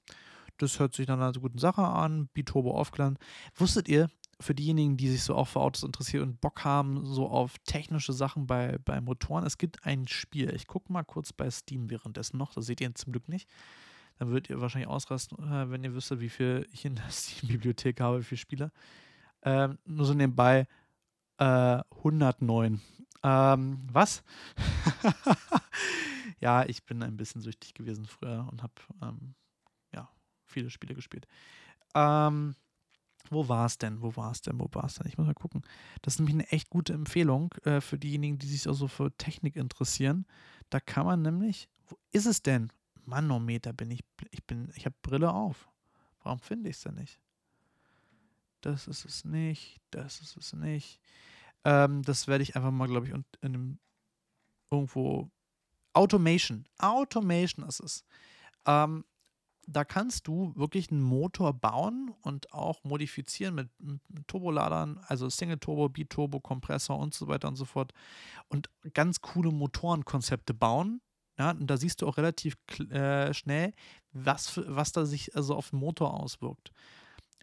Das 0.58 0.78
hört 0.78 0.94
sich 0.94 1.06
nach 1.06 1.14
einer 1.18 1.32
guten 1.32 1.58
Sache 1.58 1.82
an. 1.82 2.28
Biturbo 2.28 2.72
aufgeladen. 2.72 3.18
Wusstet 3.54 3.88
ihr, 3.88 4.10
für 4.40 4.54
diejenigen, 4.54 4.96
die 4.96 5.08
sich 5.08 5.22
so 5.22 5.34
auch 5.34 5.48
für 5.48 5.60
Autos 5.60 5.82
interessieren 5.82 6.22
und 6.22 6.40
Bock 6.40 6.64
haben, 6.64 7.06
so 7.06 7.28
auf 7.28 7.58
technische 7.64 8.12
Sachen 8.12 8.46
bei, 8.46 8.78
bei 8.84 9.00
Motoren, 9.00 9.46
es 9.46 9.58
gibt 9.58 9.84
ein 9.86 10.06
Spiel. 10.08 10.54
Ich 10.54 10.66
gucke 10.66 10.92
mal 10.92 11.04
kurz 11.04 11.32
bei 11.32 11.50
Steam 11.50 11.88
währenddessen 11.90 12.36
noch. 12.36 12.52
Das 12.52 12.66
seht 12.66 12.80
ihr 12.80 12.94
zum 12.94 13.12
Glück 13.12 13.28
nicht. 13.28 13.48
Dann 14.18 14.28
würdet 14.28 14.50
ihr 14.50 14.60
wahrscheinlich 14.60 14.88
ausrasten, 14.88 15.38
äh, 15.50 15.70
wenn 15.70 15.84
ihr 15.84 15.94
wüsstet, 15.94 16.20
wie 16.20 16.28
viel 16.28 16.66
ich 16.72 16.84
in 16.84 16.96
der 16.96 17.08
Steam-Bibliothek 17.10 18.00
habe, 18.00 18.20
wie 18.20 18.24
viele 18.24 18.38
Spiele. 18.38 18.72
Ähm, 19.42 19.78
nur 19.84 20.06
so 20.06 20.14
nebenbei 20.14 20.66
äh, 21.38 21.80
109. 21.98 22.80
Ähm, 23.22 23.78
was? 23.90 24.22
ja, 26.40 26.64
ich 26.64 26.84
bin 26.84 27.02
ein 27.02 27.16
bisschen 27.16 27.40
süchtig 27.40 27.74
gewesen 27.74 28.06
früher 28.06 28.46
und 28.50 28.62
habe 28.62 28.74
ähm, 29.02 29.34
ja, 29.94 30.08
viele 30.44 30.70
Spiele 30.70 30.94
gespielt. 30.94 31.26
Ähm, 31.94 32.54
wo 33.30 33.48
war 33.48 33.66
es 33.66 33.78
denn? 33.78 34.02
Wo 34.02 34.16
war 34.16 34.30
es 34.32 34.42
denn? 34.42 34.58
Wo 34.58 34.68
war 34.72 34.84
es 34.84 34.94
denn? 34.94 35.06
Ich 35.06 35.18
muss 35.18 35.26
mal 35.26 35.34
gucken. 35.34 35.62
Das 36.02 36.14
ist 36.14 36.18
nämlich 36.20 36.34
eine 36.34 36.48
echt 36.50 36.70
gute 36.70 36.92
Empfehlung 36.92 37.52
äh, 37.64 37.80
für 37.80 37.98
diejenigen, 37.98 38.38
die 38.38 38.46
sich 38.46 38.68
auch 38.68 38.74
so 38.74 38.88
für 38.88 39.16
Technik 39.16 39.56
interessieren. 39.56 40.26
Da 40.70 40.80
kann 40.80 41.06
man 41.06 41.22
nämlich, 41.22 41.68
wo 41.88 41.96
ist 42.12 42.26
es 42.26 42.42
denn? 42.42 42.72
Manometer 43.04 43.72
bin 43.72 43.90
ich, 43.90 44.04
ich 44.30 44.44
bin, 44.44 44.70
ich 44.74 44.84
habe 44.84 44.96
Brille 45.02 45.32
auf. 45.32 45.68
Warum 46.22 46.40
finde 46.40 46.70
ich 46.70 46.76
es 46.76 46.82
denn 46.82 46.94
nicht? 46.94 47.20
Das 48.60 48.88
ist 48.88 49.04
es 49.04 49.24
nicht, 49.24 49.80
das 49.90 50.20
ist 50.20 50.36
es 50.36 50.52
nicht. 50.52 51.00
Ähm, 51.64 52.02
das 52.02 52.26
werde 52.26 52.42
ich 52.42 52.56
einfach 52.56 52.72
mal, 52.72 52.88
glaube 52.88 53.06
ich, 53.06 53.14
in 53.42 53.52
dem 53.52 53.78
irgendwo 54.70 55.30
Automation. 55.92 56.66
Automation 56.78 57.66
ist 57.66 57.80
es. 57.80 58.04
Ähm, 58.66 59.04
da 59.66 59.84
kannst 59.84 60.28
du 60.28 60.52
wirklich 60.54 60.90
einen 60.90 61.02
Motor 61.02 61.52
bauen 61.52 62.14
und 62.22 62.52
auch 62.52 62.84
modifizieren 62.84 63.56
mit, 63.56 63.68
mit 63.80 64.00
Turboladern, 64.28 65.00
also 65.06 65.28
Single 65.28 65.58
Turbo, 65.58 65.88
Biturbo, 65.88 66.40
Kompressor 66.40 66.98
und 66.98 67.14
so 67.14 67.26
weiter 67.26 67.48
und 67.48 67.56
so 67.56 67.64
fort. 67.64 67.92
Und 68.48 68.70
ganz 68.94 69.20
coole 69.20 69.50
Motorenkonzepte 69.50 70.54
bauen. 70.54 71.00
Ja, 71.38 71.50
und 71.50 71.66
da 71.66 71.76
siehst 71.76 72.00
du 72.00 72.06
auch 72.06 72.16
relativ 72.16 72.56
äh, 72.90 73.34
schnell, 73.34 73.72
was, 74.12 74.58
was 74.68 74.92
da 74.92 75.04
sich 75.04 75.36
also 75.36 75.54
auf 75.54 75.70
den 75.70 75.80
Motor 75.80 76.14
auswirkt. 76.14 76.70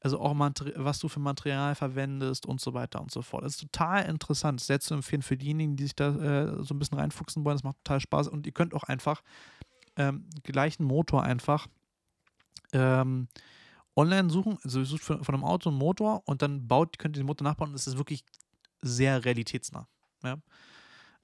Also 0.01 0.19
auch 0.19 0.35
was 0.35 0.99
du 0.99 1.07
für 1.07 1.19
Material 1.19 1.75
verwendest 1.75 2.45
und 2.45 2.59
so 2.59 2.73
weiter 2.73 3.01
und 3.01 3.11
so 3.11 3.21
fort. 3.21 3.43
Das 3.43 3.53
ist 3.53 3.61
total 3.61 4.05
interessant. 4.05 4.59
Das 4.59 4.63
ist 4.63 4.67
sehr 4.67 4.79
zu 4.79 4.93
empfehlen 4.95 5.21
für 5.21 5.37
diejenigen, 5.37 5.75
die 5.75 5.83
sich 5.83 5.95
da 5.95 6.09
äh, 6.09 6.63
so 6.63 6.73
ein 6.73 6.79
bisschen 6.79 6.97
reinfuchsen 6.97 7.45
wollen. 7.45 7.55
Das 7.55 7.63
macht 7.63 7.77
total 7.83 7.99
Spaß. 7.99 8.27
Und 8.29 8.45
ihr 8.45 8.51
könnt 8.51 8.73
auch 8.73 8.83
einfach 8.83 9.21
ähm, 9.95 10.25
gleichen 10.43 10.83
Motor 10.83 11.23
einfach 11.23 11.67
ähm, 12.73 13.27
online 13.95 14.29
suchen. 14.29 14.57
Also 14.63 14.79
ihr 14.79 14.85
sucht 14.85 15.03
von, 15.03 15.23
einem 15.25 15.43
Auto 15.43 15.69
einen 15.69 15.77
Motor 15.77 16.23
und 16.25 16.41
dann 16.41 16.67
baut, 16.67 16.99
könnt 16.99 17.15
ihr 17.15 17.23
den 17.23 17.27
Motor 17.27 17.45
nachbauen 17.45 17.69
und 17.69 17.75
es 17.75 17.87
ist 17.87 17.97
wirklich 17.97 18.23
sehr 18.81 19.23
realitätsnah. 19.23 19.87
Ja? 20.23 20.37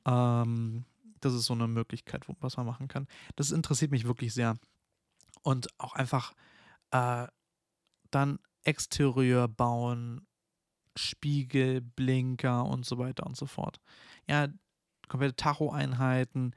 Ähm, 0.05 0.85
das 1.19 1.33
ist 1.33 1.45
so 1.45 1.53
eine 1.53 1.67
Möglichkeit, 1.67 2.27
wo, 2.29 2.35
was 2.39 2.57
man 2.57 2.65
machen 2.65 2.88
kann. 2.88 3.07
Das 3.35 3.51
interessiert 3.51 3.91
mich 3.91 4.05
wirklich 4.05 4.33
sehr. 4.33 4.57
Und 5.41 5.67
auch 5.77 5.93
einfach 5.93 6.33
äh, 6.91 7.27
dann 8.12 8.39
Exterieur 8.63 9.47
bauen, 9.47 10.27
Spiegel, 10.95 11.81
Blinker 11.81 12.65
und 12.65 12.85
so 12.85 12.97
weiter 12.97 13.25
und 13.25 13.38
so 13.38 13.45
fort. 13.45 13.79
Ja, 14.27 14.47
komplette 15.07 15.35
Tacho-Einheiten. 15.35 16.53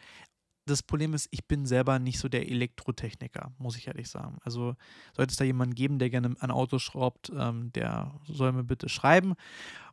Das 0.66 0.82
Problem 0.82 1.12
ist, 1.12 1.28
ich 1.32 1.46
bin 1.46 1.66
selber 1.66 1.98
nicht 1.98 2.18
so 2.18 2.28
der 2.28 2.48
Elektrotechniker, 2.48 3.50
muss 3.58 3.76
ich 3.76 3.88
ehrlich 3.88 4.08
sagen. 4.08 4.38
Also 4.42 4.76
sollte 5.12 5.32
es 5.32 5.36
da 5.36 5.44
jemanden 5.44 5.74
geben, 5.74 5.98
der 5.98 6.08
gerne 6.08 6.34
ein 6.38 6.50
Auto 6.50 6.78
schraubt, 6.78 7.32
ähm, 7.36 7.72
der 7.72 8.12
soll 8.26 8.52
mir 8.52 8.62
bitte 8.62 8.88
schreiben 8.88 9.34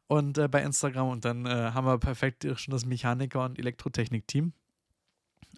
und 0.07 0.37
äh, 0.37 0.47
bei 0.47 0.63
Instagram 0.63 1.09
und 1.09 1.25
dann 1.25 1.45
äh, 1.45 1.71
haben 1.73 1.85
wir 1.85 1.97
perfekt 1.97 2.47
schon 2.55 2.71
das 2.71 2.85
Mechaniker- 2.85 3.45
und 3.45 3.59
Elektrotechnik-Team. 3.59 4.53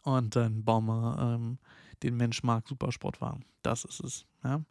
Und 0.03 0.35
dann 0.35 0.63
bauen 0.63 0.85
wir 0.85 1.17
ähm, 1.19 1.57
den 2.03 2.17
Mensch 2.17 2.43
mag 2.43 2.67
Supersportwagen. 2.67 3.45
Das 3.61 3.85
ist 3.85 4.01
es. 4.01 4.25
Ja? 4.43 4.61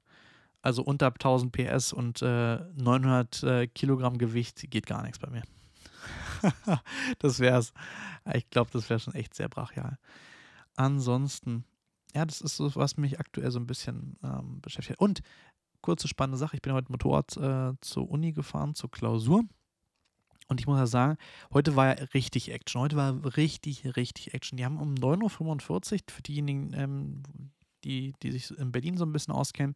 Also 0.63 0.83
unter 0.83 1.07
1000 1.07 1.53
PS 1.53 1.93
und 1.93 2.21
äh, 2.23 2.59
900 2.75 3.43
äh, 3.43 3.67
Kilogramm 3.69 4.19
Gewicht 4.19 4.71
geht 4.71 4.87
gar 4.87 5.03
nichts 5.03 5.19
bei 5.19 5.31
mir. 5.31 5.43
das 7.19 7.41
wär's. 7.41 7.73
Ich 8.35 8.51
glaube, 8.51 8.71
das 8.73 8.91
wäre 8.91 9.01
schon 9.01 9.15
echt 9.15 9.35
sehr 9.35 9.49
brachial. 9.49 9.99
Ansonsten, 10.77 11.65
ja, 12.15 12.25
das 12.25 12.41
ist 12.41 12.57
so, 12.57 12.75
was 12.77 12.97
mich 12.97 13.21
aktuell 13.21 13.51
so 13.51 13.59
ein 13.59 13.67
bisschen 13.67 14.17
ähm, 14.23 14.61
beschäftigt. 14.61 15.01
Und 15.01 15.21
kurze 15.81 16.09
spannende 16.09 16.39
Sache: 16.39 16.57
Ich 16.57 16.63
bin 16.63 16.73
heute 16.73 16.91
Motorrad 16.91 17.37
äh, 17.37 17.73
zur 17.81 18.11
Uni 18.11 18.33
gefahren, 18.33 18.75
zur 18.75 18.91
Klausur. 18.91 19.43
Und 20.49 20.61
ich 20.61 20.67
muss 20.67 20.79
ja 20.79 20.87
sagen, 20.87 21.17
heute 21.53 21.77
war 21.77 21.87
ja 21.87 22.05
richtig 22.13 22.51
Action. 22.51 22.81
Heute 22.81 22.97
war 22.97 23.37
richtig, 23.37 23.97
richtig 23.97 24.35
Action. 24.35 24.57
Die 24.57 24.65
haben 24.65 24.79
um 24.79 24.95
9.45 24.95 25.93
Uhr, 25.93 25.99
für 26.09 26.23
diejenigen, 26.23 26.73
ähm, 26.75 27.23
die, 27.85 28.15
die 28.23 28.33
sich 28.33 28.51
in 28.59 28.73
Berlin 28.73 28.97
so 28.97 29.05
ein 29.05 29.13
bisschen 29.13 29.33
auskennen, 29.33 29.75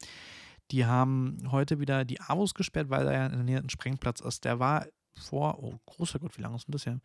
die 0.71 0.85
haben 0.85 1.39
heute 1.51 1.79
wieder 1.79 2.05
die 2.05 2.21
Avos 2.21 2.55
gesperrt, 2.55 2.91
weil 2.91 3.05
da 3.05 3.13
ja 3.13 3.27
in 3.27 3.33
der 3.33 3.45
Nähe 3.45 3.59
ein 3.59 3.71
Sprengplatz 3.71 4.21
ist. 4.21 4.45
Der 4.45 4.59
war 4.59 4.87
vor, 5.15 5.63
oh 5.63 5.79
großer 5.87 6.19
Gott, 6.19 6.37
wie 6.39 6.43
lange 6.43 6.57
ist 6.57 6.67
denn 6.67 6.73
das 6.73 6.85
hier? 6.85 7.01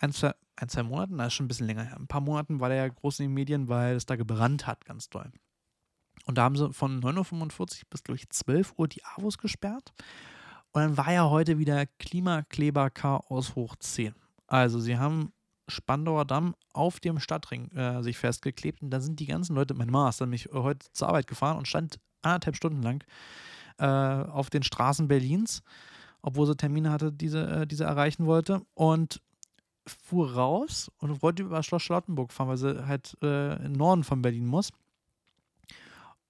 Ein 0.00 0.12
zwei, 0.12 0.34
ein, 0.56 0.68
zwei 0.68 0.82
Monaten, 0.82 1.18
das 1.18 1.28
ist 1.28 1.34
schon 1.34 1.44
ein 1.44 1.48
bisschen 1.48 1.66
länger 1.66 1.84
her. 1.84 1.96
Ein 1.96 2.06
paar 2.06 2.22
Monaten 2.22 2.58
war 2.58 2.70
der 2.70 2.78
ja 2.78 2.88
groß 2.88 3.20
in 3.20 3.26
den 3.26 3.34
Medien, 3.34 3.68
weil 3.68 3.96
es 3.96 4.06
da 4.06 4.16
gebrannt 4.16 4.66
hat, 4.66 4.84
ganz 4.86 5.10
doll. 5.10 5.30
Und 6.26 6.38
da 6.38 6.42
haben 6.42 6.56
sie 6.56 6.72
von 6.72 7.02
9.45 7.02 7.60
Uhr 7.60 7.66
bis, 7.90 8.02
glaube 8.02 8.16
ich, 8.16 8.28
12 8.30 8.74
Uhr 8.76 8.88
die 8.88 9.04
Avos 9.04 9.38
gesperrt. 9.38 9.92
Und 10.72 10.82
dann 10.82 10.96
war 10.96 11.12
ja 11.12 11.28
heute 11.28 11.58
wieder 11.58 11.86
Klimakleber-Chaos 11.86 13.54
hoch 13.56 13.76
10. 13.76 14.14
Also 14.46 14.80
sie 14.80 14.98
haben 14.98 15.32
Spandauer 15.68 16.24
Damm 16.24 16.54
auf 16.72 17.00
dem 17.00 17.20
Stadtring 17.20 17.70
äh, 17.72 18.02
sich 18.02 18.18
festgeklebt 18.18 18.82
und 18.82 18.90
da 18.90 19.00
sind 19.00 19.20
die 19.20 19.26
ganzen 19.26 19.54
Leute, 19.54 19.74
meine 19.74 19.90
Mama 19.90 20.08
ist 20.08 20.20
nämlich 20.20 20.48
heute 20.52 20.86
zur 20.92 21.08
Arbeit 21.08 21.26
gefahren 21.26 21.58
und 21.58 21.68
stand 21.68 22.00
anderthalb 22.22 22.56
Stunden 22.56 22.82
lang 22.82 23.04
äh, 23.78 23.86
auf 23.86 24.50
den 24.50 24.62
Straßen 24.62 25.08
Berlins, 25.08 25.62
obwohl 26.22 26.46
sie 26.46 26.56
Termine 26.56 26.90
hatte, 26.90 27.12
diese, 27.12 27.46
äh, 27.46 27.66
diese 27.66 27.84
erreichen 27.84 28.26
wollte. 28.26 28.62
Und 28.74 29.22
fuhr 29.86 30.34
raus 30.34 30.90
und 30.98 31.22
wollte 31.22 31.42
über 31.42 31.62
Schloss 31.62 31.82
Charlottenburg 31.82 32.32
fahren, 32.32 32.48
weil 32.48 32.56
sie 32.56 32.86
halt 32.86 33.16
äh, 33.22 33.64
im 33.64 33.72
Norden 33.72 34.04
von 34.04 34.22
Berlin 34.22 34.46
muss. 34.46 34.72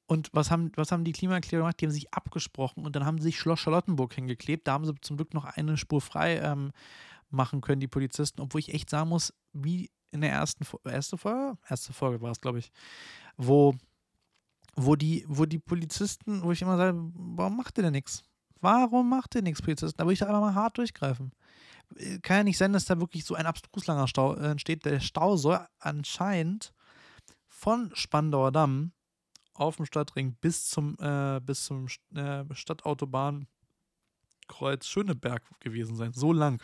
Und 0.07 0.29
was 0.33 0.51
haben, 0.51 0.73
was 0.75 0.91
haben 0.91 1.05
die 1.05 1.13
Klimakleber 1.13 1.63
gemacht? 1.63 1.81
Die 1.81 1.87
haben 1.87 1.93
sich 1.93 2.13
abgesprochen 2.13 2.85
und 2.85 2.97
dann 2.97 3.05
haben 3.05 3.19
sie 3.19 3.25
sich 3.25 3.39
Schloss 3.39 3.61
Charlottenburg 3.61 4.13
hingeklebt. 4.15 4.67
Da 4.67 4.73
haben 4.73 4.85
sie 4.85 4.95
zum 5.01 5.17
Glück 5.17 5.35
noch 5.35 5.45
eine 5.45 5.77
Spur 5.77 6.01
frei 6.01 6.39
ähm, 6.39 6.73
machen 7.31 7.61
können, 7.61 7.81
die 7.81 7.87
Polizisten. 7.87 8.41
Obwohl 8.41 8.61
ich 8.61 8.75
echt 8.75 8.91
sagen 8.91 9.09
muss, 9.09 9.33
wie 9.53 9.91
in 10.11 10.23
der 10.23 10.33
ersten 10.33 10.65
erste 10.85 11.17
Folge, 11.17 11.57
erste 11.69 11.93
Folge 11.93 12.21
war 12.21 12.33
es, 12.33 12.41
glaube 12.41 12.59
ich, 12.59 12.73
wo 13.37 13.75
wo 14.77 14.97
die, 14.97 15.25
wo 15.29 15.47
die 15.47 15.59
Polizisten, 15.59 16.43
wo 16.43 16.53
ich 16.53 16.63
immer 16.63 16.77
sage, 16.77 16.99
warum 17.15 17.57
macht 17.57 17.79
ihr 17.79 17.83
denn 17.83 17.93
nichts? 17.93 18.23
Warum 18.61 19.09
macht 19.09 19.35
ihr 19.35 19.43
nichts, 19.43 19.63
Polizisten? 19.63 19.97
Da 19.97 20.05
würde 20.05 20.15
ich 20.15 20.19
da 20.19 20.27
einfach 20.27 20.41
mal 20.41 20.55
hart 20.55 20.79
durchgreifen. 20.79 21.33
Kann 22.23 22.37
ja 22.39 22.45
nicht 22.45 22.59
sein, 22.59 22.73
dass 22.73 22.85
da 22.85 23.01
wirklich 23.01 23.25
so 23.25 23.35
ein 23.35 23.47
abstrus 23.47 23.87
langer 23.87 24.09
Stau 24.09 24.35
äh, 24.35 24.51
entsteht. 24.51 24.85
Der 24.85 25.01
Stau 25.01 25.37
soll 25.37 25.61
anscheinend 25.79 26.73
von 27.47 27.91
Spandauer 27.95 28.53
Damm 28.53 28.93
auf 29.55 29.77
dem 29.77 29.87
Stadtring 29.87 30.35
bis 30.41 30.69
zum, 30.69 30.97
äh, 31.01 31.41
bis 31.41 31.65
zum 31.65 31.87
äh, 32.15 32.45
Stadtautobankreuz 32.53 33.47
Schöneberg 34.83 35.43
gewesen 35.61 35.97
sein. 35.97 36.13
So 36.13 36.33
lang. 36.33 36.63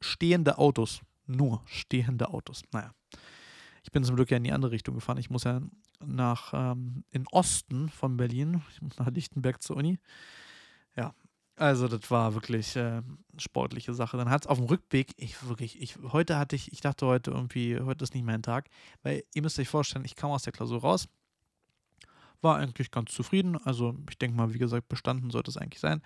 Stehende 0.00 0.58
Autos. 0.58 1.00
Nur 1.26 1.62
stehende 1.66 2.28
Autos. 2.28 2.62
Naja. 2.72 2.92
Ich 3.82 3.92
bin 3.92 4.04
zum 4.04 4.16
Glück 4.16 4.30
ja 4.30 4.36
in 4.36 4.44
die 4.44 4.52
andere 4.52 4.72
Richtung 4.72 4.96
gefahren. 4.96 5.18
Ich 5.18 5.30
muss 5.30 5.44
ja 5.44 5.60
nach 6.04 6.52
ähm, 6.54 7.04
in 7.10 7.26
Osten 7.28 7.88
von 7.88 8.16
Berlin, 8.16 8.62
ich 8.72 8.82
muss 8.82 8.98
nach 8.98 9.08
Lichtenberg 9.08 9.62
zur 9.62 9.76
Uni. 9.76 9.98
Ja, 10.96 11.14
also 11.56 11.88
das 11.88 12.10
war 12.10 12.34
wirklich 12.34 12.76
äh, 12.76 13.02
sportliche 13.38 13.94
Sache. 13.94 14.16
Dann 14.16 14.30
hat 14.30 14.44
es 14.44 14.46
auf 14.46 14.58
dem 14.58 14.66
Rückweg, 14.66 15.12
ich 15.16 15.48
wirklich, 15.48 15.80
ich, 15.80 15.96
heute 16.12 16.38
hatte 16.38 16.54
ich, 16.54 16.72
ich 16.72 16.80
dachte 16.80 17.06
heute 17.06 17.30
irgendwie, 17.30 17.80
heute 17.80 18.04
ist 18.04 18.14
nicht 18.14 18.24
mein 18.24 18.42
Tag, 18.42 18.68
weil 19.02 19.24
ihr 19.34 19.42
müsst 19.42 19.58
euch 19.58 19.68
vorstellen, 19.68 20.04
ich 20.04 20.16
kam 20.16 20.30
aus 20.30 20.42
der 20.42 20.52
Klausur 20.52 20.82
raus, 20.82 21.08
war 22.42 22.58
eigentlich 22.58 22.90
ganz 22.90 23.12
zufrieden. 23.12 23.56
Also 23.64 23.94
ich 24.08 24.18
denke 24.18 24.36
mal, 24.36 24.52
wie 24.52 24.58
gesagt, 24.58 24.88
bestanden 24.88 25.30
sollte 25.30 25.50
es 25.50 25.56
eigentlich 25.56 25.80
sein. 25.80 26.02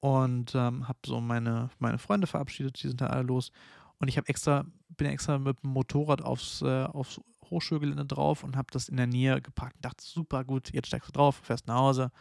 Und 0.00 0.54
ähm, 0.54 0.86
habe 0.86 0.98
so 1.06 1.20
meine, 1.20 1.70
meine 1.78 1.98
Freunde 1.98 2.26
verabschiedet, 2.26 2.82
die 2.82 2.88
sind 2.88 3.00
da 3.00 3.06
alle 3.06 3.22
los. 3.22 3.52
Und 3.98 4.08
ich 4.08 4.16
habe 4.16 4.28
extra, 4.28 4.64
bin 4.88 5.08
extra 5.08 5.38
mit 5.38 5.62
dem 5.62 5.70
Motorrad 5.70 6.22
aufs, 6.22 6.62
äh, 6.62 6.84
aufs 6.84 7.20
Hochschulgelände 7.50 8.04
drauf 8.04 8.44
und 8.44 8.56
habe 8.56 8.68
das 8.70 8.88
in 8.88 8.96
der 8.96 9.06
Nähe 9.06 9.40
geparkt. 9.40 9.76
Und 9.76 9.84
dachte, 9.84 10.04
super 10.04 10.44
gut, 10.44 10.72
jetzt 10.72 10.88
steigst 10.88 11.08
du 11.08 11.12
drauf, 11.12 11.40
fährst 11.42 11.66
nach 11.66 11.76
Hause. 11.76 12.12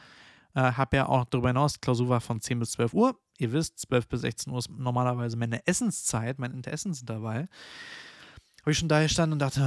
Äh, 0.57 0.73
habe 0.73 0.97
ja 0.97 1.07
auch 1.07 1.25
darüber 1.25 1.49
hinaus, 1.49 1.79
Klausur 1.79 2.09
war 2.09 2.19
von 2.19 2.41
10 2.41 2.57
bis 2.57 2.71
12 2.71 2.93
Uhr. 2.93 3.19
Ihr 3.37 3.51
wisst, 3.51 3.77
12 3.79 4.07
bis 4.07 4.21
16 4.21 4.51
Uhr 4.51 4.57
ist 4.57 4.71
normalerweise 4.71 5.37
meine 5.37 5.65
Essenszeit, 5.67 6.39
mein 6.39 6.51
Interessensintervall 6.51 7.47
habe 8.67 8.73
ich 8.73 8.79
schon 8.79 8.89
da 8.89 9.01
gestanden 9.01 9.31
und 9.31 9.39
dachte, 9.39 9.61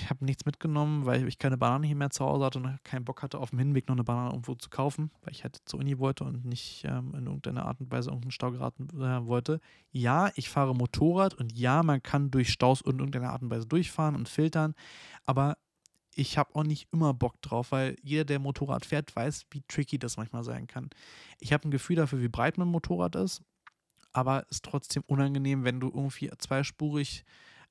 ich 0.00 0.08
habe 0.08 0.24
nichts 0.24 0.46
mitgenommen, 0.46 1.04
weil 1.04 1.28
ich 1.28 1.36
keine 1.36 1.58
Banane 1.58 1.86
hier 1.86 1.94
mehr 1.94 2.08
zu 2.08 2.24
Hause 2.24 2.46
hatte 2.46 2.58
und 2.58 2.82
keinen 2.82 3.04
Bock 3.04 3.22
hatte, 3.22 3.38
auf 3.40 3.50
dem 3.50 3.58
Hinweg 3.58 3.86
noch 3.88 3.94
eine 3.94 4.04
Banane 4.04 4.30
irgendwo 4.30 4.54
zu 4.54 4.70
kaufen, 4.70 5.10
weil 5.20 5.34
ich 5.34 5.44
halt 5.44 5.60
zur 5.66 5.80
Uni 5.80 5.98
wollte 5.98 6.24
und 6.24 6.46
nicht 6.46 6.82
ähm, 6.86 7.12
in 7.14 7.26
irgendeiner 7.26 7.66
Art 7.66 7.78
und 7.78 7.92
Weise 7.92 8.08
irgendeinen 8.08 8.30
Stau 8.30 8.50
geraten 8.50 8.88
äh, 9.02 9.26
wollte. 9.26 9.60
Ja, 9.90 10.30
ich 10.34 10.48
fahre 10.48 10.74
Motorrad 10.74 11.34
und 11.34 11.52
ja, 11.52 11.82
man 11.82 12.02
kann 12.02 12.30
durch 12.30 12.50
Staus 12.50 12.80
in 12.80 12.98
irgendeiner 12.98 13.32
Art 13.32 13.42
und 13.42 13.50
Weise 13.50 13.66
durchfahren 13.66 14.14
und 14.14 14.30
filtern, 14.30 14.74
aber 15.26 15.58
ich 16.18 16.36
habe 16.36 16.54
auch 16.56 16.64
nicht 16.64 16.88
immer 16.92 17.14
Bock 17.14 17.40
drauf, 17.42 17.70
weil 17.70 17.94
jeder, 18.02 18.24
der 18.24 18.40
Motorrad 18.40 18.84
fährt, 18.84 19.14
weiß, 19.14 19.46
wie 19.50 19.62
tricky 19.68 20.00
das 20.00 20.16
manchmal 20.16 20.42
sein 20.42 20.66
kann. 20.66 20.90
Ich 21.38 21.52
habe 21.52 21.68
ein 21.68 21.70
Gefühl 21.70 21.94
dafür, 21.94 22.20
wie 22.20 22.28
breit 22.28 22.58
mein 22.58 22.66
Motorrad 22.66 23.14
ist, 23.14 23.40
aber 24.12 24.42
es 24.50 24.56
ist 24.56 24.64
trotzdem 24.64 25.04
unangenehm, 25.06 25.62
wenn 25.62 25.78
du 25.78 25.86
irgendwie 25.86 26.28
zweispurig 26.36 27.24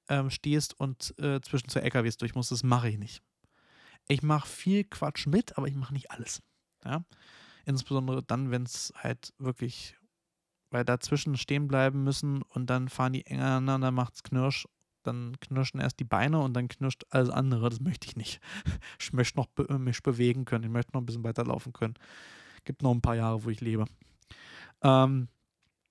ähm, 0.08 0.30
stehst 0.30 0.80
und 0.80 1.14
äh, 1.20 1.42
zwischen 1.42 1.68
zwei 1.68 1.82
LKWs 1.82 2.16
durch 2.16 2.36
musst. 2.36 2.52
Das 2.54 2.64
mache 2.64 2.88
ich 2.88 2.98
nicht. 2.98 3.22
Ich 4.08 4.24
mache 4.24 4.48
viel 4.48 4.86
Quatsch 4.86 5.28
mit, 5.28 5.58
aber 5.58 5.68
ich 5.68 5.76
mache 5.76 5.94
nicht 5.94 6.12
alles. 6.12 6.42
Ja? 6.86 7.04
Insbesondere 7.66 8.24
dann, 8.24 8.50
wenn 8.50 8.64
es 8.64 8.94
halt 8.96 9.34
wirklich, 9.40 9.98
weil 10.69 10.86
dazwischen 10.86 11.36
stehen 11.36 11.67
bleiben 11.67 12.06
müssen 12.06 12.44
und 12.44 12.69
dann 12.69 12.88
fahren 12.88 13.12
die 13.12 13.26
eng 13.26 13.42
aneinander, 13.42 13.92
macht 13.92 14.15
es 14.15 14.24
Knirsch, 14.24 14.69
dann 15.08 15.40
knirschen 15.40 15.80
erst 15.80 16.00
die 16.00 16.04
Beine 16.04 16.40
und 16.40 16.54
dann 16.54 16.68
knirscht 16.68 17.06
alles 17.10 17.30
andere. 17.30 17.70
Das 17.70 17.80
möchte 17.80 18.08
ich 18.08 18.16
nicht. 18.16 18.40
Ich 19.00 19.14
möchte 19.14 19.38
noch 19.38 19.48
be 19.48 19.80
mich 19.80 20.04
bewegen 20.04 20.46
können. 20.46 20.66
Ich 20.66 20.70
möchte 20.70 20.92
noch 20.94 21.02
ein 21.02 21.06
bisschen 21.06 21.24
weiterlaufen 21.24 21.74
können. 21.74 21.94
Gibt 22.66 22.82
noch 22.82 22.92
ein 22.92 23.02
paar 23.02 23.16
Jahre, 23.16 23.44
wo 23.44 23.50
ich 23.50 23.62
lebe. 23.62 23.86
Ähm, 24.82 25.30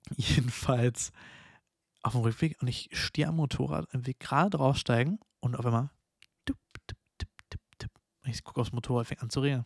jedenfalls 0.17 1.11
auf 2.03 2.13
dem 2.13 2.21
Rückweg 2.21 2.61
und 2.61 2.67
ich 2.67 2.89
stehe 2.93 3.27
am 3.27 3.37
Motorrad 3.37 3.93
und 3.93 4.05
will 4.07 4.15
gerade 4.19 4.51
draufsteigen 4.51 5.19
und 5.39 5.57
auf 5.57 5.65
einmal 5.65 5.89
tup, 6.45 6.57
tup, 6.87 6.97
tup, 7.17 7.29
tup, 7.49 7.61
tup. 7.79 7.91
Ich 8.25 8.43
gucke 8.43 8.61
aufs 8.61 8.71
Motorrad, 8.71 9.07
fängt 9.07 9.23
an 9.23 9.29
zu 9.29 9.41
regnen. 9.41 9.63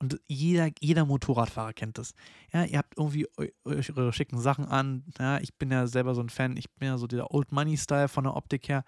Und 0.00 0.20
jeder, 0.28 0.68
jeder 0.80 1.04
Motorradfahrer 1.04 1.72
kennt 1.72 1.98
das. 1.98 2.14
Ja, 2.52 2.64
ihr 2.64 2.78
habt 2.78 2.96
irgendwie 2.96 3.26
eure 3.64 4.12
schicken 4.12 4.38
Sachen 4.38 4.64
an. 4.64 5.04
Ja, 5.18 5.38
ich 5.40 5.54
bin 5.54 5.72
ja 5.72 5.88
selber 5.88 6.14
so 6.14 6.20
ein 6.20 6.28
Fan. 6.28 6.56
Ich 6.56 6.70
bin 6.70 6.88
ja 6.88 6.98
so 6.98 7.08
dieser 7.08 7.34
Old 7.34 7.50
Money 7.50 7.76
Style 7.76 8.08
von 8.08 8.24
der 8.24 8.36
Optik 8.36 8.68
her, 8.68 8.84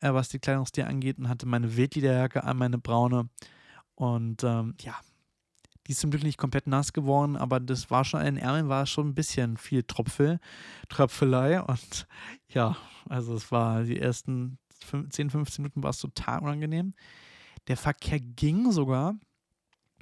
äh, 0.00 0.14
was 0.14 0.30
die 0.30 0.38
Kleidungsstil 0.38 0.84
angeht 0.84 1.18
und 1.18 1.28
hatte 1.28 1.46
meine 1.46 1.76
Wildliederjacke 1.76 2.42
an, 2.44 2.56
meine 2.56 2.78
braune. 2.78 3.28
Und 3.96 4.44
ähm, 4.44 4.74
ja, 4.80 4.94
die 5.86 5.92
ist 5.92 6.00
zum 6.00 6.10
Glück 6.10 6.22
nicht 6.22 6.38
komplett 6.38 6.66
nass 6.66 6.92
geworden, 6.92 7.36
aber 7.36 7.60
das 7.60 7.90
war 7.90 8.04
schon, 8.04 8.20
in 8.20 8.36
den 8.36 8.38
Ärmeln 8.38 8.68
war 8.68 8.86
schon 8.86 9.08
ein 9.08 9.14
bisschen 9.14 9.56
viel 9.56 9.82
Tropfel, 9.82 10.40
Tröpfelei. 10.88 11.60
Und 11.60 12.06
ja, 12.48 12.76
also 13.08 13.34
es 13.34 13.52
war 13.52 13.84
die 13.84 13.98
ersten 13.98 14.58
10, 15.10 15.30
15 15.30 15.62
Minuten 15.62 15.82
war 15.82 15.90
es 15.90 15.98
total 15.98 16.40
unangenehm. 16.40 16.94
Der 17.68 17.76
Verkehr 17.76 18.20
ging 18.20 18.70
sogar. 18.72 19.16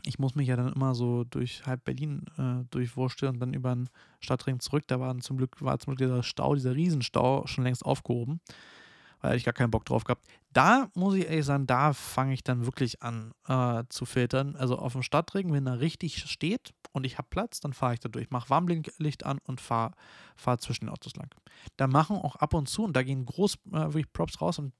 Ich 0.06 0.18
muss 0.18 0.34
mich 0.34 0.48
ja 0.48 0.56
dann 0.56 0.72
immer 0.72 0.94
so 0.94 1.24
durch 1.24 1.64
halb 1.66 1.84
Berlin 1.84 2.26
äh, 2.36 2.64
durchwursteln 2.70 3.34
und 3.34 3.40
dann 3.40 3.54
über 3.54 3.74
den 3.74 3.88
Stadtring 4.20 4.60
zurück. 4.60 4.84
Da 4.86 5.00
war 5.00 5.18
zum 5.20 5.38
Glück, 5.38 5.60
war 5.62 5.78
zum 5.78 5.94
Glück 5.94 6.08
dieser 6.08 6.22
Stau, 6.22 6.54
dieser 6.54 6.74
Riesenstau 6.74 7.46
schon 7.46 7.64
längst 7.64 7.84
aufgehoben 7.84 8.40
weil 9.24 9.38
ich 9.38 9.44
gar 9.44 9.54
keinen 9.54 9.70
Bock 9.70 9.86
drauf 9.86 10.04
gehabt. 10.04 10.26
Da 10.52 10.90
muss 10.94 11.14
ich 11.14 11.24
ehrlich 11.24 11.46
sagen, 11.46 11.66
da 11.66 11.94
fange 11.94 12.34
ich 12.34 12.44
dann 12.44 12.66
wirklich 12.66 13.02
an 13.02 13.32
äh, 13.48 13.82
zu 13.88 14.04
filtern. 14.04 14.54
Also 14.54 14.76
auf 14.76 14.92
dem 14.92 15.02
Stadtring, 15.02 15.50
wenn 15.50 15.66
er 15.66 15.80
richtig 15.80 16.18
steht 16.30 16.74
und 16.92 17.04
ich 17.04 17.16
habe 17.16 17.28
Platz, 17.30 17.58
dann 17.60 17.72
fahre 17.72 17.94
ich 17.94 18.00
da 18.00 18.10
durch, 18.10 18.30
mache 18.30 18.50
Warnblinklicht 18.50 19.24
an 19.24 19.38
und 19.46 19.62
fahre 19.62 19.92
fahr 20.36 20.58
zwischen 20.58 20.84
den 20.84 20.90
Autos 20.90 21.16
lang. 21.16 21.34
Da 21.78 21.86
machen 21.86 22.16
auch 22.16 22.36
ab 22.36 22.52
und 22.52 22.68
zu, 22.68 22.84
und 22.84 22.94
da 22.94 23.02
gehen 23.02 23.24
groß 23.24 23.54
äh, 23.68 23.72
wirklich 23.72 24.12
Props 24.12 24.42
raus 24.42 24.58
und 24.58 24.74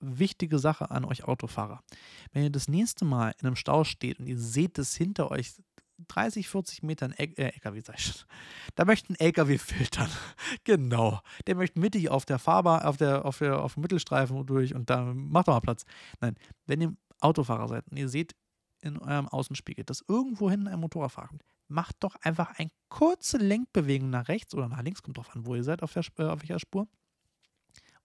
wichtige 0.00 0.58
Sache 0.58 0.90
an 0.90 1.04
euch 1.04 1.24
Autofahrer. 1.24 1.82
Wenn 2.32 2.44
ihr 2.44 2.50
das 2.50 2.68
nächste 2.68 3.04
Mal 3.04 3.34
in 3.40 3.46
einem 3.46 3.56
Stau 3.56 3.84
steht 3.84 4.18
und 4.20 4.26
ihr 4.26 4.38
seht 4.38 4.78
es 4.78 4.94
hinter 4.94 5.30
euch 5.30 5.54
30, 6.06 6.48
40 6.48 6.82
Metern 6.82 7.12
äh, 7.12 7.28
LKW, 7.36 7.80
sag 7.80 7.98
ich 7.98 8.24
Da 8.76 8.84
möchte 8.84 9.12
ein 9.12 9.16
LKW 9.16 9.58
filtern. 9.58 10.08
genau. 10.64 11.20
Der 11.46 11.56
möchte 11.56 11.80
mittig 11.80 12.08
auf 12.08 12.24
der 12.24 12.38
Fahrbahn, 12.38 12.82
auf 12.82 12.96
der, 12.96 13.24
auf 13.24 13.38
der, 13.38 13.60
auf 13.62 13.74
dem 13.74 13.82
Mittelstreifen 13.82 14.46
durch 14.46 14.74
und 14.74 14.88
da 14.90 15.12
macht 15.14 15.48
doch 15.48 15.54
mal 15.54 15.60
Platz. 15.60 15.84
Nein, 16.20 16.36
wenn 16.66 16.80
ihr 16.80 16.96
Autofahrer 17.20 17.68
seid 17.68 17.88
und 17.90 17.96
ihr 17.96 18.08
seht 18.08 18.34
in 18.80 18.98
eurem 18.98 19.28
Außenspiegel, 19.28 19.84
dass 19.84 20.04
irgendwo 20.06 20.48
hinten 20.50 20.68
ein 20.68 20.78
Motorradfahrer 20.78 21.28
kommt, 21.28 21.42
macht 21.66 21.96
doch 22.00 22.14
einfach 22.22 22.58
eine 22.58 22.70
kurze 22.88 23.36
Lenkbewegung 23.38 24.10
nach 24.10 24.28
rechts 24.28 24.54
oder 24.54 24.68
nach 24.68 24.82
links, 24.82 25.02
kommt 25.02 25.18
drauf 25.18 25.34
an, 25.34 25.44
wo 25.46 25.54
ihr 25.54 25.64
seid, 25.64 25.82
auf, 25.82 25.92
der, 25.92 26.04
äh, 26.18 26.24
auf 26.24 26.40
welcher 26.40 26.60
Spur. 26.60 26.86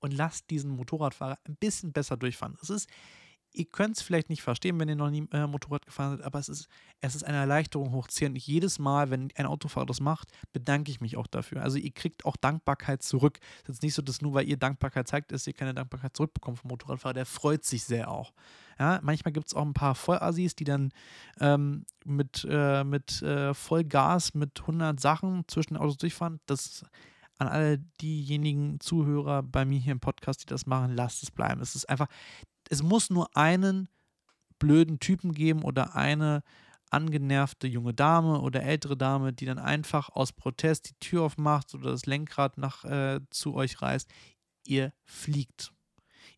Und 0.04 0.12
lasst 0.12 0.50
diesen 0.50 0.72
Motorradfahrer 0.72 1.40
ein 1.46 1.56
bisschen 1.56 1.94
besser 1.94 2.18
durchfahren. 2.18 2.58
Es 2.62 2.70
ist 2.70 2.90
ihr 3.54 3.66
könnt 3.66 3.98
es 3.98 4.02
vielleicht 4.02 4.30
nicht 4.30 4.42
verstehen, 4.42 4.80
wenn 4.80 4.90
ihr 4.90 4.96
noch 4.96 5.10
nie 5.10 5.28
äh, 5.32 5.48
Motorrad 5.48 5.86
gefahren 5.86 6.18
seid, 6.18 6.26
aber 6.26 6.40
es 6.40 6.50
ist, 6.50 6.68
es 7.02 7.16
ist 7.16 7.24
eine 7.24 7.38
Erleichterung 7.38 7.92
hoch 7.92 8.08
10. 8.08 8.34
Und 8.34 8.38
jedes 8.38 8.80
Mal, 8.80 9.10
wenn 9.12 9.30
ein 9.36 9.46
Autofahrer 9.46 9.86
das 9.86 10.02
macht, 10.02 10.30
bedanke 10.52 10.92
ich 10.92 11.02
mich 11.02 11.18
auch 11.18 11.28
dafür. 11.28 11.62
Also 11.62 11.78
ihr 11.78 11.92
kriegt 11.92 12.26
auch 12.26 12.36
Dankbarkeit 12.36 13.04
zurück. 13.04 13.40
Es 13.64 13.76
ist 13.76 13.84
nicht 13.84 13.94
so, 13.94 14.02
dass 14.02 14.22
nur 14.22 14.34
weil 14.34 14.48
ihr 14.48 14.58
Dankbarkeit 14.58 15.08
zeigt, 15.08 15.32
dass 15.32 15.48
ihr 15.48 15.54
keine 15.54 15.74
Dankbarkeit 15.74 16.16
zurückbekommt 16.16 16.60
vom 16.60 16.70
Motorradfahrer. 16.70 17.14
Der 17.14 17.26
freut 17.26 17.64
sich 17.64 17.84
sehr 17.84 18.10
auch. 18.12 18.34
Ja, 18.80 19.00
manchmal 19.04 19.32
gibt 19.32 19.48
es 19.48 19.54
auch 19.54 19.66
ein 19.66 19.74
paar 19.74 19.94
Vollassis, 19.94 20.56
die 20.56 20.64
dann 20.64 20.92
ähm, 21.40 21.86
mit, 22.06 22.46
äh, 22.50 22.84
mit 22.84 23.22
äh, 23.22 23.54
Vollgas, 23.54 24.34
mit 24.34 24.62
100 24.62 25.00
Sachen 25.00 25.44
zwischen 25.48 25.76
den 25.76 25.82
Autos 25.82 25.98
durchfahren. 25.98 26.40
Das 26.48 26.84
an 27.44 27.54
alle 27.54 27.80
diejenigen 28.02 28.80
Zuhörer 28.80 29.44
bei 29.44 29.66
mir 29.66 29.80
hier 29.80 29.92
im 29.92 30.00
Podcast, 30.00 30.42
die 30.42 30.48
das 30.48 30.66
machen, 30.66 30.96
lasst 30.96 31.24
es 31.24 31.32
bleiben. 31.32 31.62
Es 31.62 31.76
ist 31.76 31.90
einfach, 31.90 32.08
es 32.70 32.82
muss 32.84 33.10
nur 33.10 33.36
einen 33.36 33.90
blöden 34.60 35.00
Typen 35.00 35.34
geben 35.34 35.64
oder 35.64 35.96
eine 35.96 36.44
angenervte 36.90 37.68
junge 37.68 37.94
Dame 37.94 38.40
oder 38.40 38.64
ältere 38.64 38.96
Dame, 38.96 39.34
die 39.34 39.46
dann 39.46 39.60
einfach 39.60 40.10
aus 40.10 40.32
Protest 40.32 40.90
die 40.90 41.00
Tür 41.00 41.24
aufmacht 41.24 41.74
oder 41.74 41.92
das 41.92 42.06
Lenkrad 42.06 42.58
nach 42.58 42.86
äh, 42.86 43.20
zu 43.30 43.56
euch 43.56 43.82
reißt. 43.82 44.10
Ihr 44.66 44.94
fliegt 45.04 45.74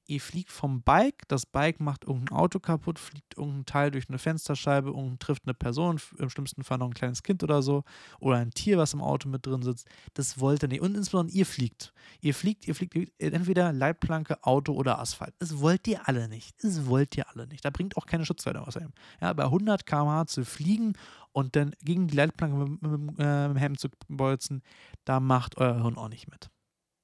ihr 0.08 0.22
fliegt 0.22 0.51
vom 0.51 0.82
Bike, 0.82 1.28
das 1.28 1.45
Bike 1.45 1.80
macht 1.80 2.06
irgendein 2.06 2.38
Auto 2.38 2.60
kaputt, 2.60 2.99
fliegt 2.99 3.38
irgendein 3.38 3.66
Teil 3.66 3.91
durch 3.91 4.10
eine 4.10 4.18
Fensterscheibe 4.18 4.91
und 4.91 5.20
trifft 5.20 5.43
eine 5.45 5.53
Person, 5.53 5.99
im 6.18 6.30
schlimmsten 6.30 6.64
Fall 6.64 6.78
noch 6.78 6.88
ein 6.88 6.93
kleines 6.93 7.24
Kind 7.24 7.43
oder 7.43 7.62
so, 7.62 7.84
oder 8.20 8.38
ein 8.38 8.51
Tier, 8.51 8.78
was 8.78 8.93
im 8.93 9.01
Auto 9.01 9.30
mit 9.30 9.45
drin 9.45 9.62
sitzt. 9.62 9.88
Das 10.14 10.39
wollt 10.39 10.64
ihr 10.64 10.70
nicht. 10.70 10.82
Und 10.82 10.95
insbesondere 10.95 11.36
ihr 11.36 11.45
fliegt. 11.45 11.93
Ihr 12.22 12.34
fliegt, 12.34 12.68
ihr 12.68 12.76
fliegt 12.76 12.95
entweder 13.20 13.74
Leitplanke, 13.74 14.43
Auto 14.43 14.74
oder 14.74 14.99
Asphalt. 14.99 15.34
Das 15.39 15.60
wollt 15.60 15.88
ihr 15.88 16.08
alle 16.08 16.28
nicht. 16.28 16.64
Das 16.64 16.88
wollt 16.88 17.18
ihr 17.18 17.30
alle 17.30 17.47
nicht. 17.47 17.66
Da 17.66 17.70
bringt 17.70 17.97
auch 17.97 18.06
keine 18.06 18.26
Schutzkleidung 18.26 18.66
außerdem. 18.66 18.91
Ja, 19.22 19.34
bei 19.34 19.43
100 19.43 19.86
km/h 19.86 20.28
zu 20.28 20.45
fliegen 20.45 20.93
und 21.32 21.56
dann 21.56 21.76
gegen 21.82 22.08
die 22.08 22.16
Leitplanke 22.16 22.56
mit, 22.56 22.82
mit, 22.82 23.20
äh, 23.20 23.47
mit 23.47 23.56
dem 23.56 23.58
Helm 23.58 23.78
zu 23.78 23.89
bolzen, 24.08 24.62
da 25.03 25.20
macht 25.20 25.58
euer 25.58 25.82
Hirn 25.82 25.97
auch 25.97 26.10
nicht 26.10 26.30
mit. 26.30 26.49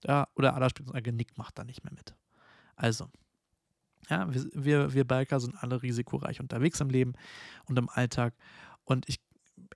Ja, 0.06 0.28
oder 0.36 0.56
allerspitzens 0.56 0.96
euer 0.96 1.02
Genick 1.02 1.38
macht 1.38 1.60
da 1.60 1.64
nicht 1.64 1.84
mehr 1.84 1.94
mit. 1.94 2.16
Also, 2.82 3.08
ja, 4.10 4.28
wir, 4.32 4.94
wir 4.94 5.06
Biker 5.06 5.40
sind 5.40 5.56
alle 5.62 5.84
risikoreich 5.84 6.40
unterwegs 6.40 6.80
im 6.80 6.90
Leben 6.90 7.14
und 7.66 7.78
im 7.78 7.90
Alltag. 7.90 8.34
Und 8.86 9.08
ich, 9.08 9.20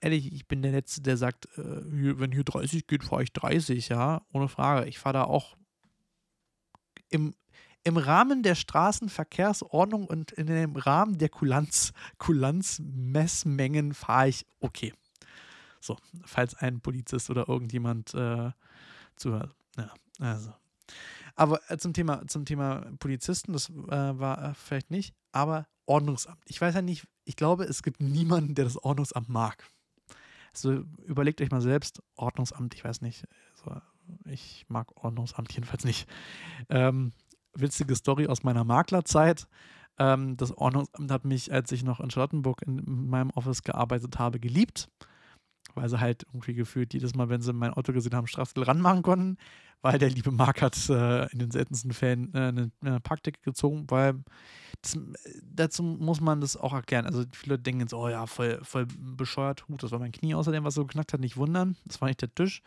ehrlich, 0.01 0.33
ich 0.33 0.47
bin 0.47 0.63
der 0.63 0.71
Letzte, 0.71 1.01
der 1.01 1.15
sagt, 1.15 1.45
äh, 1.57 2.19
wenn 2.19 2.31
hier 2.31 2.43
30 2.43 2.87
geht, 2.87 3.03
fahre 3.03 3.21
ich 3.21 3.31
30, 3.31 3.89
ja, 3.89 4.25
ohne 4.33 4.47
Frage. 4.47 4.89
Ich 4.89 4.97
fahre 4.97 5.13
da 5.13 5.23
auch 5.25 5.55
im, 7.09 7.35
im 7.83 7.97
Rahmen 7.97 8.41
der 8.41 8.55
Straßenverkehrsordnung 8.55 10.07
und 10.07 10.31
in 10.31 10.47
dem 10.47 10.75
Rahmen 10.75 11.19
der 11.19 11.29
Kulanz, 11.29 11.93
Kulanzmessmengen 12.17 13.93
fahre 13.93 14.29
ich 14.29 14.47
okay. 14.61 14.93
So, 15.79 15.95
falls 16.25 16.55
ein 16.55 16.81
Polizist 16.81 17.29
oder 17.29 17.47
irgendjemand 17.47 18.15
äh, 18.15 18.49
zuhört. 19.15 19.55
Ja, 19.77 19.93
also. 20.17 20.55
Aber 21.35 21.59
äh, 21.69 21.77
zum 21.77 21.93
Thema, 21.93 22.25
zum 22.27 22.45
Thema 22.45 22.85
Polizisten, 22.99 23.53
das 23.53 23.69
äh, 23.69 23.73
war 24.19 24.51
äh, 24.51 24.53
vielleicht 24.53 24.91
nicht, 24.91 25.13
aber 25.31 25.67
Ordnungsamt. 25.85 26.41
Ich 26.45 26.59
weiß 26.59 26.75
ja 26.75 26.81
nicht, 26.81 27.07
ich 27.25 27.35
glaube, 27.35 27.65
es 27.65 27.83
gibt 27.83 28.01
niemanden, 28.01 28.55
der 28.55 28.65
das 28.65 28.81
Ordnungsamt 28.81 29.29
mag. 29.29 29.69
Also 30.53 30.83
überlegt 31.05 31.41
euch 31.41 31.51
mal 31.51 31.61
selbst, 31.61 32.01
Ordnungsamt, 32.15 32.73
ich 32.73 32.83
weiß 32.83 33.01
nicht, 33.01 33.25
also 33.57 33.81
ich 34.25 34.65
mag 34.69 34.87
Ordnungsamt 35.03 35.51
jedenfalls 35.53 35.83
nicht. 35.83 36.07
Ähm, 36.69 37.11
witzige 37.53 37.95
Story 37.95 38.27
aus 38.27 38.43
meiner 38.43 38.63
Maklerzeit. 38.63 39.47
Ähm, 39.97 40.37
das 40.37 40.57
Ordnungsamt 40.57 41.11
hat 41.11 41.25
mich, 41.25 41.51
als 41.51 41.71
ich 41.71 41.83
noch 41.83 41.99
in 41.99 42.09
Charlottenburg 42.09 42.61
in 42.61 43.09
meinem 43.09 43.31
Office 43.31 43.63
gearbeitet 43.63 44.17
habe, 44.17 44.39
geliebt 44.39 44.89
weil 45.75 45.89
sie 45.89 45.99
halt 45.99 46.23
irgendwie 46.23 46.53
gefühlt 46.53 46.93
jedes 46.93 47.15
Mal, 47.15 47.29
wenn 47.29 47.41
sie 47.41 47.53
mein 47.53 47.73
Auto 47.73 47.93
gesehen 47.93 48.15
haben, 48.15 48.27
Strafzettel 48.27 48.63
ranmachen 48.63 49.03
konnten, 49.03 49.37
weil 49.81 49.99
der 49.99 50.09
liebe 50.09 50.31
Marc 50.31 50.61
hat 50.61 50.77
äh, 50.89 51.31
in 51.31 51.39
den 51.39 51.51
seltensten 51.51 51.93
Fällen 51.93 52.33
äh, 52.33 52.37
eine, 52.37 52.71
eine 52.81 52.99
Parkdecke 52.99 53.41
gezogen, 53.41 53.85
weil 53.89 54.23
das, 54.81 54.97
dazu 55.43 55.83
muss 55.83 56.21
man 56.21 56.41
das 56.41 56.57
auch 56.57 56.73
erklären. 56.73 57.05
Also 57.05 57.23
viele 57.33 57.59
denken 57.59 57.87
so, 57.87 57.99
oh 57.99 58.09
ja, 58.09 58.25
voll, 58.25 58.59
voll 58.63 58.87
bescheuert, 58.97 59.67
Hut, 59.67 59.83
das 59.83 59.91
war 59.91 59.99
mein 59.99 60.11
Knie 60.11 60.35
außerdem, 60.35 60.63
was 60.63 60.73
so 60.75 60.85
geknackt 60.85 61.13
hat, 61.13 61.19
nicht 61.19 61.37
wundern, 61.37 61.75
das 61.85 62.01
war 62.01 62.07
nicht 62.07 62.21
der 62.21 62.33
Tisch. 62.33 62.61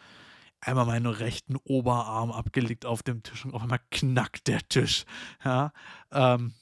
Einmal 0.61 0.87
meinen 0.87 1.07
rechten 1.07 1.57
Oberarm 1.57 2.33
abgelegt 2.33 2.85
auf 2.85 3.05
dem 3.05 3.23
Tisch 3.23 3.45
und 3.45 3.55
auf 3.55 3.63
einmal 3.63 3.81
knackt 3.91 4.49
der 4.49 4.61
Tisch. 4.69 5.05
Ja, 5.45 5.73
ähm, 6.11 6.53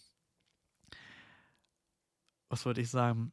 was 2.48 2.64
wollte 2.66 2.80
ich 2.80 2.90
sagen? 2.90 3.32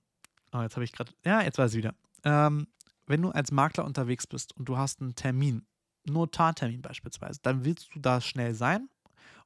Oh, 0.54 0.62
jetzt 0.62 0.76
habe 0.76 0.86
ich 0.86 0.92
gerade, 0.92 1.12
ja, 1.26 1.42
jetzt 1.42 1.58
weiß 1.58 1.74
ich 1.74 1.78
wieder. 1.78 1.96
Ähm, 2.24 2.68
wenn 3.08 3.22
du 3.22 3.30
als 3.30 3.52
Makler 3.52 3.86
unterwegs 3.86 4.28
bist 4.28 4.56
und 4.56 4.70
du 4.70 4.78
hast 4.78 5.02
einen 5.02 5.16
Termin, 5.16 5.66
Notartermin 6.06 6.82
beispielsweise, 6.82 7.40
dann 7.42 7.66
willst 7.66 7.94
du 7.96 8.00
da 8.00 8.22
schnell 8.22 8.54
sein 8.54 8.90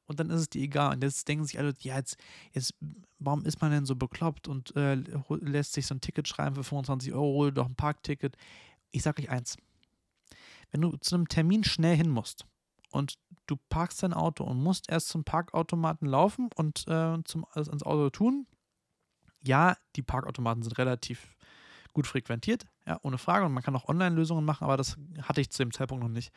und 0.08 0.18
dann 0.18 0.30
ist 0.30 0.40
es 0.40 0.48
dir 0.48 0.62
egal. 0.62 0.94
Und 0.94 1.02
jetzt 1.02 1.28
denken 1.28 1.44
sich 1.44 1.58
alle, 1.58 1.74
ja, 1.80 1.96
jetzt, 1.96 2.16
jetzt 2.52 2.74
warum 3.18 3.44
ist 3.44 3.60
man 3.60 3.70
denn 3.70 3.86
so 3.86 3.94
bekloppt 3.94 4.48
und 4.48 4.74
äh, 4.74 4.96
lässt 5.40 5.74
sich 5.74 5.86
so 5.86 5.94
ein 5.94 6.00
Ticket 6.00 6.26
schreiben 6.26 6.56
für 6.56 6.64
25 6.64 7.12
Euro, 7.12 7.34
hol 7.34 7.52
doch 7.52 7.66
ein 7.66 7.76
Parkticket. 7.76 8.36
Ich 8.90 9.02
sage 9.02 9.22
euch 9.22 9.30
eins: 9.30 9.56
Wenn 10.70 10.80
du 10.80 10.96
zu 10.96 11.14
einem 11.14 11.28
Termin 11.28 11.62
schnell 11.62 11.96
hin 11.96 12.10
musst 12.10 12.46
und 12.90 13.18
du 13.46 13.56
parkst 13.68 14.02
dein 14.02 14.14
Auto 14.14 14.44
und 14.44 14.62
musst 14.62 14.90
erst 14.90 15.08
zum 15.08 15.24
Parkautomaten 15.24 16.08
laufen 16.08 16.48
und 16.56 16.88
äh, 16.88 17.18
zum, 17.24 17.44
also 17.52 17.70
ans 17.70 17.82
Auto 17.82 18.10
tun, 18.10 18.46
ja, 19.42 19.76
die 19.94 20.02
Parkautomaten 20.02 20.62
sind 20.62 20.78
relativ 20.78 21.36
gut 21.98 22.06
frequentiert, 22.06 22.64
ja, 22.86 23.00
ohne 23.02 23.18
Frage. 23.18 23.44
Und 23.44 23.52
man 23.52 23.64
kann 23.64 23.74
auch 23.74 23.88
Online-Lösungen 23.88 24.44
machen, 24.44 24.62
aber 24.62 24.76
das 24.76 24.96
hatte 25.22 25.40
ich 25.40 25.50
zu 25.50 25.64
dem 25.64 25.72
Zeitpunkt 25.72 26.04
noch 26.04 26.08
nicht. 26.08 26.32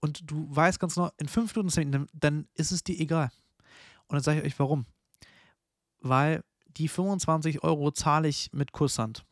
Und 0.00 0.30
du 0.30 0.46
weißt 0.54 0.78
ganz 0.78 0.96
genau, 0.96 1.10
in 1.16 1.28
fünf 1.28 1.56
Minuten, 1.56 2.06
dann 2.12 2.46
ist 2.52 2.72
es 2.72 2.84
dir 2.84 3.00
egal. 3.00 3.30
Und 4.06 4.16
dann 4.16 4.22
sage 4.22 4.40
ich 4.40 4.44
euch 4.44 4.58
warum. 4.58 4.84
Weil 6.02 6.44
die 6.66 6.88
25 6.88 7.64
Euro 7.64 7.90
zahle 7.90 8.28
ich 8.28 8.50
mit 8.52 8.72
Kusshand. 8.72 9.24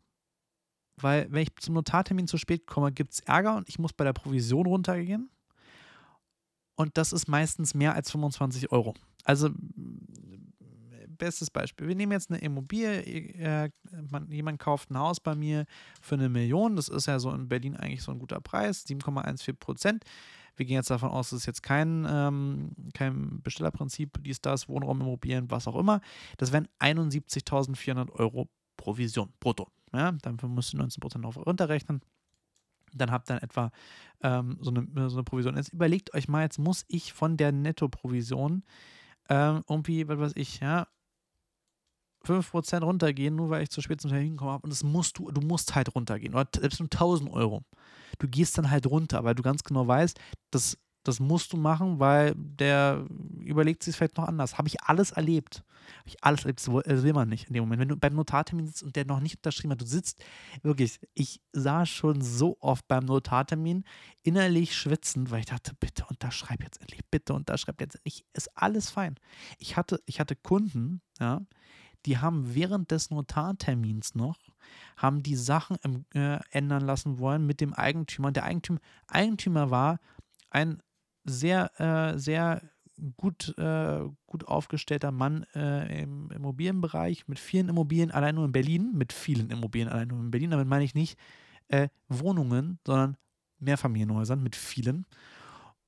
Weil, 0.97 1.31
wenn 1.31 1.43
ich 1.43 1.55
zum 1.57 1.75
Notartermin 1.75 2.27
zu 2.27 2.39
spät 2.39 2.67
komme, 2.67 2.91
gibt 2.91 3.13
es 3.13 3.21
Ärger 3.21 3.57
und 3.57 3.69
ich 3.69 3.79
muss 3.79 3.93
bei 3.93 4.05
der 4.05 4.15
Provision 4.15 4.65
runtergehen. 4.65 5.29
Und 6.75 6.97
das 6.97 7.13
ist 7.13 7.29
meistens 7.29 7.75
mehr 7.75 7.95
als 7.95 8.11
25 8.11 8.73
Euro. 8.73 8.95
Also 9.25 9.51
bestes 11.19 11.51
Beispiel. 11.51 11.89
Wir 11.89 11.95
nehmen 11.95 12.13
jetzt 12.13 12.31
eine 12.31 12.41
Immobilie, 12.41 13.03
äh, 13.03 13.71
man, 14.11 14.31
jemand 14.31 14.59
kauft 14.59 14.91
ein 14.91 14.99
Haus 14.99 15.21
bei 15.21 15.35
mir 15.35 15.67
für 16.01 16.15
eine 16.15 16.29
Million. 16.29 16.77
Das 16.77 16.89
ist 16.89 17.07
ja 17.07 17.19
so 17.19 17.31
in 17.33 17.49
Berlin 17.49 17.77
eigentlich 17.77 18.03
so 18.03 18.13
ein 18.13 18.19
guter 18.19 18.41
Preis, 18.41 18.87
7,14 18.87 19.55
Prozent. 19.55 20.05
Wir 20.57 20.65
gehen 20.65 20.77
jetzt 20.77 20.91
davon 20.91 21.11
aus, 21.11 21.31
das 21.31 21.41
ist 21.41 21.47
jetzt 21.47 21.63
kein, 21.63 22.07
ähm, 22.09 22.71
kein 22.95 23.43
Bestellerprinzip, 23.43 24.23
dies, 24.23 24.41
das, 24.41 24.69
Wohnraumimmobilien, 24.69 25.51
was 25.51 25.69
auch 25.69 25.77
immer. 25.77 26.01
Das 26.39 26.53
wären 26.53 26.67
71.400 26.81 28.11
Euro 28.13 28.49
Provision 28.77 29.33
brutto. 29.39 29.69
Ja, 29.93 30.13
dafür 30.13 30.49
musst 30.49 30.73
du 30.73 30.79
19% 30.79 31.25
auf 31.25 31.37
runterrechnen. 31.37 32.01
Dann 32.95 33.11
habt 33.11 33.31
ihr 33.31 33.43
etwa 33.43 33.71
ähm, 34.23 34.59
so, 34.61 34.71
eine, 34.71 35.11
so 35.11 35.17
eine 35.17 35.25
Provision. 35.25 35.57
Jetzt 35.57 35.73
überlegt 35.73 36.15
euch 36.15 36.29
mal, 36.29 36.43
jetzt 36.43 36.59
muss 36.59 36.85
ich 36.89 37.13
von 37.13 37.37
der 37.37 37.53
Nettoprovision 37.53 38.65
ähm, 39.29 39.63
irgendwie, 39.69 40.09
was 40.09 40.19
weiß 40.19 40.33
ich, 40.37 40.61
ja, 40.61 40.87
5% 42.27 42.83
runtergehen, 42.83 43.37
nur 43.37 43.51
weil 43.51 43.63
ich 43.63 43.71
zu 43.71 43.81
spät 43.81 44.01
zum 44.01 44.11
Termin 44.11 44.33
gekommen 44.33 44.53
habe. 44.53 44.65
Und 44.65 44.71
das 44.71 44.83
musst 44.83 45.19
du, 45.19 45.31
du 45.31 45.41
musst 45.41 45.75
halt 45.75 45.95
runtergehen. 45.95 46.35
Oder 46.35 46.49
selbst 46.59 46.81
nur 46.81 46.89
1000 46.91 47.31
Euro. 47.33 47.63
Du 48.19 48.29
gehst 48.29 48.57
dann 48.59 48.71
halt 48.71 48.87
runter, 48.87 49.25
weil 49.25 49.35
du 49.35 49.43
ganz 49.43 49.63
genau 49.63 49.87
weißt, 49.87 50.19
das, 50.51 50.79
das 51.07 51.21
musst 51.21 51.53
du 51.53 51.57
machen, 51.57 52.01
weil 52.01 52.35
der 52.37 53.07
überlegt 53.41 53.83
sich 53.83 53.95
vielleicht 53.95 54.17
noch 54.17 54.27
anders. 54.27 54.59
Habe 54.59 54.69
ich 54.69 54.83
alles 54.83 55.13
erlebt. 55.13 55.63
Habe 55.99 56.09
ich 56.09 56.25
alles 56.25 56.41
erlebt. 56.41 56.67
Das 56.67 57.03
will 57.03 57.13
man 57.13 57.29
nicht 57.29 57.47
in 57.49 57.55
dem 57.55 57.63
Moment. 57.63 57.81
Wenn 57.81 57.89
du 57.89 57.97
beim 57.97 58.15
Notartermin 58.15 58.67
sitzt 58.67 58.83
und 58.83 58.97
der 58.97 59.05
noch 59.05 59.21
nicht 59.21 59.37
unterschrieben 59.37 59.73
hat, 59.73 59.81
du 59.81 59.87
sitzt 59.87 60.25
wirklich, 60.63 60.99
ich 61.15 61.41
sah 61.53 61.87
schon 61.87 62.23
so 62.23 62.57
oft 62.61 62.89
beim 62.89 63.05
Notartermin 63.05 63.85
innerlich 64.23 64.77
schwitzend, 64.77 65.31
weil 65.31 65.41
ich 65.41 65.47
dachte, 65.47 65.75
bitte 65.79 66.05
unterschreib 66.09 66.63
jetzt 66.63 66.81
endlich, 66.81 67.03
bitte 67.11 67.35
unterschreib 67.35 67.81
jetzt 67.81 67.97
endlich. 67.97 68.25
Ist 68.33 68.57
alles 68.57 68.91
fein. 68.91 69.15
Ich 69.59 69.77
hatte, 69.77 70.01
ich 70.07 70.19
hatte 70.19 70.35
Kunden, 70.35 71.03
ja, 71.21 71.41
die 72.07 72.19
haben 72.19 72.55
während 72.55 72.91
des 72.91 73.11
Notartermins 73.11 74.15
noch, 74.15 74.39
haben 74.97 75.23
die 75.23 75.37
Sachen 75.37 76.07
äh, 76.15 76.39
ändern 76.51 76.85
lassen 76.85 77.19
wollen 77.19 77.47
mit 77.47 77.61
dem 77.61 77.75
Eigentümer. 77.75 78.29
Und 78.29 78.37
der 78.37 78.45
Eigentümer, 78.45 78.81
Eigentümer 79.09 79.71
war 79.71 79.99
ein 80.51 80.83
sehr, 81.25 81.81
äh, 81.81 82.19
sehr 82.19 82.63
gut, 83.17 83.57
äh, 83.59 84.01
gut 84.27 84.47
aufgestellter 84.47 85.11
Mann 85.11 85.45
äh, 85.55 86.03
im 86.03 86.31
Immobilienbereich 86.31 87.29
mit 87.29 87.39
vielen 87.39 87.69
Immobilien, 87.69 88.11
allein 88.11 88.37
nur 88.37 88.45
in 88.45 88.53
Berlin, 88.53 88.93
mit 88.95 89.13
vielen 89.13 89.51
Immobilien 89.51 89.89
allein 89.89 90.09
nur 90.09 90.21
in 90.21 90.31
Berlin. 90.31 90.51
Damit 90.51 90.69
meine 90.69 90.85
ich 90.85 90.95
nicht 90.95 91.19
äh, 91.69 91.89
Wohnungen, 92.09 92.79
sondern 92.87 93.17
Mehrfamilienhäusern 93.59 94.43
mit 94.43 94.55
vielen. 94.57 95.07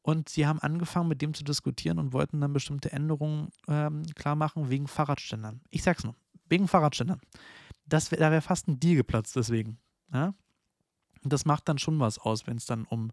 Und 0.09 0.31
sie 0.31 0.47
haben 0.47 0.59
angefangen, 0.59 1.07
mit 1.07 1.21
dem 1.21 1.35
zu 1.35 1.45
diskutieren 1.45 1.99
und 1.99 2.15
wollten 2.15 2.41
dann 2.41 2.55
bestimmte 2.55 2.91
Änderungen 2.93 3.51
ähm, 3.69 4.07
klar 4.15 4.37
machen 4.37 4.71
wegen 4.71 4.89
Fahrradständern. 4.89 5.61
Ich 5.69 5.83
sag's 5.83 6.03
nur, 6.03 6.15
wegen 6.49 6.67
Fahrradständern. 6.67 7.21
Das 7.85 8.11
wär, 8.11 8.19
da 8.19 8.31
wäre 8.31 8.41
fast 8.41 8.69
ein 8.69 8.81
Deal 8.81 8.97
geplatzt 8.97 9.37
deswegen. 9.37 9.77
Ja? 10.11 10.33
Und 11.23 11.31
das 11.31 11.45
macht 11.45 11.69
dann 11.69 11.77
schon 11.77 12.01
was 12.01 12.19
aus, 12.19 12.47
wenn 12.47 12.57
es 12.57 12.65
dann 12.65 12.87
um 12.87 13.11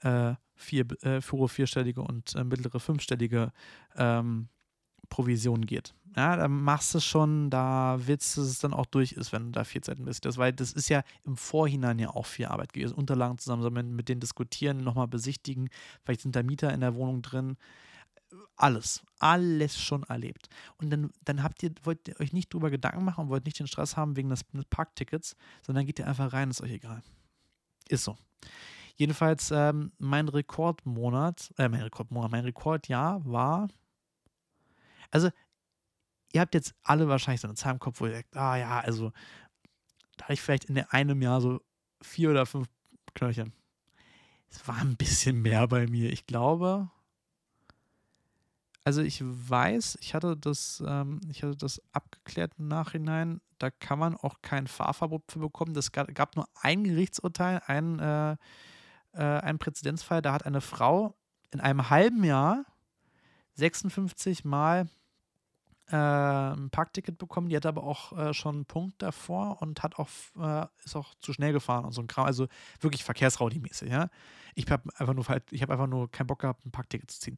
äh, 0.00 0.34
vier, 0.56 0.86
äh, 1.04 1.20
vierstellige 1.20 2.02
und 2.02 2.34
äh, 2.34 2.42
mittlere 2.42 2.80
fünfstellige 2.80 3.52
ähm, 3.94 4.48
Provision 5.12 5.66
geht. 5.66 5.94
Ja, 6.16 6.36
da 6.36 6.48
machst 6.48 6.94
du 6.94 6.98
es 6.98 7.04
schon, 7.04 7.50
da 7.50 7.98
willst 7.98 8.34
du 8.38 8.40
es 8.40 8.60
dann 8.60 8.72
auch 8.72 8.86
durch 8.86 9.12
ist, 9.12 9.30
wenn 9.30 9.44
du 9.44 9.50
da 9.50 9.64
vier 9.64 9.82
Zeiten 9.82 10.06
bist. 10.06 10.24
Das, 10.24 10.38
weil 10.38 10.54
das 10.54 10.72
ist 10.72 10.88
ja 10.88 11.02
im 11.24 11.36
Vorhinein 11.36 11.98
ja 11.98 12.08
auch 12.08 12.24
viel 12.24 12.46
Arbeit 12.46 12.72
gewesen. 12.72 12.94
Unterlagen 12.94 13.36
zusammensammeln, 13.36 13.94
mit 13.94 14.08
denen 14.08 14.22
diskutieren, 14.22 14.82
nochmal 14.82 15.08
besichtigen. 15.08 15.68
Vielleicht 16.02 16.22
sind 16.22 16.34
da 16.34 16.42
Mieter 16.42 16.72
in 16.72 16.80
der 16.80 16.94
Wohnung 16.94 17.20
drin. 17.20 17.58
Alles, 18.56 19.02
alles 19.18 19.78
schon 19.78 20.02
erlebt. 20.04 20.48
Und 20.78 20.88
dann, 20.88 21.10
dann 21.26 21.42
habt 21.42 21.62
ihr, 21.62 21.72
wollt 21.82 22.08
ihr 22.08 22.18
euch 22.18 22.32
nicht 22.32 22.54
drüber 22.54 22.70
Gedanken 22.70 23.04
machen 23.04 23.24
und 23.24 23.28
wollt 23.28 23.44
nicht 23.44 23.58
den 23.58 23.66
Stress 23.66 23.98
haben 23.98 24.16
wegen 24.16 24.30
des 24.30 24.44
Parktickets, 24.70 25.36
sondern 25.60 25.84
geht 25.84 25.98
ihr 25.98 26.06
einfach 26.06 26.32
rein, 26.32 26.48
ist 26.48 26.62
euch 26.62 26.72
egal. 26.72 27.02
Ist 27.90 28.04
so. 28.04 28.16
Jedenfalls, 28.96 29.50
ähm, 29.50 29.92
mein 29.98 30.28
Rekordmonat, 30.28 31.52
äh, 31.58 31.68
mein 31.68 31.82
Rekordmonat, 31.82 32.30
mein 32.30 32.44
Rekordjahr 32.44 33.22
war 33.26 33.68
also, 35.12 35.30
ihr 36.32 36.40
habt 36.40 36.54
jetzt 36.54 36.74
alle 36.82 37.06
wahrscheinlich 37.06 37.40
so 37.40 37.46
eine 37.46 37.54
Zahl 37.54 37.74
im 37.74 37.78
Kopf, 37.78 38.00
wo 38.00 38.06
ihr 38.06 38.14
sagt, 38.14 38.36
ah 38.36 38.56
ja, 38.56 38.80
also, 38.80 39.12
da 40.16 40.24
habe 40.24 40.34
ich 40.34 40.42
vielleicht 40.42 40.64
in 40.64 40.78
einem 40.78 41.22
Jahr 41.22 41.40
so 41.40 41.60
vier 42.00 42.30
oder 42.30 42.46
fünf 42.46 42.68
Knöllchen. 43.14 43.52
Es 44.48 44.66
war 44.66 44.78
ein 44.78 44.96
bisschen 44.96 45.40
mehr 45.40 45.66
bei 45.68 45.86
mir. 45.86 46.12
Ich 46.12 46.26
glaube, 46.26 46.90
also 48.84 49.00
ich 49.00 49.22
weiß, 49.22 49.98
ich 50.00 50.14
hatte 50.14 50.36
das, 50.36 50.82
ähm, 50.86 51.20
ich 51.30 51.42
hatte 51.42 51.56
das 51.56 51.80
abgeklärt 51.92 52.52
im 52.58 52.68
Nachhinein. 52.68 53.40
Da 53.58 53.70
kann 53.70 53.98
man 53.98 54.16
auch 54.16 54.42
kein 54.42 54.66
Fahrverbot 54.66 55.30
für 55.30 55.38
bekommen. 55.38 55.72
Das 55.72 55.92
gab, 55.92 56.12
gab 56.14 56.36
nur 56.36 56.48
ein 56.60 56.82
Gerichtsurteil, 56.84 57.62
ein, 57.66 58.00
äh, 58.00 58.32
äh, 59.12 59.22
ein 59.22 59.58
Präzedenzfall. 59.58 60.20
Da 60.20 60.32
hat 60.32 60.46
eine 60.46 60.60
Frau 60.60 61.14
in 61.52 61.60
einem 61.60 61.90
halben 61.90 62.24
Jahr 62.24 62.64
56 63.54 64.44
Mal 64.44 64.88
äh, 65.92 65.96
ein 65.96 66.70
Parkticket 66.70 67.18
bekommen. 67.18 67.48
Die 67.48 67.56
hatte 67.56 67.68
aber 67.68 67.84
auch 67.84 68.16
äh, 68.16 68.34
schon 68.34 68.56
einen 68.56 68.64
Punkt 68.64 69.02
davor 69.02 69.60
und 69.60 69.82
hat 69.82 69.98
auch, 69.98 70.08
äh, 70.40 70.66
ist 70.84 70.96
auch 70.96 71.14
zu 71.20 71.32
schnell 71.32 71.52
gefahren 71.52 71.84
und 71.84 71.92
so 71.92 72.00
ein 72.00 72.06
Kram. 72.06 72.26
Also 72.26 72.48
wirklich 72.80 73.04
Verkehrsraudi-mäßig, 73.04 73.90
ja. 73.90 74.08
Ich 74.54 74.70
habe 74.70 74.90
einfach 74.96 75.14
nur, 75.14 75.24
ich 75.50 75.62
habe 75.62 75.72
einfach 75.72 75.86
nur 75.86 76.10
keinen 76.10 76.26
Bock 76.26 76.40
gehabt, 76.40 76.64
ein 76.64 76.72
Parkticket 76.72 77.10
zu 77.10 77.20
ziehen. 77.20 77.36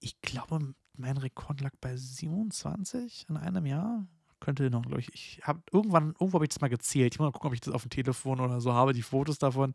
Ich 0.00 0.20
glaube, 0.20 0.74
mein 0.96 1.16
Rekord 1.16 1.60
lag 1.60 1.72
bei 1.80 1.96
27 1.96 3.26
in 3.28 3.36
einem 3.36 3.66
Jahr. 3.66 4.06
Könnte 4.40 4.68
noch, 4.68 4.82
glaube 4.82 5.00
ich. 5.00 5.14
Ich 5.14 5.40
habe 5.44 5.62
irgendwann, 5.72 6.08
irgendwo 6.08 6.34
habe 6.34 6.44
ich 6.44 6.50
das 6.50 6.60
mal 6.60 6.68
gezählt. 6.68 7.14
Ich 7.14 7.18
muss 7.18 7.26
mal 7.26 7.32
gucken, 7.32 7.48
ob 7.48 7.54
ich 7.54 7.60
das 7.60 7.72
auf 7.72 7.82
dem 7.82 7.90
Telefon 7.90 8.40
oder 8.40 8.60
so 8.60 8.72
habe, 8.74 8.92
die 8.92 9.02
Fotos 9.02 9.38
davon. 9.38 9.72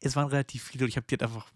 Es 0.00 0.14
waren 0.14 0.28
relativ 0.28 0.62
viele 0.62 0.84
und 0.84 0.90
ich 0.90 0.96
habe 0.96 1.06
die 1.06 1.14
halt 1.14 1.22
einfach 1.24 1.50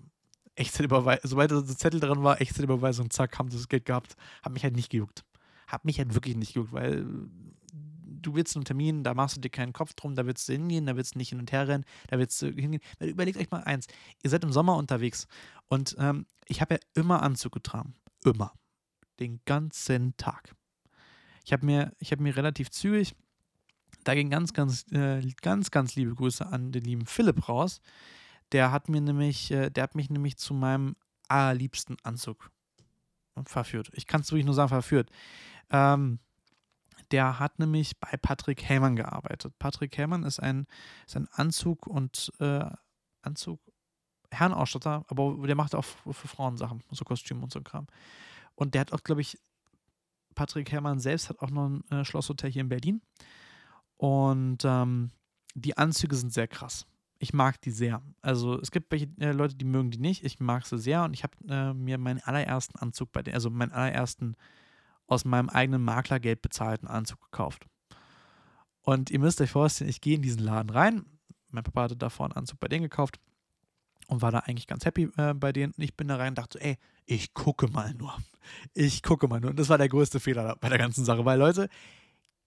Echtzeitüberweisung, 0.57 1.29
sobald 1.29 1.51
der 1.51 1.65
Zettel 1.67 2.01
drin 2.01 2.23
war, 2.23 2.41
Echtzeitüberweisung, 2.41 3.11
zack, 3.11 3.39
haben 3.39 3.51
sie 3.51 3.59
das 3.59 3.69
Geld 3.69 3.85
gehabt. 3.85 4.17
Hat 4.43 4.53
mich 4.53 4.65
halt 4.65 4.75
nicht 4.75 4.91
gejuckt 4.91 5.25
hat 5.67 5.85
mich 5.85 5.99
halt 5.99 6.15
wirklich 6.15 6.37
nicht 6.37 6.55
gejuckt, 6.55 6.73
weil 6.73 7.07
du 8.27 8.35
willst 8.35 8.57
einen 8.57 8.65
Termin, 8.65 9.05
da 9.05 9.15
machst 9.15 9.37
du 9.37 9.41
dir 9.41 9.51
keinen 9.51 9.73
Kopf 9.73 9.95
drum, 9.95 10.15
da 10.15 10.27
willst 10.27 10.49
du 10.49 10.53
hingehen, 10.53 10.87
da 10.87 10.97
willst 10.97 11.15
du 11.15 11.19
nicht 11.19 11.31
hin 11.31 11.39
und 11.39 11.53
her 11.53 11.69
rennen, 11.69 11.85
da 12.09 12.19
willst 12.19 12.41
du 12.43 12.47
hingehen. 12.47 12.81
Überlegt 13.01 13.39
euch 13.39 13.51
mal 13.51 13.63
eins, 13.63 13.87
ihr 14.23 14.31
seid 14.31 14.45
im 14.45 14.53
Sommer 14.53 14.77
unterwegs 14.77 15.27
und 15.69 15.97
ähm, 15.99 16.27
ich 16.47 16.61
habe 16.61 16.75
ja 16.75 16.81
immer 16.95 17.23
Anzug 17.23 17.53
getragen. 17.53 17.95
Immer. 18.25 18.53
Den 19.21 19.41
ganzen 19.45 20.17
Tag. 20.17 20.55
Ich 21.45 21.53
habe 21.53 21.65
mir, 21.65 21.93
hab 22.03 22.21
mir 22.21 22.37
relativ 22.37 22.71
zügig, 22.71 23.15
da 24.05 24.15
ging 24.15 24.31
ganz, 24.31 24.53
ganz, 24.53 24.85
äh, 24.93 25.21
ganz, 25.43 25.71
ganz 25.71 25.95
liebe 25.97 26.15
Grüße 26.15 26.47
an 26.47 26.73
den 26.73 26.85
lieben 26.85 27.07
Philipp 27.07 27.49
raus. 27.49 27.81
Der 28.53 28.71
hat 28.71 28.89
mir 28.89 29.01
nämlich, 29.01 29.51
äh, 29.51 29.71
der 29.71 29.85
hat 29.85 29.95
mich 29.95 30.11
nämlich 30.11 30.37
zu 30.37 30.55
meinem 30.55 30.97
allerliebsten 31.29 31.97
Anzug 32.03 32.51
verführt. 33.45 33.91
Ich 33.95 34.07
kann 34.07 34.21
es 34.21 34.31
wirklich 34.31 34.47
nur 34.47 34.55
sagen, 34.55 34.69
verführt. 34.69 35.11
Ähm, 35.71 36.21
der 37.11 37.39
hat 37.39 37.59
nämlich 37.59 37.99
bei 38.01 38.17
Patrick 38.17 38.63
Hellmann 38.65 38.97
gearbeitet. 38.97 39.59
Patrick 39.59 39.97
Hellmann 39.97 40.25
ist 40.25 40.41
ein, 40.41 40.67
ist 41.07 41.17
ein 41.17 41.29
Anzug 41.33 41.87
und 41.87 42.33
äh, 42.41 42.65
Anzug, 43.23 43.61
Herrenausstatter, 44.31 45.05
aber 45.09 45.47
der 45.47 45.55
macht 45.55 45.75
auch 45.75 45.85
für 45.85 46.29
Frauen 46.29 46.57
Sachen, 46.57 46.83
so 46.91 47.05
Kostüme 47.05 47.43
und 47.43 47.53
so 47.53 47.61
Kram. 47.61 47.87
Und 48.55 48.75
der 48.75 48.81
hat 48.81 48.93
auch, 48.93 49.05
glaube 49.05 49.21
ich, 49.21 49.39
Patrick 50.35 50.71
Herrmann 50.73 51.01
selbst 51.01 51.29
hat 51.29 51.39
auch 51.41 51.51
noch 51.51 51.69
ein 51.69 51.85
äh, 51.91 52.05
Schlosshotel 52.05 52.51
hier 52.51 52.63
in 52.63 52.69
Berlin. 52.69 53.03
Und 53.97 54.59
ähm, 54.65 55.11
die 55.55 55.77
Anzüge 55.77 56.15
sind 56.17 56.33
sehr 56.33 56.49
krass. 56.49 56.87
Ich 57.19 57.33
mag 57.33 57.61
die 57.63 57.71
sehr. 57.71 58.03
Also 58.21 58.61
es 58.61 58.71
gibt 58.71 58.93
welche 58.93 59.09
äh, 59.19 59.33
Leute, 59.33 59.55
die 59.55 59.65
mögen 59.65 59.91
die 59.91 59.99
nicht. 59.99 60.25
Ich 60.25 60.39
mag 60.39 60.67
sie 60.67 60.79
sehr 60.79 61.05
und 61.05 61.15
ich 61.15 61.23
habe 61.23 61.35
äh, 61.49 61.73
mir 61.73 61.97
meinen 61.97 62.21
allerersten 62.21 62.79
Anzug 62.79 63.13
bei 63.13 63.23
den, 63.23 63.33
also 63.33 63.49
meinen 63.49 63.73
allerersten 63.73 64.37
aus 65.07 65.25
meinem 65.25 65.49
eigenen 65.49 65.83
Maklergeld 65.83 66.43
bezahlten 66.43 66.89
Anzug 66.89 67.21
gekauft. 67.31 67.67
Und 68.83 69.11
ihr 69.11 69.19
müsst 69.19 69.41
euch 69.41 69.51
vorstellen, 69.51 69.91
ich 69.91 70.01
gehe 70.01 70.17
in 70.17 70.23
diesen 70.23 70.43
Laden 70.43 70.71
rein. 70.71 71.07
Mein 71.51 71.65
Papa 71.65 71.83
hatte 71.83 71.97
davor 71.97 72.27
einen 72.27 72.37
Anzug 72.37 72.61
bei 72.61 72.69
denen 72.69 72.85
gekauft 72.85 73.19
und 74.09 74.23
war 74.23 74.31
da 74.31 74.41
eigentlich 74.41 74.67
ganz 74.67 74.85
happy 74.85 75.11
äh, 75.17 75.35
bei 75.35 75.53
denen. 75.53 75.73
Und 75.77 75.83
ich 75.83 75.97
bin 75.97 76.09
da 76.09 76.17
rein 76.17 76.31
und 76.31 76.39
dachte 76.39 76.59
so, 76.59 76.65
ey, 76.65 76.79
ich 77.05 77.35
gucke 77.35 77.69
mal 77.69 77.95
nur. 77.95 78.17
Ich 78.75 79.03
gucke 79.03 79.27
mal 79.27 79.41
nur. 79.41 79.51
Und 79.51 79.59
das 79.59 79.69
war 79.69 79.79
der 79.79 79.89
größte 79.89 80.21
Fehler 80.21 80.57
bei 80.61 80.69
der 80.69 80.79
ganzen 80.79 81.05
Sache, 81.05 81.25
weil 81.25 81.39
Leute, 81.39 81.69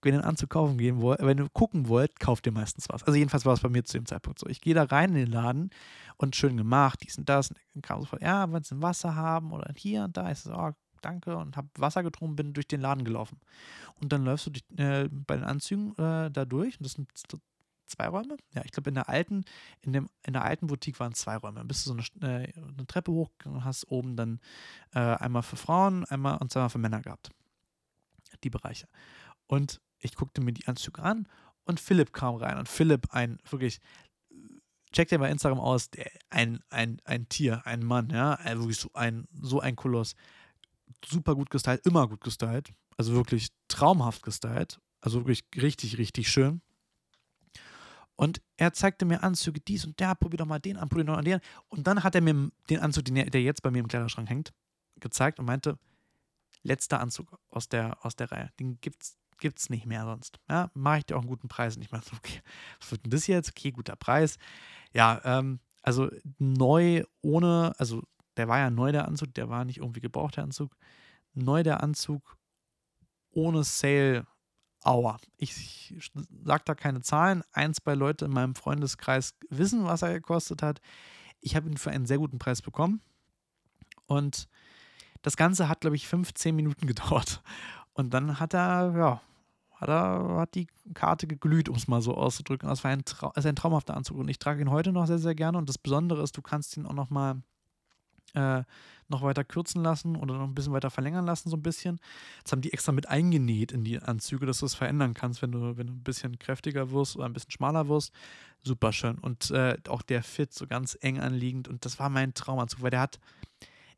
wenn 0.02 0.14
ihr 0.14 0.20
einen 0.20 0.28
Anzug 0.28 0.48
kaufen 0.48 0.78
gehen 0.78 1.00
wollt, 1.02 1.20
wenn 1.20 1.38
ihr 1.38 1.48
gucken 1.50 1.88
wollt, 1.88 2.18
kauft 2.18 2.46
ihr 2.46 2.52
meistens 2.52 2.88
was. 2.88 3.02
Also 3.02 3.18
jedenfalls 3.18 3.44
war 3.44 3.52
es 3.52 3.60
bei 3.60 3.68
mir 3.68 3.84
zu 3.84 3.98
dem 3.98 4.06
Zeitpunkt 4.06 4.38
so. 4.38 4.46
Ich 4.48 4.62
gehe 4.62 4.74
da 4.74 4.84
rein 4.84 5.10
in 5.10 5.16
den 5.16 5.32
Laden 5.32 5.70
und 6.16 6.36
schön 6.36 6.56
gemacht, 6.56 7.00
dies 7.02 7.18
und 7.18 7.28
das. 7.28 7.50
Und 7.50 7.58
dann 7.74 7.82
kam 7.82 8.00
sofort, 8.00 8.22
ja, 8.22 8.50
wollen 8.50 8.62
Sie 8.62 8.74
ein 8.74 8.82
Wasser 8.82 9.14
haben 9.14 9.52
oder 9.52 9.70
hier 9.76 10.04
und 10.04 10.16
da. 10.16 10.30
Ich 10.30 10.38
so, 10.38 10.54
oh, 10.54 10.72
danke 11.00 11.36
und 11.36 11.56
habe 11.56 11.68
Wasser 11.76 12.02
getrunken, 12.02 12.36
bin 12.36 12.52
durch 12.52 12.68
den 12.68 12.80
Laden 12.80 13.04
gelaufen. 13.04 13.40
Und 14.00 14.12
dann 14.12 14.24
läufst 14.24 14.46
du 14.46 14.50
durch, 14.50 14.64
äh, 14.78 15.08
bei 15.10 15.36
den 15.36 15.44
Anzügen 15.44 15.92
äh, 15.96 16.30
da 16.30 16.44
durch 16.44 16.78
und 16.78 16.84
das 16.84 16.92
sind 16.92 17.08
zwei 17.90 18.08
Räume. 18.08 18.36
Ja, 18.54 18.62
ich 18.64 18.70
glaube, 18.70 18.90
in 18.90 18.94
der 18.94 19.08
alten, 19.08 19.44
in 19.82 19.92
dem, 19.92 20.08
in 20.24 20.32
der 20.32 20.44
alten 20.44 20.68
Boutique 20.68 20.98
waren 21.00 21.14
zwei 21.14 21.36
Räume. 21.36 21.58
Dann 21.58 21.68
bist 21.68 21.86
du 21.86 21.92
so 21.92 22.02
eine, 22.20 22.44
äh, 22.44 22.52
eine 22.56 22.86
Treppe 22.86 23.12
hochgegangen 23.12 23.58
und 23.58 23.64
hast 23.64 23.90
oben 23.90 24.16
dann 24.16 24.40
äh, 24.94 25.00
einmal 25.00 25.42
für 25.42 25.56
Frauen, 25.56 26.04
einmal 26.06 26.38
und 26.38 26.52
zweimal 26.52 26.70
für 26.70 26.78
Männer 26.78 27.02
gehabt. 27.02 27.30
Die 28.44 28.50
Bereiche. 28.50 28.86
Und 29.46 29.80
ich 29.98 30.14
guckte 30.14 30.40
mir 30.40 30.52
die 30.52 30.66
Anzüge 30.66 31.02
an 31.02 31.28
und 31.64 31.80
Philipp 31.80 32.12
kam 32.12 32.36
rein. 32.36 32.58
Und 32.58 32.68
Philipp, 32.68 33.08
ein 33.12 33.38
wirklich, 33.50 33.80
checkt 34.92 35.10
dir 35.10 35.18
bei 35.18 35.30
Instagram 35.30 35.60
aus, 35.60 35.90
der, 35.90 36.10
ein, 36.30 36.60
ein, 36.70 37.00
ein 37.04 37.28
Tier, 37.28 37.66
ein 37.66 37.84
Mann, 37.84 38.10
ja, 38.10 38.38
wirklich 38.44 38.78
so 38.78 38.90
ein, 38.94 39.26
so 39.40 39.60
ein 39.60 39.76
Koloss. 39.76 40.14
Super 41.04 41.34
gut 41.34 41.50
gestylt, 41.50 41.86
immer 41.86 42.08
gut 42.08 42.20
gestylt. 42.20 42.72
Also 42.96 43.14
wirklich 43.14 43.48
traumhaft 43.68 44.22
gestylt. 44.22 44.80
Also 45.00 45.20
wirklich 45.20 45.44
richtig, 45.56 45.98
richtig 45.98 46.30
schön. 46.30 46.60
Und 48.16 48.42
er 48.58 48.74
zeigte 48.74 49.06
mir 49.06 49.22
Anzüge, 49.22 49.60
dies 49.60 49.86
und 49.86 49.98
der, 49.98 50.14
probier 50.14 50.36
doch 50.36 50.46
mal 50.46 50.58
den 50.58 50.76
an, 50.76 50.90
probier 50.90 51.04
doch 51.04 51.16
mal 51.16 51.22
den. 51.22 51.40
Und 51.68 51.86
dann 51.86 52.02
hat 52.02 52.14
er 52.14 52.20
mir 52.20 52.50
den 52.68 52.80
Anzug, 52.80 53.06
den 53.06 53.14
der 53.14 53.42
jetzt 53.42 53.62
bei 53.62 53.70
mir 53.70 53.78
im 53.78 53.88
Kleiderschrank 53.88 54.28
hängt, 54.28 54.52
gezeigt 54.96 55.38
und 55.38 55.46
meinte, 55.46 55.78
letzter 56.62 57.00
Anzug 57.00 57.38
aus 57.48 57.70
der, 57.70 58.04
aus 58.04 58.16
der 58.16 58.30
Reihe. 58.30 58.50
Den 58.60 58.78
gibt's, 58.82 59.16
gibt's 59.38 59.70
nicht 59.70 59.86
mehr 59.86 60.04
sonst. 60.04 60.38
Ja, 60.50 60.70
mache 60.74 60.98
ich 60.98 61.06
dir 61.06 61.16
auch 61.16 61.20
einen 61.20 61.30
guten 61.30 61.48
Preis. 61.48 61.76
Und 61.76 61.82
ich 61.82 61.90
meine, 61.90 62.04
okay, 62.14 62.42
was 62.78 62.90
wird 62.90 63.04
denn 63.04 63.10
das 63.10 63.26
jetzt? 63.26 63.50
Okay, 63.50 63.70
guter 63.70 63.96
Preis. 63.96 64.36
Ja, 64.92 65.20
ähm, 65.24 65.60
also 65.82 66.10
neu 66.38 67.04
ohne, 67.22 67.72
also 67.78 68.02
der 68.40 68.48
war 68.48 68.58
ja 68.58 68.70
neu 68.70 68.90
der 68.90 69.06
Anzug, 69.06 69.34
der 69.34 69.50
war 69.50 69.66
nicht 69.66 69.78
irgendwie 69.78 70.00
gebraucht 70.00 70.38
der 70.38 70.44
Anzug. 70.44 70.74
Neu 71.34 71.62
der 71.62 71.82
Anzug 71.82 72.38
ohne 73.32 73.64
Sale 73.64 74.26
Aua. 74.82 75.18
Ich 75.36 75.94
sage 76.42 76.62
da 76.64 76.74
keine 76.74 77.02
Zahlen. 77.02 77.42
Ein, 77.52 77.74
zwei 77.74 77.94
Leute 77.94 78.24
in 78.24 78.30
meinem 78.30 78.54
Freundeskreis 78.54 79.34
wissen, 79.50 79.84
was 79.84 80.00
er 80.00 80.14
gekostet 80.14 80.62
hat. 80.62 80.80
Ich 81.42 81.54
habe 81.54 81.68
ihn 81.68 81.76
für 81.76 81.90
einen 81.90 82.06
sehr 82.06 82.16
guten 82.16 82.38
Preis 82.38 82.62
bekommen. 82.62 83.02
Und 84.06 84.48
das 85.20 85.36
Ganze 85.36 85.68
hat, 85.68 85.82
glaube 85.82 85.96
ich, 85.96 86.08
15 86.08 86.56
Minuten 86.56 86.86
gedauert. 86.86 87.42
Und 87.92 88.14
dann 88.14 88.40
hat 88.40 88.54
er, 88.54 88.94
ja, 88.96 89.20
hat 89.74 89.88
er, 89.90 90.36
hat 90.38 90.54
die 90.54 90.66
Karte 90.94 91.26
geglüht, 91.26 91.68
um 91.68 91.76
es 91.76 91.86
mal 91.86 92.00
so 92.00 92.14
auszudrücken. 92.14 92.66
Das 92.66 92.82
war 92.82 92.90
ein, 92.90 93.04
Trau 93.04 93.28
also 93.34 93.50
ein 93.50 93.56
traumhafter 93.56 93.94
Anzug 93.94 94.16
und 94.16 94.28
ich 94.28 94.38
trage 94.38 94.62
ihn 94.62 94.70
heute 94.70 94.92
noch 94.92 95.06
sehr, 95.06 95.18
sehr 95.18 95.34
gerne. 95.34 95.58
Und 95.58 95.68
das 95.68 95.76
Besondere 95.76 96.22
ist, 96.22 96.38
du 96.38 96.42
kannst 96.42 96.76
ihn 96.78 96.86
auch 96.86 96.94
noch 96.94 97.10
mal 97.10 97.42
äh, 98.34 98.62
noch 99.10 99.22
weiter 99.22 99.44
kürzen 99.44 99.82
lassen 99.82 100.16
oder 100.16 100.38
noch 100.38 100.44
ein 100.44 100.54
bisschen 100.54 100.72
weiter 100.72 100.90
verlängern 100.90 101.26
lassen, 101.26 101.50
so 101.50 101.56
ein 101.56 101.62
bisschen. 101.62 101.98
Das 102.44 102.52
haben 102.52 102.62
die 102.62 102.72
extra 102.72 102.92
mit 102.92 103.08
eingenäht 103.08 103.72
in 103.72 103.84
die 103.84 103.98
Anzüge, 103.98 104.46
dass 104.46 104.60
du 104.60 104.66
es 104.66 104.74
verändern 104.74 105.14
kannst, 105.14 105.42
wenn 105.42 105.52
du, 105.52 105.76
wenn 105.76 105.88
du 105.88 105.92
ein 105.94 106.02
bisschen 106.02 106.38
kräftiger 106.38 106.90
wirst 106.92 107.16
oder 107.16 107.26
ein 107.26 107.32
bisschen 107.32 107.50
schmaler 107.50 107.88
wirst. 107.88 108.12
Super 108.62 108.92
schön. 108.92 109.18
Und 109.18 109.50
äh, 109.50 109.76
auch 109.88 110.02
der 110.02 110.22
Fit 110.22 110.54
so 110.54 110.66
ganz 110.66 110.96
eng 111.00 111.18
anliegend. 111.18 111.66
Und 111.68 111.84
das 111.84 111.98
war 111.98 112.08
mein 112.08 112.34
Traumanzug, 112.34 112.82
weil 112.82 112.90
der 112.90 113.00
hat, 113.00 113.18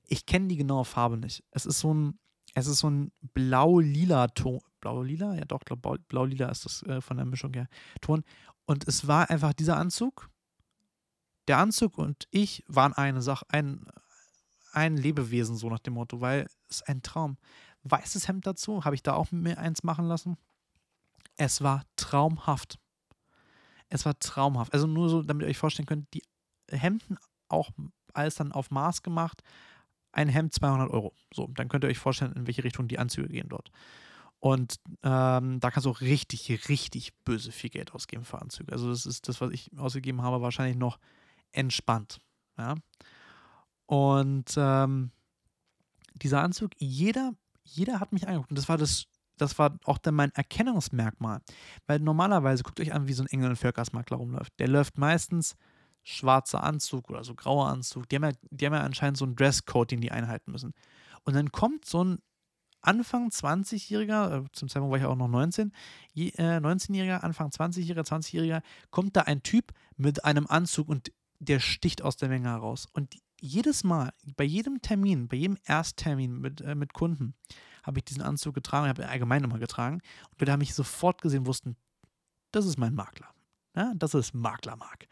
ich 0.04 0.24
kenne 0.24 0.48
die 0.48 0.56
genaue 0.56 0.84
Farbe 0.84 1.18
nicht. 1.18 1.44
Es 1.50 1.66
ist 1.66 1.80
so 1.80 1.92
ein, 1.92 2.18
es 2.54 2.66
ist 2.66 2.78
so 2.78 2.90
ein 2.90 3.12
blau-lila 3.34 4.28
Ton. 4.28 4.60
Blau-lila? 4.80 5.36
Ja, 5.36 5.44
doch, 5.44 5.60
blau-lila 5.62 6.48
ist 6.48 6.64
das 6.64 6.82
äh, 6.84 7.00
von 7.00 7.16
der 7.16 7.26
Mischung 7.26 7.52
her. 7.52 7.68
Ton. 8.00 8.24
Und 8.64 8.88
es 8.88 9.06
war 9.06 9.30
einfach 9.30 9.52
dieser 9.52 9.76
Anzug. 9.76 10.30
Der 11.48 11.58
Anzug 11.58 11.98
und 11.98 12.28
ich 12.30 12.64
waren 12.68 12.92
eine 12.92 13.20
Sache, 13.20 13.44
ein, 13.48 13.84
ein 14.72 14.96
Lebewesen, 14.96 15.56
so 15.56 15.68
nach 15.68 15.78
dem 15.78 15.94
Motto, 15.94 16.20
weil 16.20 16.48
es 16.68 16.82
ein 16.82 17.02
Traum. 17.02 17.36
Weißes 17.84 18.28
Hemd 18.28 18.46
dazu, 18.46 18.84
habe 18.84 18.94
ich 18.94 19.02
da 19.02 19.14
auch 19.14 19.30
mir 19.32 19.58
eins 19.58 19.82
machen 19.82 20.06
lassen. 20.06 20.36
Es 21.36 21.62
war 21.62 21.84
traumhaft. 21.96 22.78
Es 23.88 24.04
war 24.04 24.18
traumhaft. 24.18 24.72
Also 24.72 24.86
nur 24.86 25.08
so, 25.08 25.22
damit 25.22 25.46
ihr 25.46 25.50
euch 25.50 25.58
vorstellen 25.58 25.86
könnt, 25.86 26.12
die 26.14 26.22
Hemden 26.70 27.18
auch 27.48 27.70
alles 28.14 28.36
dann 28.36 28.52
auf 28.52 28.70
Maß 28.70 29.02
gemacht. 29.02 29.42
Ein 30.12 30.28
Hemd 30.28 30.54
200 30.54 30.90
Euro. 30.90 31.12
So, 31.32 31.48
dann 31.48 31.68
könnt 31.68 31.84
ihr 31.84 31.88
euch 31.88 31.98
vorstellen, 31.98 32.32
in 32.32 32.46
welche 32.46 32.64
Richtung 32.64 32.88
die 32.88 32.98
Anzüge 32.98 33.28
gehen 33.28 33.48
dort. 33.48 33.70
Und 34.38 34.80
ähm, 35.02 35.60
da 35.60 35.70
kannst 35.70 35.86
du 35.86 35.90
auch 35.90 36.00
richtig, 36.00 36.68
richtig 36.68 37.14
böse 37.24 37.52
viel 37.52 37.70
Geld 37.70 37.94
ausgeben 37.94 38.24
für 38.24 38.40
Anzüge. 38.40 38.72
Also 38.72 38.90
das 38.90 39.06
ist 39.06 39.28
das, 39.28 39.40
was 39.40 39.52
ich 39.52 39.70
ausgegeben 39.76 40.22
habe, 40.22 40.42
wahrscheinlich 40.42 40.76
noch 40.76 40.98
entspannt. 41.52 42.18
Ja. 42.58 42.74
Und 43.92 44.54
ähm, 44.56 45.10
dieser 46.14 46.40
Anzug, 46.40 46.70
jeder, 46.78 47.34
jeder 47.62 48.00
hat 48.00 48.10
mich 48.10 48.26
angeguckt. 48.26 48.48
Und 48.48 48.56
das 48.56 48.70
war 48.70 48.78
das, 48.78 49.04
das 49.36 49.58
war 49.58 49.78
auch 49.84 49.98
dann 49.98 50.14
mein 50.14 50.32
Erkennungsmerkmal. 50.32 51.42
Weil 51.86 51.98
normalerweise, 51.98 52.62
guckt 52.62 52.80
euch 52.80 52.94
an, 52.94 53.06
wie 53.06 53.12
so 53.12 53.22
ein 53.22 53.26
Engel- 53.26 53.50
und 53.50 53.56
Völkersmakler 53.56 54.16
rumläuft. 54.16 54.58
Der 54.58 54.68
läuft 54.68 54.96
meistens 54.96 55.56
schwarzer 56.04 56.64
Anzug 56.64 57.10
oder 57.10 57.22
so 57.22 57.34
grauer 57.34 57.68
Anzug. 57.68 58.08
Die 58.08 58.16
haben 58.16 58.24
ja, 58.24 58.32
die 58.50 58.64
haben 58.64 58.72
ja 58.72 58.80
anscheinend 58.80 59.18
so 59.18 59.26
einen 59.26 59.36
Dresscode, 59.36 59.90
den 59.90 60.00
die 60.00 60.10
einhalten 60.10 60.52
müssen. 60.52 60.72
Und 61.24 61.34
dann 61.34 61.52
kommt 61.52 61.84
so 61.84 62.02
ein 62.02 62.18
Anfang 62.80 63.28
20-Jähriger, 63.28 64.38
äh, 64.38 64.44
zum 64.52 64.70
Zeitpunkt 64.70 64.92
war 64.92 65.00
ich 65.00 65.04
auch 65.04 65.16
noch 65.16 65.28
19, 65.28 65.70
äh, 66.16 66.30
19-Jähriger, 66.38 67.18
Anfang 67.22 67.50
20-Jähriger, 67.50 68.06
20-Jähriger, 68.06 68.62
kommt 68.90 69.16
da 69.16 69.20
ein 69.20 69.42
Typ 69.42 69.74
mit 69.98 70.24
einem 70.24 70.46
Anzug 70.46 70.88
und 70.88 71.12
der 71.40 71.60
sticht 71.60 72.00
aus 72.00 72.16
der 72.16 72.30
Menge 72.30 72.48
heraus. 72.48 72.88
Und 72.94 73.16
jedes 73.42 73.82
Mal, 73.82 74.12
bei 74.36 74.44
jedem 74.44 74.80
Termin, 74.80 75.28
bei 75.28 75.36
jedem 75.36 75.58
Ersttermin 75.66 76.40
mit, 76.40 76.60
äh, 76.60 76.74
mit 76.74 76.94
Kunden, 76.94 77.34
habe 77.82 77.98
ich 77.98 78.04
diesen 78.04 78.22
Anzug 78.22 78.54
getragen, 78.54 78.88
habe 78.88 79.08
allgemein 79.08 79.42
immer 79.42 79.58
getragen. 79.58 80.00
Und 80.30 80.40
Leute 80.40 80.52
haben 80.52 80.60
mich 80.60 80.74
sofort 80.74 81.20
gesehen, 81.20 81.46
wussten, 81.46 81.76
das 82.52 82.66
ist 82.66 82.78
mein 82.78 82.94
Makler. 82.94 83.28
Ja, 83.74 83.94
das 83.96 84.12
ist 84.12 84.34
Maklermark. 84.34 85.06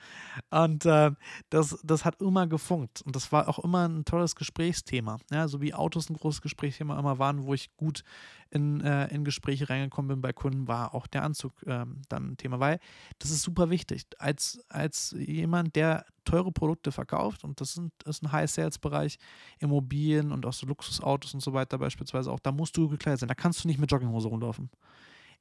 Und 0.51 0.85
äh, 0.85 1.13
das, 1.49 1.81
das 1.83 2.05
hat 2.05 2.21
immer 2.21 2.47
gefunkt. 2.47 3.01
Und 3.01 3.17
das 3.17 3.33
war 3.33 3.49
auch 3.49 3.59
immer 3.59 3.89
ein 3.89 4.05
tolles 4.05 4.37
Gesprächsthema. 4.37 5.17
Ja, 5.31 5.49
so 5.49 5.63
wie 5.63 5.73
Autos 5.73 6.11
ein 6.11 6.17
großes 6.17 6.43
Gesprächsthema 6.43 6.99
immer 6.99 7.19
waren, 7.19 7.45
wo 7.45 7.55
ich 7.55 7.75
gut 7.79 8.05
in, 8.51 8.83
äh, 8.83 9.07
in 9.15 9.25
Gespräche 9.25 9.71
reingekommen 9.71 10.09
bin 10.09 10.21
bei 10.21 10.35
Kunden, 10.35 10.69
war 10.69 10.95
auch 10.95 11.07
der 11.07 11.23
Anzug 11.23 11.55
äh, 11.63 11.87
dann 12.11 12.33
ein 12.33 12.37
Thema. 12.37 12.61
Weil 12.61 12.81
das 13.19 13.31
ist 13.31 13.43
super 13.43 13.71
wichtig. 13.71 14.05
Als, 14.19 14.63
als 14.69 15.17
jemand, 15.19 15.75
der 15.75 16.05
teure 16.27 16.53
Produkte 16.53 16.93
verkauft, 16.93 17.45
und 17.45 17.63
das, 17.63 17.73
sind, 17.73 17.95
das 18.01 18.17
ist 18.17 18.25
ein 18.25 18.33
High-Sales-Bereich, 18.33 19.19
Immobilien 19.59 20.33
und 20.33 20.45
auch 20.45 20.53
so 20.53 20.67
Luxusautos 20.67 21.33
und 21.33 21.41
so 21.41 21.55
weiter 21.55 21.79
beispielsweise 21.79 22.31
auch, 22.31 22.41
da 22.41 22.53
musst 22.53 22.77
du 22.77 22.89
gekleidet 22.89 23.21
sein. 23.21 23.29
Da 23.29 23.35
kannst 23.35 23.65
du 23.65 23.69
nicht 23.69 23.81
mit 23.81 23.91
Jogginghose 23.91 24.29
rumlaufen. 24.29 24.69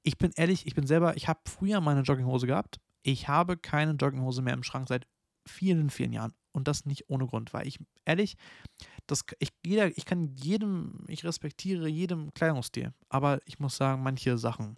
Ich 0.04 0.18
bin 0.18 0.32
ehrlich, 0.38 0.66
ich 0.66 0.74
bin 0.74 0.88
selber, 0.88 1.18
ich 1.18 1.28
habe 1.28 1.42
früher 1.44 1.82
meine 1.82 2.04
Jogginghose 2.04 2.48
gehabt 2.48 2.80
ich 3.04 3.28
habe 3.28 3.58
keine 3.58 3.94
Jogginghose 3.94 4.42
mehr 4.42 4.54
im 4.54 4.64
Schrank 4.64 4.88
seit 4.88 5.08
vielen, 5.46 5.90
vielen 5.90 6.14
Jahren. 6.14 6.34
Und 6.52 6.68
das 6.68 6.86
nicht 6.86 7.10
ohne 7.10 7.28
Grund, 7.28 7.54
weil 7.54 7.68
ich, 7.68 7.78
ehrlich, 8.06 8.36
das, 9.08 9.24
ich, 9.40 9.50
jeder, 9.66 9.96
ich 9.98 10.06
kann 10.06 10.36
jedem, 10.36 11.06
ich 11.08 11.24
respektiere 11.24 11.88
jedem 11.88 12.34
Kleidungsstil. 12.34 12.94
Aber 13.08 13.40
ich 13.46 13.60
muss 13.60 13.78
sagen, 13.78 14.02
manche 14.02 14.38
Sachen 14.38 14.78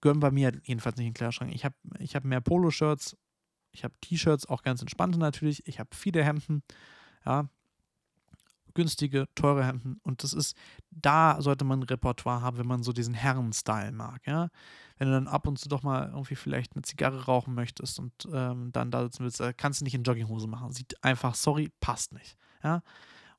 gehören 0.00 0.20
bei 0.20 0.30
mir 0.30 0.52
jedenfalls 0.62 0.96
nicht 0.96 1.06
in 1.06 1.12
den 1.12 1.16
Kleiderschrank. 1.16 1.52
Ich 1.52 1.64
habe 1.64 1.74
ich 1.98 2.14
hab 2.14 2.24
mehr 2.24 2.40
Poloshirts, 2.40 3.16
ich 3.72 3.84
habe 3.84 3.94
T-Shirts, 4.00 4.46
auch 4.46 4.62
ganz 4.62 4.80
entspannte 4.80 5.18
natürlich. 5.18 5.66
Ich 5.66 5.80
habe 5.80 5.90
viele 5.92 6.24
Hemden, 6.24 6.62
ja, 7.26 7.48
günstige, 8.74 9.26
teure 9.34 9.66
Hemden. 9.66 10.00
Und 10.04 10.22
das 10.22 10.32
ist, 10.32 10.56
da 10.90 11.42
sollte 11.42 11.64
man 11.64 11.80
ein 11.80 11.84
Repertoire 11.84 12.40
haben, 12.40 12.58
wenn 12.58 12.68
man 12.68 12.84
so 12.84 12.92
diesen 12.92 13.14
Herren-Style 13.14 13.92
mag, 13.92 14.24
ja 14.26 14.48
wenn 14.98 15.08
du 15.08 15.14
dann 15.14 15.28
ab 15.28 15.46
und 15.46 15.58
zu 15.58 15.68
doch 15.68 15.82
mal 15.82 16.08
irgendwie 16.10 16.34
vielleicht 16.34 16.74
eine 16.74 16.82
Zigarre 16.82 17.24
rauchen 17.24 17.54
möchtest 17.54 17.98
und 17.98 18.12
ähm, 18.32 18.70
dann 18.72 18.90
da 18.90 19.02
sitzen 19.04 19.24
willst, 19.24 19.42
kannst 19.56 19.80
du 19.80 19.84
nicht 19.84 19.94
in 19.94 20.02
Jogginghose 20.02 20.48
machen. 20.48 20.72
Sieht 20.72 21.02
einfach, 21.02 21.34
sorry, 21.34 21.70
passt 21.80 22.12
nicht. 22.12 22.36
Ja. 22.62 22.82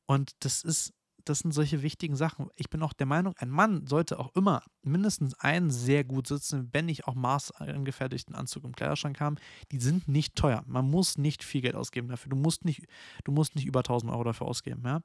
Und 0.06 0.32
das 0.40 0.64
ist, 0.64 0.94
das 1.30 1.40
sind 1.40 1.52
solche 1.52 1.84
wichtigen 1.84 2.16
Sachen. 2.16 2.48
Ich 2.56 2.70
bin 2.70 2.82
auch 2.82 2.94
der 2.94 3.06
Meinung, 3.06 3.36
ein 3.38 3.50
Mann 3.50 3.86
sollte 3.86 4.20
auch 4.20 4.34
immer 4.36 4.64
mindestens 4.82 5.40
einen 5.40 5.70
sehr 5.70 6.04
gut 6.04 6.28
sitzen, 6.28 6.70
wenn 6.72 6.88
nicht 6.88 7.08
auch 7.08 7.14
maßangefertigten 7.14 8.34
Anzug 8.34 8.64
im 8.64 8.76
Kleiderschrank 8.76 9.20
haben. 9.20 9.36
Die 9.72 9.80
sind 9.80 10.08
nicht 10.08 10.36
teuer. 10.36 10.64
Man 10.66 10.90
muss 10.90 11.18
nicht 11.18 11.44
viel 11.44 11.62
Geld 11.62 11.76
ausgeben 11.76 12.08
dafür. 12.08 12.32
Du 12.32 12.36
musst 12.36 12.66
nicht, 12.66 12.86
du 13.24 13.32
musst 13.32 13.56
nicht 13.56 13.66
über 13.66 13.80
1000 13.82 14.12
Euro 14.12 14.24
dafür 14.24 14.48
ausgeben. 14.48 14.82
Ja? 14.86 15.02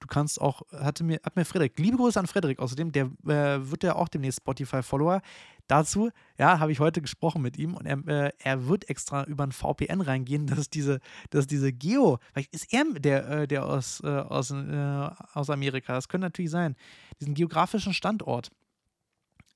Du 0.00 0.06
kannst 0.08 0.40
auch, 0.40 0.62
hatte 0.72 1.04
mir, 1.04 1.20
hat 1.22 1.36
mir 1.36 1.44
Frederik, 1.44 1.78
liebe 1.78 1.96
Grüße 1.96 2.18
an 2.18 2.26
Frederik 2.26 2.58
außerdem, 2.58 2.90
der 2.90 3.04
äh, 3.26 3.70
wird 3.70 3.84
ja 3.84 3.94
auch 3.94 4.08
demnächst 4.08 4.40
Spotify-Follower. 4.40 5.22
Dazu, 5.68 6.10
ja, 6.38 6.60
habe 6.60 6.72
ich 6.72 6.80
heute 6.80 7.02
gesprochen 7.02 7.42
mit 7.42 7.58
ihm 7.58 7.74
und 7.74 7.86
er, 7.86 7.98
äh, 8.08 8.32
er 8.38 8.66
wird 8.66 8.88
extra 8.88 9.24
über 9.24 9.44
ein 9.44 9.52
VPN 9.52 10.00
reingehen, 10.00 10.46
dass 10.48 10.70
diese, 10.70 10.98
dass 11.30 11.46
diese 11.46 11.72
Geo, 11.72 12.18
vielleicht 12.32 12.54
ist 12.54 12.72
er 12.72 12.84
der, 12.94 13.28
äh, 13.28 13.46
der 13.46 13.66
aus, 13.66 14.00
äh, 14.02 14.08
aus, 14.08 14.50
äh, 14.50 15.10
aus 15.34 15.50
Amerika, 15.50 15.92
das 15.92 16.08
könnte 16.08 16.26
natürlich 16.26 16.50
sein, 16.50 16.74
diesen 17.20 17.34
geografischen 17.34 17.92
Standort, 17.92 18.50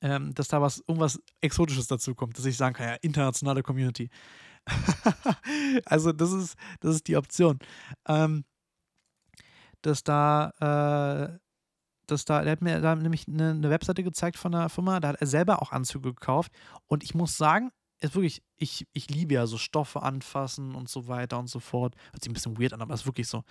ähm, 0.03 0.35
dass 0.35 0.49
da 0.49 0.61
was, 0.61 0.85
irgendwas 0.87 1.21
Exotisches 1.41 1.87
dazu 1.87 2.15
kommt, 2.15 2.37
dass 2.37 2.45
ich 2.45 2.57
sagen 2.57 2.75
kann, 2.75 2.89
ja, 2.89 2.95
internationale 2.97 3.63
Community. 3.63 4.11
also 5.87 6.13
das 6.13 6.33
ist, 6.33 6.57
das 6.81 6.97
ist 6.97 7.09
die 7.09 7.17
Option. 7.17 7.59
Ähm, 8.07 8.45
dass 9.83 10.05
da 10.05 10.53
äh, 10.61 11.39
dass 12.07 12.25
da, 12.25 12.43
der 12.43 12.53
hat 12.53 12.63
mir 12.63 12.81
da 12.81 12.95
nämlich 12.95 13.29
eine, 13.29 13.51
eine, 13.51 13.71
Webseite 13.71 14.03
gezeigt 14.03 14.37
von 14.37 14.55
einer 14.55 14.69
Firma, 14.69 15.01
da 15.01 15.09
hat 15.09 15.21
er 15.21 15.27
selber 15.27 15.63
auch 15.63 15.73
Anzüge 15.73 16.15
gekauft. 16.15 16.53
Und 16.87 17.03
ich 17.05 17.15
muss 17.15 17.37
sagen, 17.37 17.71
ist 18.01 18.15
wirklich, 18.15 18.43
ich, 18.57 18.87
ich 18.93 19.09
liebe 19.11 19.35
ja 19.35 19.47
so 19.47 19.59
Stoffe 19.59 20.03
anfassen 20.03 20.75
und 20.75 20.89
so 20.89 21.07
weiter 21.07 21.39
und 21.39 21.49
so 21.49 21.61
fort. 21.61 21.95
Hört 22.13 22.23
sich 22.23 22.31
ein 22.31 22.35
bisschen 22.35 22.59
weird 22.59 22.73
an, 22.73 22.83
aber 22.83 22.95
ist 22.95 23.07
wirklich 23.07 23.29
so. 23.29 23.45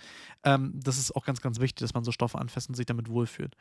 Ähm, 0.44 0.72
das 0.74 0.98
ist 0.98 1.16
auch 1.16 1.24
ganz, 1.24 1.40
ganz 1.40 1.58
wichtig, 1.58 1.80
dass 1.80 1.94
man 1.94 2.04
so 2.04 2.12
Stoffe 2.12 2.38
anfasst 2.38 2.68
und 2.68 2.74
sich 2.74 2.86
damit 2.86 3.08
wohlfühlt. 3.08 3.56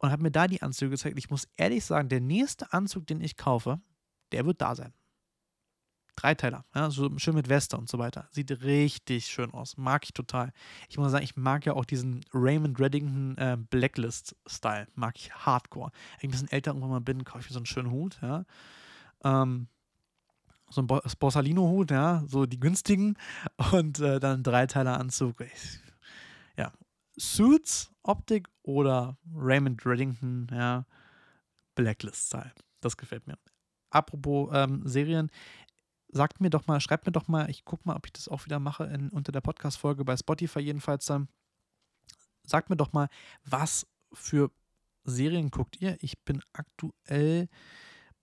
Und 0.00 0.10
habe 0.10 0.22
mir 0.22 0.30
da 0.30 0.46
die 0.48 0.62
Anzüge 0.62 0.90
gezeigt. 0.90 1.18
Ich 1.18 1.30
muss 1.30 1.48
ehrlich 1.56 1.84
sagen, 1.84 2.08
der 2.08 2.20
nächste 2.20 2.72
Anzug, 2.72 3.06
den 3.06 3.20
ich 3.20 3.36
kaufe, 3.36 3.80
der 4.32 4.44
wird 4.44 4.60
da 4.60 4.74
sein. 4.74 4.92
Dreiteiler, 6.18 6.64
ja, 6.74 6.90
so 6.90 7.16
schön 7.18 7.36
mit 7.36 7.48
Weste 7.48 7.76
und 7.76 7.88
so 7.88 7.98
weiter. 7.98 8.28
Sieht 8.32 8.50
richtig 8.62 9.26
schön 9.26 9.52
aus. 9.52 9.76
Mag 9.76 10.04
ich 10.04 10.12
total. 10.12 10.52
Ich 10.88 10.98
muss 10.98 11.12
sagen, 11.12 11.22
ich 11.22 11.36
mag 11.36 11.64
ja 11.64 11.74
auch 11.74 11.84
diesen 11.84 12.24
Raymond 12.34 12.80
Reddington 12.80 13.38
äh, 13.38 13.56
Blacklist-Style. 13.70 14.88
Mag 14.96 15.16
ich 15.16 15.32
hardcore. 15.32 15.92
Wenn 15.92 16.18
ich 16.18 16.24
ein 16.24 16.30
bisschen 16.32 16.50
älter 16.50 16.72
irgendwann 16.72 16.90
mal 16.90 17.00
bin, 17.00 17.24
kaufe 17.24 17.40
ich 17.40 17.50
mir 17.50 17.52
so 17.52 17.60
einen 17.60 17.66
schönen 17.66 17.92
Hut, 17.92 18.18
ja. 18.20 18.44
Ähm, 19.22 19.68
so 20.70 20.82
ein 20.82 20.86
Borsalino-Hut, 20.88 21.92
ja, 21.92 22.24
so 22.26 22.46
die 22.46 22.58
günstigen. 22.58 23.16
Und 23.70 24.00
äh, 24.00 24.18
dann 24.18 24.42
Dreiteiler-Anzug. 24.42 25.44
Ja. 26.56 26.72
Suits, 27.16 27.92
Optik 28.02 28.48
oder 28.64 29.16
Raymond 29.36 29.86
Reddington, 29.86 30.48
ja, 30.50 30.84
Blacklist-Style. 31.76 32.52
Das 32.80 32.96
gefällt 32.96 33.28
mir. 33.28 33.38
Apropos 33.90 34.50
ähm, 34.52 34.82
Serien, 34.84 35.30
sagt 36.08 36.40
mir 36.40 36.50
doch 36.50 36.66
mal, 36.66 36.80
schreibt 36.80 37.06
mir 37.06 37.12
doch 37.12 37.28
mal, 37.28 37.50
ich 37.50 37.64
gucke 37.64 37.82
mal, 37.86 37.96
ob 37.96 38.06
ich 38.06 38.12
das 38.12 38.28
auch 38.28 38.44
wieder 38.44 38.58
mache 38.58 38.84
in, 38.84 39.10
unter 39.10 39.32
der 39.32 39.40
Podcast-Folge 39.40 40.04
bei 40.04 40.16
Spotify 40.16 40.60
jedenfalls 40.60 41.06
dann. 41.06 41.28
Sagt 42.44 42.70
mir 42.70 42.76
doch 42.76 42.92
mal, 42.92 43.08
was 43.44 43.86
für 44.12 44.50
Serien 45.04 45.50
guckt 45.50 45.80
ihr? 45.80 45.96
Ich 46.00 46.18
bin 46.24 46.42
aktuell 46.52 47.48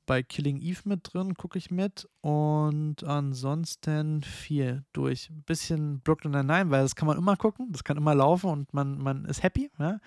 bei 0.05 0.23
Killing 0.23 0.61
Eve 0.61 0.81
mit 0.85 1.01
drin, 1.03 1.35
gucke 1.35 1.57
ich 1.57 1.71
mit. 1.71 2.07
Und 2.21 3.03
ansonsten 3.03 4.23
vier 4.23 4.83
durch. 4.93 5.29
Ein 5.29 5.43
bisschen 5.43 6.01
Brooklyn 6.01 6.31
Nine-Nine, 6.31 6.71
weil 6.71 6.83
das 6.83 6.95
kann 6.95 7.07
man 7.07 7.17
immer 7.17 7.35
gucken, 7.37 7.71
das 7.71 7.83
kann 7.83 7.97
immer 7.97 8.15
laufen 8.15 8.49
und 8.49 8.73
man, 8.73 8.97
man 8.97 9.25
ist 9.25 9.43
happy. 9.43 9.71
Ja? 9.79 9.99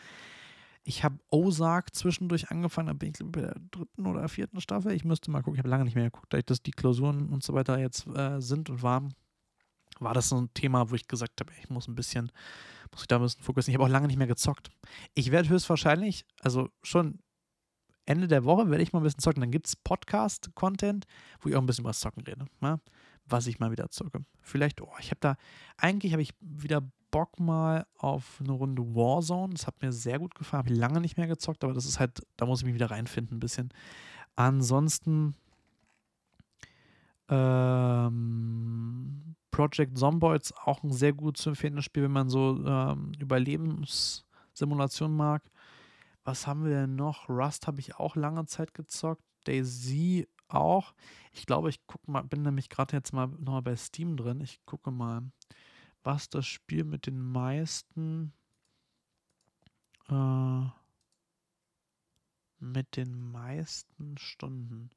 Ich 0.88 1.04
habe 1.04 1.18
Ozark 1.28 1.94
zwischendurch 1.94 2.50
angefangen, 2.50 2.86
da 2.86 2.94
bin 2.94 3.10
ich 3.10 3.18
bei 3.22 3.42
der 3.42 3.56
dritten 3.70 4.06
oder 4.06 4.26
vierten 4.26 4.58
Staffel. 4.58 4.92
Ich 4.92 5.04
müsste 5.04 5.30
mal 5.30 5.42
gucken, 5.42 5.56
ich 5.56 5.58
habe 5.58 5.68
lange 5.68 5.84
nicht 5.84 5.96
mehr 5.96 6.04
geguckt, 6.04 6.32
da 6.32 6.38
ich 6.38 6.46
das 6.46 6.62
die 6.62 6.70
Klausuren 6.70 7.28
und 7.28 7.44
so 7.44 7.52
weiter 7.52 7.78
jetzt 7.78 8.06
äh, 8.06 8.40
sind 8.40 8.70
und 8.70 8.82
waren. 8.82 9.12
War 10.00 10.14
das 10.14 10.30
so 10.30 10.40
ein 10.40 10.48
Thema, 10.54 10.88
wo 10.88 10.94
ich 10.94 11.06
gesagt 11.06 11.42
habe, 11.42 11.52
ich 11.60 11.68
muss 11.68 11.88
ein 11.88 11.94
bisschen, 11.94 12.32
muss 12.90 13.02
ich 13.02 13.06
da 13.06 13.16
ein 13.16 13.22
bisschen 13.22 13.42
fokussieren. 13.42 13.74
Ich 13.74 13.78
habe 13.78 13.84
auch 13.84 13.92
lange 13.92 14.06
nicht 14.06 14.16
mehr 14.16 14.26
gezockt. 14.26 14.70
Ich 15.12 15.30
werde 15.30 15.50
höchstwahrscheinlich, 15.50 16.24
also 16.40 16.70
schon 16.82 17.18
Ende 18.06 18.26
der 18.26 18.44
Woche 18.44 18.70
werde 18.70 18.82
ich 18.82 18.94
mal 18.94 19.00
ein 19.00 19.02
bisschen 19.02 19.20
zocken. 19.20 19.42
Dann 19.42 19.50
gibt 19.50 19.66
es 19.66 19.76
Podcast-Content, 19.76 21.04
wo 21.40 21.50
ich 21.50 21.54
auch 21.54 21.60
ein 21.60 21.66
bisschen 21.66 21.82
über 21.82 21.90
das 21.90 22.00
Zocken 22.00 22.22
rede. 22.22 22.46
Ne? 22.62 22.80
Was 23.26 23.46
ich 23.46 23.58
mal 23.58 23.70
wieder 23.70 23.90
zocke. 23.90 24.24
Vielleicht, 24.40 24.80
oh, 24.80 24.94
ich 25.00 25.10
habe 25.10 25.20
da, 25.20 25.36
eigentlich 25.76 26.12
habe 26.12 26.22
ich 26.22 26.32
wieder 26.40 26.80
Bock 27.10 27.40
mal 27.40 27.86
auf 27.96 28.40
eine 28.40 28.52
Runde 28.52 28.82
Warzone. 28.82 29.54
Das 29.54 29.66
hat 29.66 29.80
mir 29.82 29.92
sehr 29.92 30.18
gut 30.18 30.34
gefallen. 30.34 30.64
Habe 30.64 30.72
ich 30.72 30.78
lange 30.78 31.00
nicht 31.00 31.16
mehr 31.16 31.26
gezockt, 31.26 31.64
aber 31.64 31.72
das 31.72 31.86
ist 31.86 32.00
halt, 32.00 32.20
da 32.36 32.46
muss 32.46 32.60
ich 32.60 32.66
mich 32.66 32.74
wieder 32.74 32.90
reinfinden 32.90 33.36
ein 33.36 33.40
bisschen. 33.40 33.70
Ansonsten 34.36 35.34
ähm, 37.28 39.34
Project 39.50 39.98
Zomboids 39.98 40.52
auch 40.64 40.82
ein 40.82 40.92
sehr 40.92 41.12
gut 41.12 41.36
zu 41.36 41.50
empfehlendes 41.50 41.84
Spiel, 41.84 42.04
wenn 42.04 42.12
man 42.12 42.28
so 42.28 42.62
ähm, 42.64 43.12
Überlebenssimulationen 43.18 45.16
mag. 45.16 45.42
Was 46.24 46.46
haben 46.46 46.64
wir 46.64 46.70
denn 46.70 46.96
noch? 46.96 47.28
Rust 47.28 47.66
habe 47.66 47.80
ich 47.80 47.96
auch 47.96 48.16
lange 48.16 48.46
Zeit 48.46 48.74
gezockt. 48.74 49.22
Daisy 49.44 50.28
auch. 50.48 50.94
Ich 51.32 51.46
glaube, 51.46 51.70
ich 51.70 51.86
gucke 51.86 52.10
mal, 52.10 52.22
bin 52.22 52.42
nämlich 52.42 52.68
gerade 52.68 52.96
jetzt 52.96 53.12
mal 53.12 53.26
nochmal 53.26 53.62
bei 53.62 53.76
Steam 53.76 54.16
drin. 54.16 54.40
Ich 54.40 54.60
gucke 54.66 54.90
mal 54.90 55.22
was 56.08 56.30
das 56.30 56.46
Spiel 56.46 56.84
mit 56.84 57.06
den 57.06 57.20
meisten 57.20 58.32
äh, 60.08 60.62
mit 62.60 62.96
den 62.96 63.30
meisten 63.30 64.16
Stunden. 64.16 64.88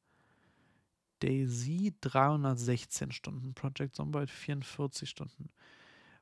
Daisy 1.19 1.93
316 1.99 3.11
Stunden, 3.11 3.53
Project 3.53 3.93
Zomboid 3.93 4.29
44 4.29 5.09
Stunden, 5.09 5.49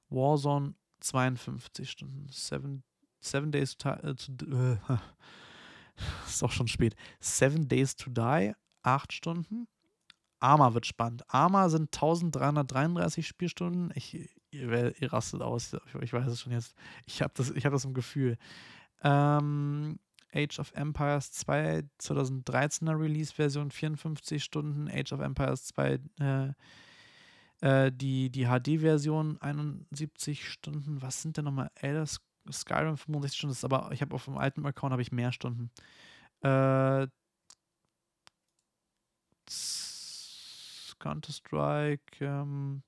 Warzone 0.09 0.73
52 1.01 1.91
Stunden, 1.91 2.27
Seven, 2.31 2.81
Seven 3.21 3.51
Days 3.51 3.77
to, 3.77 3.89
äh, 3.89 4.15
to 4.15 4.33
äh, 4.47 4.77
ist 6.27 6.43
auch 6.43 6.51
schon 6.51 6.67
spät. 6.67 6.95
Seven 7.19 7.67
Days 7.67 7.95
to 7.95 8.09
Die 8.09 8.55
8 8.81 9.13
Stunden. 9.13 9.67
Arma 10.39 10.73
wird 10.73 10.87
spannend. 10.87 11.31
Arma 11.31 11.69
sind 11.69 11.93
1333 11.95 13.27
Spielstunden. 13.27 13.91
Ich 13.93 14.38
ihr, 14.51 15.01
ihr 15.01 15.13
rastet 15.13 15.41
aus. 15.41 15.75
Ich 16.01 16.13
weiß 16.13 16.27
es 16.27 16.41
schon 16.41 16.51
jetzt. 16.51 16.75
Ich 17.05 17.21
habe 17.21 17.33
das, 17.35 17.49
hab 17.49 17.71
das 17.71 17.85
im 17.85 17.93
Gefühl. 17.93 18.37
Ähm, 19.03 19.99
Age 20.33 20.59
of 20.59 20.71
Empires 20.73 21.31
2, 21.31 21.83
2013er 21.99 22.99
Release-Version, 22.99 23.71
54 23.71 24.43
Stunden. 24.43 24.89
Age 24.89 25.13
of 25.13 25.21
Empires 25.21 25.65
2, 25.65 25.99
äh, 26.19 26.53
äh, 27.61 27.91
die, 27.91 28.29
die 28.29 28.45
HD-Version, 28.45 29.41
71 29.41 30.47
Stunden. 30.49 31.01
Was 31.01 31.21
sind 31.21 31.37
denn 31.37 31.45
nochmal? 31.45 31.71
Elder 31.75 32.05
Skyrim 32.51 32.97
65 32.97 33.37
Stunden. 33.37 33.51
Das 33.51 33.59
ist 33.59 33.65
aber, 33.65 33.91
ich 33.91 34.01
habe 34.01 34.15
auf 34.15 34.25
dem 34.25 34.37
alten 34.37 34.65
Account 34.65 34.91
habe 34.91 35.01
ich 35.01 35.11
mehr 35.11 35.31
Stunden. 35.31 35.71
Äh, 36.41 37.07
Counter-Strike, 40.99 42.25
ähm, 42.25 42.83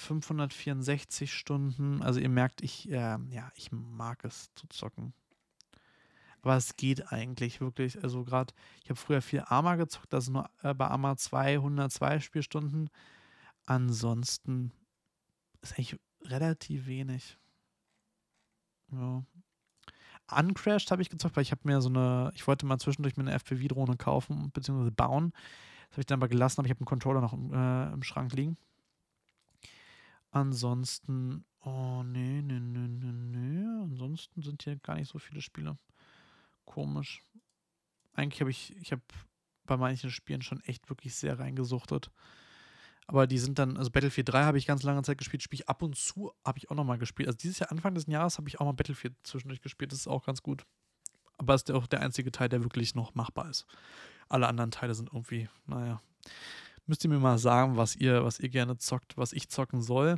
564 0.00 1.32
Stunden. 1.32 2.02
Also 2.02 2.20
ihr 2.20 2.28
merkt, 2.28 2.62
ich, 2.62 2.90
äh, 2.90 3.18
ja, 3.28 3.50
ich 3.54 3.70
mag 3.72 4.24
es 4.24 4.50
zu 4.54 4.66
zocken. 4.68 5.12
Aber 6.42 6.56
es 6.56 6.76
geht 6.76 7.12
eigentlich 7.12 7.60
wirklich. 7.60 8.02
Also 8.02 8.24
gerade, 8.24 8.54
ich 8.82 8.90
habe 8.90 8.98
früher 8.98 9.22
viel 9.22 9.44
Arma 9.46 9.76
gezockt, 9.76 10.12
das 10.12 10.24
ist 10.24 10.30
nur 10.30 10.48
äh, 10.62 10.74
bei 10.74 10.86
Arma 10.86 11.16
202 11.16 12.20
Spielstunden. 12.20 12.88
Ansonsten 13.66 14.72
ist 15.60 15.74
eigentlich 15.74 15.98
relativ 16.22 16.86
wenig. 16.86 17.38
Ja. 18.92 19.22
Uncrashed 20.30 20.90
habe 20.90 21.02
ich 21.02 21.10
gezockt, 21.10 21.36
weil 21.36 21.42
ich 21.42 21.50
habe 21.50 21.62
mir 21.64 21.80
so 21.80 21.88
eine, 21.88 22.30
ich 22.34 22.46
wollte 22.46 22.64
mal 22.64 22.78
zwischendurch 22.78 23.16
mir 23.16 23.24
eine 23.24 23.38
FPV-Drohne 23.38 23.96
kaufen, 23.96 24.50
beziehungsweise 24.52 24.92
bauen. 24.92 25.32
Das 25.88 25.92
habe 25.92 26.00
ich 26.00 26.06
dann 26.06 26.20
aber 26.20 26.28
gelassen, 26.28 26.60
aber 26.60 26.66
ich 26.66 26.70
habe 26.70 26.80
einen 26.80 26.86
Controller 26.86 27.20
noch 27.20 27.32
äh, 27.32 27.92
im 27.92 28.02
Schrank 28.02 28.32
liegen. 28.32 28.56
Ansonsten, 30.30 31.44
oh 31.60 32.02
nee, 32.04 32.42
nee, 32.42 32.60
nee, 32.60 32.88
nee, 32.88 33.12
nee. 33.12 33.82
Ansonsten 33.82 34.42
sind 34.42 34.62
hier 34.62 34.76
gar 34.76 34.94
nicht 34.94 35.10
so 35.10 35.18
viele 35.18 35.40
Spiele. 35.40 35.78
Komisch. 36.64 37.24
Eigentlich 38.14 38.40
habe 38.40 38.50
ich, 38.50 38.76
ich 38.76 38.92
habe 38.92 39.02
bei 39.64 39.76
manchen 39.76 40.10
Spielen 40.10 40.42
schon 40.42 40.60
echt 40.60 40.88
wirklich 40.88 41.14
sehr 41.14 41.38
reingesuchtet. 41.38 42.10
Aber 43.06 43.26
die 43.26 43.38
sind 43.38 43.58
dann, 43.58 43.76
also 43.76 43.90
Battlefield 43.90 44.28
3 44.28 44.44
habe 44.44 44.58
ich 44.58 44.66
ganz 44.66 44.84
lange 44.84 45.02
Zeit 45.02 45.18
gespielt, 45.18 45.42
spiele 45.42 45.62
ich 45.62 45.68
ab 45.68 45.82
und 45.82 45.96
zu, 45.96 46.32
habe 46.44 46.58
ich 46.58 46.70
auch 46.70 46.76
nochmal 46.76 46.98
gespielt. 46.98 47.28
Also 47.28 47.38
dieses 47.38 47.58
Jahr, 47.58 47.72
Anfang 47.72 47.94
des 47.94 48.06
Jahres, 48.06 48.38
habe 48.38 48.48
ich 48.48 48.60
auch 48.60 48.66
mal 48.66 48.72
Battlefield 48.72 49.14
zwischendurch 49.24 49.60
gespielt, 49.60 49.90
das 49.90 50.00
ist 50.00 50.06
auch 50.06 50.24
ganz 50.24 50.42
gut. 50.42 50.64
Aber 51.36 51.54
ist 51.54 51.70
auch 51.72 51.88
der 51.88 52.02
einzige 52.02 52.30
Teil, 52.30 52.48
der 52.48 52.62
wirklich 52.62 52.94
noch 52.94 53.16
machbar 53.16 53.50
ist. 53.50 53.66
Alle 54.28 54.46
anderen 54.46 54.70
Teile 54.70 54.94
sind 54.94 55.08
irgendwie, 55.12 55.48
naja, 55.66 56.00
müsst 56.90 57.04
ihr 57.04 57.10
mir 57.10 57.20
mal 57.20 57.38
sagen, 57.38 57.76
was 57.76 57.94
ihr, 57.94 58.24
was 58.24 58.40
ihr 58.40 58.48
gerne 58.48 58.76
zockt, 58.76 59.16
was 59.16 59.32
ich 59.32 59.48
zocken 59.48 59.80
soll. 59.80 60.16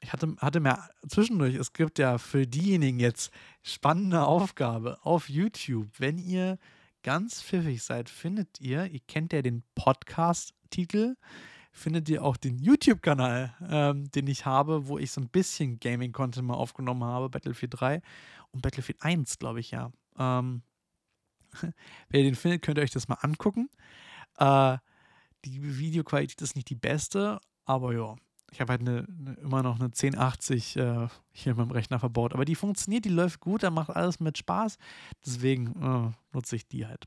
Ich 0.00 0.12
hatte, 0.12 0.36
hatte 0.38 0.60
mir 0.60 0.78
zwischendurch, 1.08 1.56
es 1.56 1.72
gibt 1.72 1.98
ja 1.98 2.18
für 2.18 2.46
diejenigen 2.46 3.00
jetzt 3.00 3.32
spannende 3.62 4.24
Aufgabe 4.24 4.98
auf 5.02 5.28
YouTube. 5.28 5.88
Wenn 5.98 6.18
ihr 6.18 6.58
ganz 7.02 7.42
pfiffig 7.42 7.82
seid, 7.82 8.08
findet 8.08 8.60
ihr, 8.60 8.86
ihr 8.86 9.00
kennt 9.08 9.32
ja 9.32 9.42
den 9.42 9.64
Podcast-Titel, 9.74 11.16
findet 11.72 12.08
ihr 12.08 12.22
auch 12.22 12.36
den 12.36 12.58
YouTube-Kanal, 12.58 13.52
ähm, 13.68 14.08
den 14.12 14.28
ich 14.28 14.46
habe, 14.46 14.86
wo 14.86 14.98
ich 14.98 15.10
so 15.10 15.20
ein 15.20 15.28
bisschen 15.28 15.80
Gaming-Content 15.80 16.46
mal 16.46 16.54
aufgenommen 16.54 17.02
habe, 17.02 17.28
Battlefield 17.28 17.74
3 17.80 18.02
und 18.52 18.62
Battlefield 18.62 19.02
1, 19.02 19.38
glaube 19.40 19.58
ich, 19.58 19.72
ja. 19.72 19.90
Ähm, 20.16 20.62
Wer 22.08 22.22
den 22.22 22.36
findet, 22.36 22.62
könnt 22.62 22.78
ihr 22.78 22.84
euch 22.84 22.92
das 22.92 23.08
mal 23.08 23.18
angucken. 23.20 23.68
Äh, 24.38 24.78
die 25.44 25.78
Videoqualität 25.78 26.40
ist 26.42 26.56
nicht 26.56 26.70
die 26.70 26.74
beste, 26.74 27.40
aber 27.64 27.92
ja, 27.94 28.16
ich 28.54 28.60
habe 28.60 28.72
halt 28.72 28.82
eine, 28.82 29.06
eine, 29.18 29.34
immer 29.34 29.62
noch 29.62 29.76
eine 29.76 29.86
1080 29.86 30.76
äh, 30.76 31.08
hier 31.32 31.52
in 31.52 31.58
meinem 31.58 31.72
Rechner 31.72 31.98
verbaut. 31.98 32.34
Aber 32.34 32.44
die 32.44 32.54
funktioniert, 32.54 33.04
die 33.04 33.10
läuft 33.10 33.40
gut, 33.40 33.64
da 33.64 33.70
macht 33.70 33.90
alles 33.90 34.20
mit 34.20 34.38
Spaß. 34.38 34.78
Deswegen 35.26 35.74
äh, 35.82 36.12
nutze 36.32 36.56
ich 36.56 36.68
die 36.68 36.86
halt. 36.86 37.06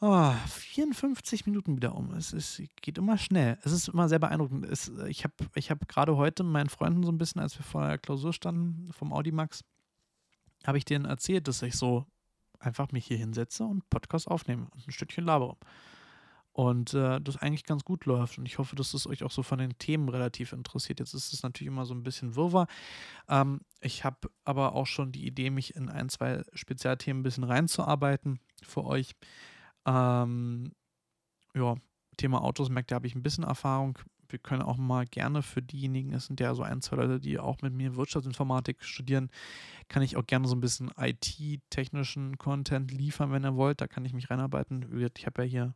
Oh, 0.00 0.06
ah, 0.06 0.34
54 0.48 1.46
Minuten 1.46 1.76
wieder 1.76 1.94
um. 1.94 2.12
Es 2.14 2.32
ist, 2.32 2.62
geht 2.82 2.98
immer 2.98 3.18
schnell. 3.18 3.58
Es 3.62 3.72
ist 3.72 3.88
immer 3.88 4.08
sehr 4.08 4.18
beeindruckend. 4.18 4.66
Es, 4.66 4.90
ich 5.06 5.24
habe 5.24 5.34
ich 5.54 5.70
hab 5.70 5.86
gerade 5.88 6.16
heute 6.16 6.44
meinen 6.44 6.68
Freunden 6.68 7.04
so 7.04 7.12
ein 7.12 7.18
bisschen, 7.18 7.40
als 7.40 7.58
wir 7.58 7.64
vor 7.64 7.86
der 7.86 7.98
Klausur 7.98 8.32
standen 8.32 8.92
vom 8.92 9.12
Audimax, 9.12 9.64
habe 10.66 10.78
ich 10.78 10.84
denen 10.84 11.04
erzählt, 11.04 11.46
dass 11.46 11.62
ich 11.62 11.76
so 11.76 12.06
einfach 12.58 12.90
mich 12.92 13.06
hier 13.06 13.18
hinsetze 13.18 13.64
und 13.64 13.88
Podcast 13.90 14.28
aufnehme 14.28 14.66
und 14.74 14.86
ein 14.86 14.92
Stückchen 14.92 15.24
labere. 15.24 15.56
Und 16.54 16.94
äh, 16.94 17.20
das 17.20 17.36
eigentlich 17.36 17.64
ganz 17.64 17.84
gut 17.84 18.06
läuft. 18.06 18.38
Und 18.38 18.46
ich 18.46 18.58
hoffe, 18.58 18.76
dass 18.76 18.94
es 18.94 19.08
euch 19.08 19.24
auch 19.24 19.32
so 19.32 19.42
von 19.42 19.58
den 19.58 19.76
Themen 19.78 20.08
relativ 20.08 20.52
interessiert. 20.52 21.00
Jetzt 21.00 21.12
ist 21.12 21.32
es 21.32 21.42
natürlich 21.42 21.66
immer 21.66 21.84
so 21.84 21.94
ein 21.94 22.04
bisschen 22.04 22.36
Wirrwarr. 22.36 22.68
Ähm, 23.28 23.60
ich 23.80 24.04
habe 24.04 24.30
aber 24.44 24.76
auch 24.76 24.86
schon 24.86 25.10
die 25.10 25.26
Idee, 25.26 25.50
mich 25.50 25.74
in 25.74 25.88
ein, 25.88 26.08
zwei 26.08 26.44
Spezialthemen 26.52 27.20
ein 27.20 27.22
bisschen 27.24 27.42
reinzuarbeiten 27.42 28.38
für 28.62 28.84
euch. 28.84 29.16
Ähm, 29.84 30.70
ja, 31.56 31.74
Thema 32.16 32.42
Autos, 32.42 32.70
merkt 32.70 32.92
ihr, 32.92 32.94
habe 32.94 33.08
ich 33.08 33.16
ein 33.16 33.24
bisschen 33.24 33.42
Erfahrung. 33.42 33.98
Wir 34.28 34.38
können 34.38 34.62
auch 34.62 34.76
mal 34.76 35.06
gerne 35.06 35.42
für 35.42 35.60
diejenigen, 35.60 36.12
es 36.12 36.26
sind 36.26 36.38
ja 36.38 36.54
so 36.54 36.62
ein, 36.62 36.82
zwei 36.82 36.96
Leute, 36.96 37.18
die 37.18 37.40
auch 37.40 37.62
mit 37.62 37.72
mir 37.74 37.96
Wirtschaftsinformatik 37.96 38.84
studieren, 38.84 39.28
kann 39.88 40.04
ich 40.04 40.16
auch 40.16 40.26
gerne 40.26 40.46
so 40.46 40.54
ein 40.54 40.60
bisschen 40.60 40.92
IT-technischen 40.96 42.38
Content 42.38 42.92
liefern, 42.92 43.32
wenn 43.32 43.44
ihr 43.44 43.56
wollt. 43.56 43.80
Da 43.80 43.88
kann 43.88 44.04
ich 44.04 44.12
mich 44.12 44.30
reinarbeiten. 44.30 44.86
Ich 45.16 45.26
habe 45.26 45.42
ja 45.42 45.48
hier 45.48 45.74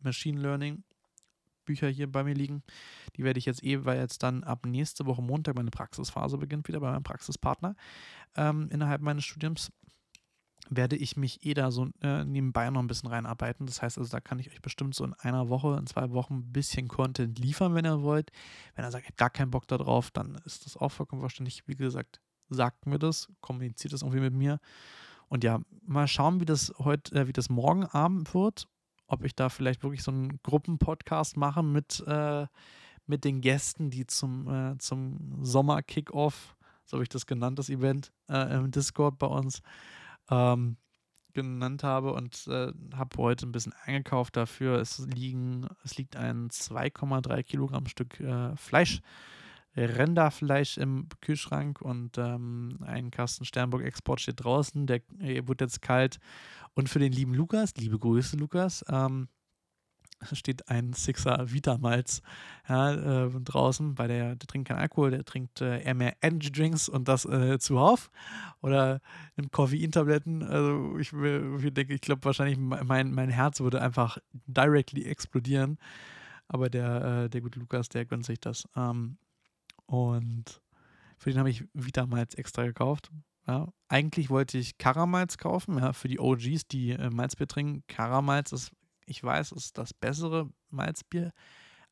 Machine 0.00 0.40
Learning 0.40 0.84
Bücher 1.64 1.88
hier 1.88 2.10
bei 2.10 2.24
mir 2.24 2.34
liegen. 2.34 2.62
Die 3.16 3.24
werde 3.24 3.38
ich 3.38 3.44
jetzt 3.44 3.62
eh, 3.62 3.84
weil 3.84 3.98
jetzt 3.98 4.22
dann 4.22 4.42
ab 4.42 4.64
nächste 4.64 5.04
Woche 5.04 5.22
Montag 5.22 5.54
meine 5.54 5.70
Praxisphase 5.70 6.38
beginnt, 6.38 6.66
wieder 6.66 6.80
bei 6.80 6.90
meinem 6.90 7.02
Praxispartner 7.02 7.76
ähm, 8.36 8.68
innerhalb 8.70 9.02
meines 9.02 9.24
Studiums 9.24 9.70
werde 10.70 10.96
ich 10.96 11.16
mich 11.16 11.46
eh 11.46 11.54
da 11.54 11.70
so 11.70 11.88
äh, 12.02 12.24
nebenbei 12.24 12.68
noch 12.68 12.80
ein 12.80 12.88
bisschen 12.88 13.08
reinarbeiten. 13.08 13.66
Das 13.66 13.80
heißt 13.80 13.98
also, 13.98 14.10
da 14.10 14.20
kann 14.20 14.38
ich 14.38 14.50
euch 14.50 14.60
bestimmt 14.60 14.94
so 14.94 15.04
in 15.04 15.14
einer 15.14 15.48
Woche, 15.48 15.76
in 15.78 15.86
zwei 15.86 16.10
Wochen 16.10 16.34
ein 16.34 16.52
bisschen 16.52 16.88
Content 16.88 17.38
liefern, 17.38 17.74
wenn 17.74 17.86
ihr 17.86 18.02
wollt. 18.02 18.30
Wenn 18.74 18.84
ihr 18.84 18.90
sagt, 18.90 19.04
ich 19.04 19.08
habe 19.08 19.16
gar 19.16 19.30
keinen 19.30 19.50
Bock 19.50 19.66
darauf, 19.66 20.10
dann 20.10 20.34
ist 20.44 20.66
das 20.66 20.76
auch 20.76 20.90
vollkommen 20.90 21.20
verständlich. 21.20 21.66
Wie 21.66 21.74
gesagt, 21.74 22.20
sagt 22.50 22.86
mir 22.86 22.98
das, 22.98 23.28
kommuniziert 23.40 23.94
das 23.94 24.02
irgendwie 24.02 24.20
mit 24.20 24.34
mir. 24.34 24.60
Und 25.28 25.44
ja, 25.44 25.60
mal 25.82 26.08
schauen, 26.08 26.40
wie 26.40 26.46
das 26.46 26.72
heute, 26.78 27.14
äh, 27.18 27.26
wie 27.28 27.32
das 27.32 27.48
morgen 27.48 27.86
Abend 27.86 28.34
wird. 28.34 28.68
Ob 29.08 29.24
ich 29.24 29.34
da 29.34 29.48
vielleicht 29.48 29.82
wirklich 29.82 30.02
so 30.02 30.10
einen 30.10 30.40
Gruppenpodcast 30.42 31.36
mache 31.36 31.62
mit, 31.62 32.04
äh, 32.06 32.46
mit 33.06 33.24
den 33.24 33.40
Gästen, 33.40 33.90
die 33.90 34.06
zum, 34.06 34.48
äh, 34.48 34.78
zum 34.78 35.42
Sommer-Kickoff, 35.42 36.56
so 36.84 36.96
habe 36.96 37.02
ich 37.02 37.08
das 37.08 37.26
genannt, 37.26 37.58
das 37.58 37.70
Event 37.70 38.12
äh, 38.28 38.54
im 38.54 38.70
Discord 38.70 39.18
bei 39.18 39.26
uns, 39.26 39.62
ähm, 40.30 40.76
genannt 41.32 41.84
habe 41.84 42.12
und 42.12 42.46
äh, 42.48 42.72
habe 42.94 43.16
heute 43.18 43.46
ein 43.46 43.52
bisschen 43.52 43.74
eingekauft 43.84 44.36
dafür. 44.36 44.78
Es 44.78 44.98
liegen, 44.98 45.68
es 45.84 45.96
liegt 45.96 46.16
ein 46.16 46.48
2,3 46.48 47.42
Kilogramm 47.42 47.86
Stück 47.86 48.20
äh, 48.20 48.56
Fleisch, 48.56 49.00
Rinderfleisch 49.84 50.78
im 50.78 51.08
Kühlschrank 51.20 51.80
und 51.80 52.18
ähm, 52.18 52.78
ein 52.84 53.10
Kasten 53.10 53.44
Sternburg 53.44 53.82
Export 53.82 54.20
steht 54.20 54.44
draußen. 54.44 54.86
Der 54.86 55.00
äh, 55.20 55.46
wird 55.46 55.60
jetzt 55.60 55.82
kalt. 55.82 56.18
Und 56.74 56.88
für 56.88 56.98
den 56.98 57.12
lieben 57.12 57.34
Lukas, 57.34 57.74
liebe 57.76 57.98
Grüße, 57.98 58.36
Lukas, 58.36 58.84
ähm, 58.88 59.28
steht 60.32 60.68
ein 60.68 60.92
Sixer 60.92 61.52
Vitamalz 61.52 62.22
ja, 62.68 63.26
äh, 63.26 63.30
draußen, 63.30 63.98
weil 63.98 64.08
der, 64.08 64.36
der, 64.36 64.46
trinkt 64.46 64.68
keinen 64.68 64.78
Alkohol, 64.78 65.10
der 65.10 65.24
trinkt 65.24 65.60
äh, 65.60 65.80
eher 65.80 65.94
mehr 65.94 66.16
Energy 66.22 66.50
Drinks 66.50 66.88
und 66.88 67.08
das 67.08 67.24
äh, 67.24 67.58
zuhauf 67.58 68.10
oder 68.60 69.00
nimmt 69.36 69.52
Koffeintabletten. 69.52 70.42
Also 70.42 70.98
ich, 70.98 71.12
ich 71.12 71.74
denke, 71.74 71.94
ich 71.94 72.00
glaube 72.00 72.24
wahrscheinlich 72.24 72.58
mein, 72.58 73.12
mein 73.12 73.30
Herz 73.30 73.60
würde 73.60 73.80
einfach 73.80 74.18
directly 74.46 75.04
explodieren. 75.04 75.78
Aber 76.48 76.70
der, 76.70 77.24
äh, 77.24 77.30
der 77.30 77.40
gute 77.42 77.60
Lukas, 77.60 77.88
der 77.88 78.06
gönnt 78.06 78.24
sich 78.24 78.40
das. 78.40 78.66
Ähm, 78.74 79.18
und 79.88 80.62
für 81.16 81.30
den 81.30 81.38
habe 81.38 81.50
ich 81.50 81.64
Vitamalz 81.74 82.34
extra 82.34 82.64
gekauft. 82.64 83.10
Ja, 83.46 83.72
eigentlich 83.88 84.30
wollte 84.30 84.58
ich 84.58 84.78
Karamalz 84.78 85.38
kaufen, 85.38 85.78
ja, 85.78 85.92
für 85.92 86.08
die 86.08 86.20
OGs, 86.20 86.68
die 86.68 86.90
äh, 86.90 87.10
Malzbier 87.10 87.48
trinken. 87.48 87.82
Karamalz 87.88 88.52
ist 88.52 88.72
ich 89.08 89.22
weiß, 89.22 89.52
ist 89.52 89.78
das 89.78 89.94
bessere 89.94 90.50
Malzbier, 90.70 91.32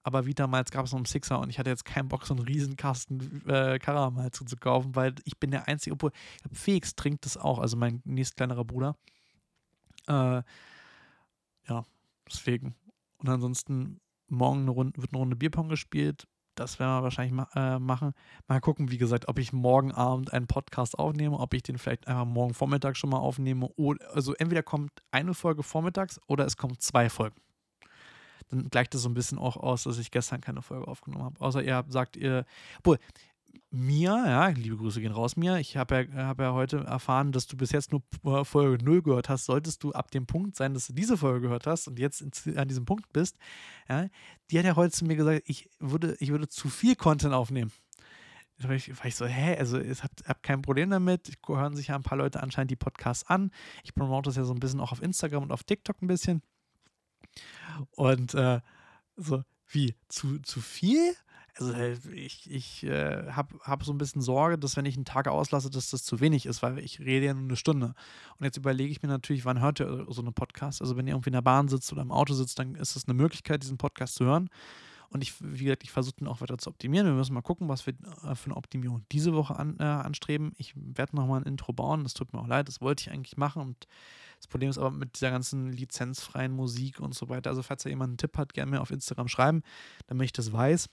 aber 0.02 0.26
Vita 0.26 0.46
Malz 0.46 0.70
gab 0.70 0.84
es 0.84 0.92
noch 0.92 0.98
im 0.98 1.04
Sixer 1.04 1.40
und 1.40 1.50
ich 1.50 1.58
hatte 1.58 1.70
jetzt 1.70 1.84
keinen 1.84 2.08
Bock, 2.08 2.26
so 2.26 2.34
einen 2.34 2.44
Riesenkasten 2.44 3.42
äh, 3.48 3.78
Karamalz 3.78 4.38
zu 4.38 4.56
kaufen, 4.56 4.94
weil 4.94 5.14
ich 5.24 5.38
bin 5.38 5.50
der 5.50 5.66
Einzige, 5.66 5.94
obwohl 5.94 6.12
Felix 6.52 6.94
trinkt 6.94 7.24
das 7.24 7.36
auch, 7.36 7.58
also 7.58 7.76
mein 7.76 8.02
nächst 8.04 8.36
kleinerer 8.36 8.64
Bruder. 8.64 8.96
Äh, 10.06 10.42
ja, 11.68 11.84
deswegen. 12.28 12.76
Und 13.18 13.28
ansonsten 13.28 14.00
morgen 14.28 14.60
eine 14.60 14.70
Runde, 14.70 15.00
wird 15.00 15.12
eine 15.12 15.18
Runde 15.18 15.36
Bierpong 15.36 15.68
gespielt. 15.68 16.28
Das 16.56 16.78
werden 16.78 16.90
wir 16.90 17.02
wahrscheinlich 17.02 17.34
ma 17.34 17.48
äh, 17.54 17.78
machen. 17.78 18.12
Mal 18.48 18.60
gucken, 18.60 18.90
wie 18.90 18.96
gesagt, 18.96 19.28
ob 19.28 19.38
ich 19.38 19.52
morgen 19.52 19.92
Abend 19.92 20.32
einen 20.32 20.46
Podcast 20.46 20.98
aufnehme, 20.98 21.38
ob 21.38 21.52
ich 21.52 21.62
den 21.62 21.78
vielleicht 21.78 22.08
einfach 22.08 22.24
morgen 22.24 22.54
Vormittag 22.54 22.96
schon 22.96 23.10
mal 23.10 23.18
aufnehme. 23.18 23.68
Oder, 23.76 24.14
also 24.14 24.34
entweder 24.34 24.62
kommt 24.62 24.90
eine 25.10 25.34
Folge 25.34 25.62
vormittags 25.62 26.18
oder 26.26 26.46
es 26.46 26.56
kommen 26.56 26.78
zwei 26.78 27.10
Folgen. 27.10 27.36
Dann 28.48 28.70
gleicht 28.70 28.94
es 28.94 29.02
so 29.02 29.08
ein 29.08 29.14
bisschen 29.14 29.38
auch 29.38 29.56
aus, 29.56 29.82
dass 29.84 29.98
ich 29.98 30.10
gestern 30.10 30.40
keine 30.40 30.62
Folge 30.62 30.88
aufgenommen 30.88 31.24
habe. 31.24 31.40
Außer 31.40 31.62
ihr 31.62 31.84
sagt 31.88 32.16
ihr, 32.16 32.46
obwohl, 32.78 32.98
Mia, 33.70 34.26
ja, 34.26 34.48
liebe 34.48 34.76
Grüße 34.76 35.00
gehen 35.00 35.12
raus, 35.12 35.36
Mia. 35.36 35.58
Ich 35.58 35.76
habe 35.76 36.08
ja, 36.12 36.26
hab 36.26 36.40
ja 36.40 36.52
heute 36.52 36.78
erfahren, 36.78 37.32
dass 37.32 37.46
du 37.46 37.56
bis 37.56 37.72
jetzt 37.72 37.92
nur 37.92 38.02
Folge 38.44 38.82
0 38.84 39.02
gehört 39.02 39.28
hast. 39.28 39.44
Solltest 39.44 39.82
du 39.82 39.92
ab 39.92 40.10
dem 40.10 40.26
Punkt 40.26 40.56
sein, 40.56 40.74
dass 40.74 40.86
du 40.86 40.92
diese 40.92 41.16
Folge 41.16 41.42
gehört 41.42 41.66
hast 41.66 41.88
und 41.88 41.98
jetzt 41.98 42.20
in, 42.20 42.58
an 42.58 42.68
diesem 42.68 42.84
Punkt 42.84 43.12
bist, 43.12 43.36
ja, 43.88 44.08
die 44.50 44.58
hat 44.58 44.64
ja 44.64 44.76
heute 44.76 44.92
zu 44.92 45.04
mir 45.04 45.16
gesagt, 45.16 45.42
ich 45.46 45.68
würde, 45.78 46.16
ich 46.20 46.30
würde 46.30 46.48
zu 46.48 46.68
viel 46.68 46.96
Content 46.96 47.34
aufnehmen. 47.34 47.72
Da 48.58 48.68
war 48.68 48.74
ich, 48.74 48.96
war 48.96 49.06
ich 49.06 49.14
so, 49.14 49.26
hä, 49.26 49.56
also 49.58 49.78
ich 49.78 50.02
habe 50.02 50.14
hab 50.24 50.42
kein 50.42 50.62
Problem 50.62 50.88
damit. 50.90 51.28
Ich, 51.28 51.36
hören 51.46 51.76
sich 51.76 51.88
ja 51.88 51.96
ein 51.96 52.02
paar 52.02 52.18
Leute 52.18 52.42
anscheinend 52.42 52.70
die 52.70 52.76
Podcasts 52.76 53.28
an. 53.28 53.50
Ich 53.84 53.94
promote 53.94 54.28
das 54.28 54.36
ja 54.36 54.44
so 54.44 54.54
ein 54.54 54.60
bisschen 54.60 54.80
auch 54.80 54.92
auf 54.92 55.02
Instagram 55.02 55.42
und 55.42 55.52
auf 55.52 55.64
TikTok 55.64 56.00
ein 56.00 56.06
bisschen. 56.06 56.42
Und 57.90 58.34
äh, 58.34 58.60
so, 59.16 59.42
wie, 59.68 59.94
zu, 60.08 60.38
zu 60.40 60.60
viel? 60.60 61.14
Also 61.58 61.72
ich, 62.12 62.50
ich 62.50 62.84
äh, 62.84 63.30
habe 63.30 63.58
hab 63.62 63.82
so 63.82 63.92
ein 63.92 63.98
bisschen 63.98 64.20
Sorge, 64.20 64.58
dass 64.58 64.76
wenn 64.76 64.84
ich 64.84 64.96
einen 64.96 65.06
Tag 65.06 65.26
auslasse, 65.26 65.70
dass 65.70 65.90
das 65.90 66.04
zu 66.04 66.20
wenig 66.20 66.44
ist, 66.46 66.62
weil 66.62 66.78
ich 66.78 67.00
rede 67.00 67.26
ja 67.26 67.34
nur 67.34 67.44
eine 67.44 67.56
Stunde. 67.56 67.94
Und 68.38 68.44
jetzt 68.44 68.58
überlege 68.58 68.90
ich 68.90 69.02
mir 69.02 69.08
natürlich, 69.08 69.44
wann 69.44 69.60
hört 69.60 69.80
ihr 69.80 70.06
so 70.08 70.20
eine 70.20 70.32
Podcast? 70.32 70.82
Also 70.82 70.96
wenn 70.96 71.06
ihr 71.06 71.14
irgendwie 71.14 71.30
in 71.30 71.34
der 71.34 71.42
Bahn 71.42 71.68
sitzt 71.68 71.90
oder 71.92 72.02
im 72.02 72.12
Auto 72.12 72.34
sitzt, 72.34 72.58
dann 72.58 72.74
ist 72.74 72.96
es 72.96 73.08
eine 73.08 73.14
Möglichkeit, 73.14 73.62
diesen 73.62 73.78
Podcast 73.78 74.16
zu 74.16 74.24
hören. 74.24 74.50
Und 75.08 75.22
ich, 75.22 75.34
wie 75.40 75.64
gesagt, 75.64 75.84
ich 75.84 75.92
versuche 75.92 76.16
den 76.16 76.26
auch 76.26 76.40
weiter 76.40 76.58
zu 76.58 76.68
optimieren. 76.68 77.06
Wir 77.06 77.14
müssen 77.14 77.32
mal 77.32 77.40
gucken, 77.40 77.68
was 77.68 77.86
wir 77.86 77.94
äh, 78.24 78.34
für 78.34 78.46
eine 78.46 78.56
Optimierung 78.56 79.02
diese 79.12 79.32
Woche 79.32 79.56
an, 79.56 79.76
äh, 79.78 79.84
anstreben. 79.84 80.52
Ich 80.58 80.74
werde 80.76 81.16
nochmal 81.16 81.40
ein 81.40 81.46
Intro 81.46 81.72
bauen. 81.72 82.02
Das 82.02 82.12
tut 82.12 82.32
mir 82.32 82.40
auch 82.40 82.48
leid. 82.48 82.68
Das 82.68 82.82
wollte 82.82 83.02
ich 83.02 83.10
eigentlich 83.10 83.36
machen. 83.36 83.62
Und 83.62 83.86
das 84.36 84.48
Problem 84.48 84.68
ist 84.68 84.78
aber 84.78 84.90
mit 84.90 85.14
dieser 85.14 85.30
ganzen 85.30 85.72
lizenzfreien 85.72 86.52
Musik 86.52 87.00
und 87.00 87.14
so 87.14 87.30
weiter. 87.30 87.48
Also, 87.48 87.62
falls 87.62 87.84
da 87.84 87.88
jemand 87.88 88.10
einen 88.10 88.18
Tipp 88.18 88.36
hat, 88.36 88.52
gerne 88.52 88.72
mir 88.72 88.80
auf 88.82 88.90
Instagram 88.90 89.28
schreiben, 89.28 89.62
damit 90.08 90.26
ich 90.26 90.32
das 90.32 90.52
weiß 90.52 90.90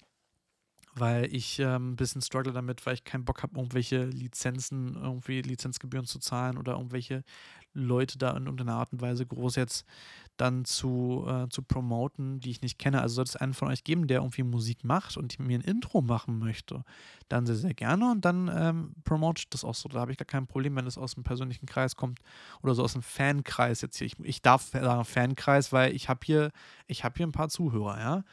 weil 0.95 1.33
ich 1.33 1.59
ähm, 1.59 1.91
ein 1.91 1.95
bisschen 1.95 2.21
struggle 2.21 2.53
damit, 2.53 2.85
weil 2.85 2.93
ich 2.93 3.03
keinen 3.03 3.25
Bock 3.25 3.43
habe, 3.43 3.57
irgendwelche 3.57 4.05
Lizenzen, 4.05 4.95
irgendwie 4.95 5.41
Lizenzgebühren 5.41 6.05
zu 6.05 6.19
zahlen 6.19 6.57
oder 6.57 6.73
irgendwelche 6.73 7.23
Leute 7.73 8.17
da 8.17 8.31
in 8.31 8.45
irgendeiner 8.45 8.75
Art 8.75 8.93
und 8.93 9.01
Weise 9.01 9.25
groß 9.25 9.55
jetzt 9.55 9.85
dann 10.37 10.65
zu, 10.65 11.25
äh, 11.27 11.47
zu 11.49 11.61
promoten, 11.61 12.39
die 12.39 12.51
ich 12.51 12.61
nicht 12.61 12.79
kenne. 12.79 13.01
Also 13.01 13.15
sollte 13.15 13.29
es 13.29 13.35
einen 13.35 13.53
von 13.53 13.67
euch 13.67 13.83
geben, 13.83 14.07
der 14.07 14.19
irgendwie 14.19 14.43
Musik 14.43 14.83
macht 14.83 15.17
und 15.17 15.37
mir 15.39 15.57
ein 15.57 15.61
Intro 15.61 16.01
machen 16.01 16.39
möchte, 16.39 16.83
dann 17.29 17.45
sehr, 17.45 17.55
sehr 17.55 17.73
gerne 17.73 18.11
und 18.11 18.25
dann 18.25 18.49
ähm, 18.53 18.93
promote 19.03 19.41
ich 19.41 19.49
das 19.49 19.63
auch 19.63 19.75
so. 19.75 19.89
Da 19.89 19.99
habe 19.99 20.11
ich 20.11 20.17
gar 20.17 20.25
kein 20.25 20.47
Problem, 20.47 20.75
wenn 20.75 20.87
es 20.87 20.97
aus 20.97 21.15
dem 21.15 21.23
persönlichen 21.23 21.65
Kreis 21.65 21.95
kommt 21.95 22.19
oder 22.61 22.73
so 22.75 22.83
aus 22.83 22.93
dem 22.93 23.03
Fankreis 23.03 23.81
jetzt 23.81 23.97
hier. 23.97 24.07
Ich, 24.07 24.19
ich 24.19 24.41
darf 24.41 24.71
sagen 24.71 25.05
Fankreis, 25.05 25.71
weil 25.71 25.95
ich 25.95 26.09
habe 26.09 26.21
hier, 26.23 26.51
habe 26.89 27.15
hier 27.17 27.27
ein 27.27 27.31
paar 27.31 27.49
Zuhörer, 27.49 27.99
ja. 27.99 28.23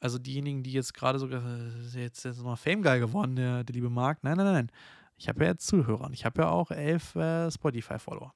Also 0.00 0.18
diejenigen, 0.18 0.62
die 0.62 0.72
jetzt 0.72 0.94
gerade 0.94 1.18
sogar, 1.18 1.42
äh, 1.44 2.02
jetzt 2.02 2.24
ist 2.24 2.42
noch 2.42 2.58
Fame 2.58 2.82
Guy 2.82 3.00
geworden, 3.00 3.36
der, 3.36 3.64
der 3.64 3.74
liebe 3.74 3.90
Marc. 3.90 4.22
Nein, 4.22 4.36
nein, 4.36 4.46
nein. 4.46 4.72
Ich 5.16 5.28
habe 5.28 5.44
ja 5.44 5.50
jetzt 5.50 5.66
Zuhörer 5.66 6.04
und 6.04 6.12
ich 6.12 6.24
habe 6.24 6.42
ja 6.42 6.48
auch 6.48 6.70
elf 6.70 7.16
äh, 7.16 7.50
Spotify-Follower. 7.50 8.32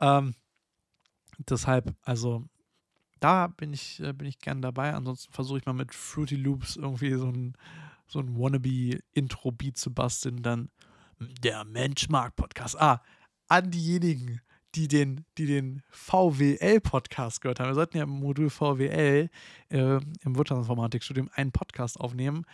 Ähm, 0.00 0.34
deshalb, 1.38 1.94
also 2.02 2.44
da 3.18 3.48
bin 3.48 3.72
ich, 3.72 4.00
äh, 4.00 4.12
bin 4.12 4.28
ich 4.28 4.38
gern 4.38 4.62
dabei. 4.62 4.94
Ansonsten 4.94 5.32
versuche 5.32 5.58
ich 5.58 5.66
mal 5.66 5.72
mit 5.72 5.92
Fruity 5.92 6.36
Loops 6.36 6.76
irgendwie 6.76 7.14
so 7.14 7.26
ein, 7.26 7.54
so 8.06 8.20
ein 8.20 8.38
Wannabe-Intro-Beat 8.38 9.76
zu 9.76 9.92
basteln. 9.92 10.42
Dann 10.42 10.70
der 11.18 11.64
Mensch 11.64 12.08
mag 12.08 12.36
Podcast. 12.36 12.80
Ah, 12.80 13.02
an 13.48 13.70
diejenigen, 13.70 14.40
die 14.74 14.88
den, 14.88 15.24
die 15.38 15.46
den 15.46 15.82
VWL-Podcast 15.90 17.40
gehört 17.40 17.60
haben. 17.60 17.68
Wir 17.68 17.74
sollten 17.74 17.96
ja 17.96 18.04
im 18.04 18.10
Modul 18.10 18.50
VWL 18.50 19.30
äh, 19.70 19.78
im 19.78 20.36
Wirtschaftsinformatikstudium 20.36 21.30
einen 21.34 21.52
Podcast 21.52 21.98
aufnehmen. 21.98 22.44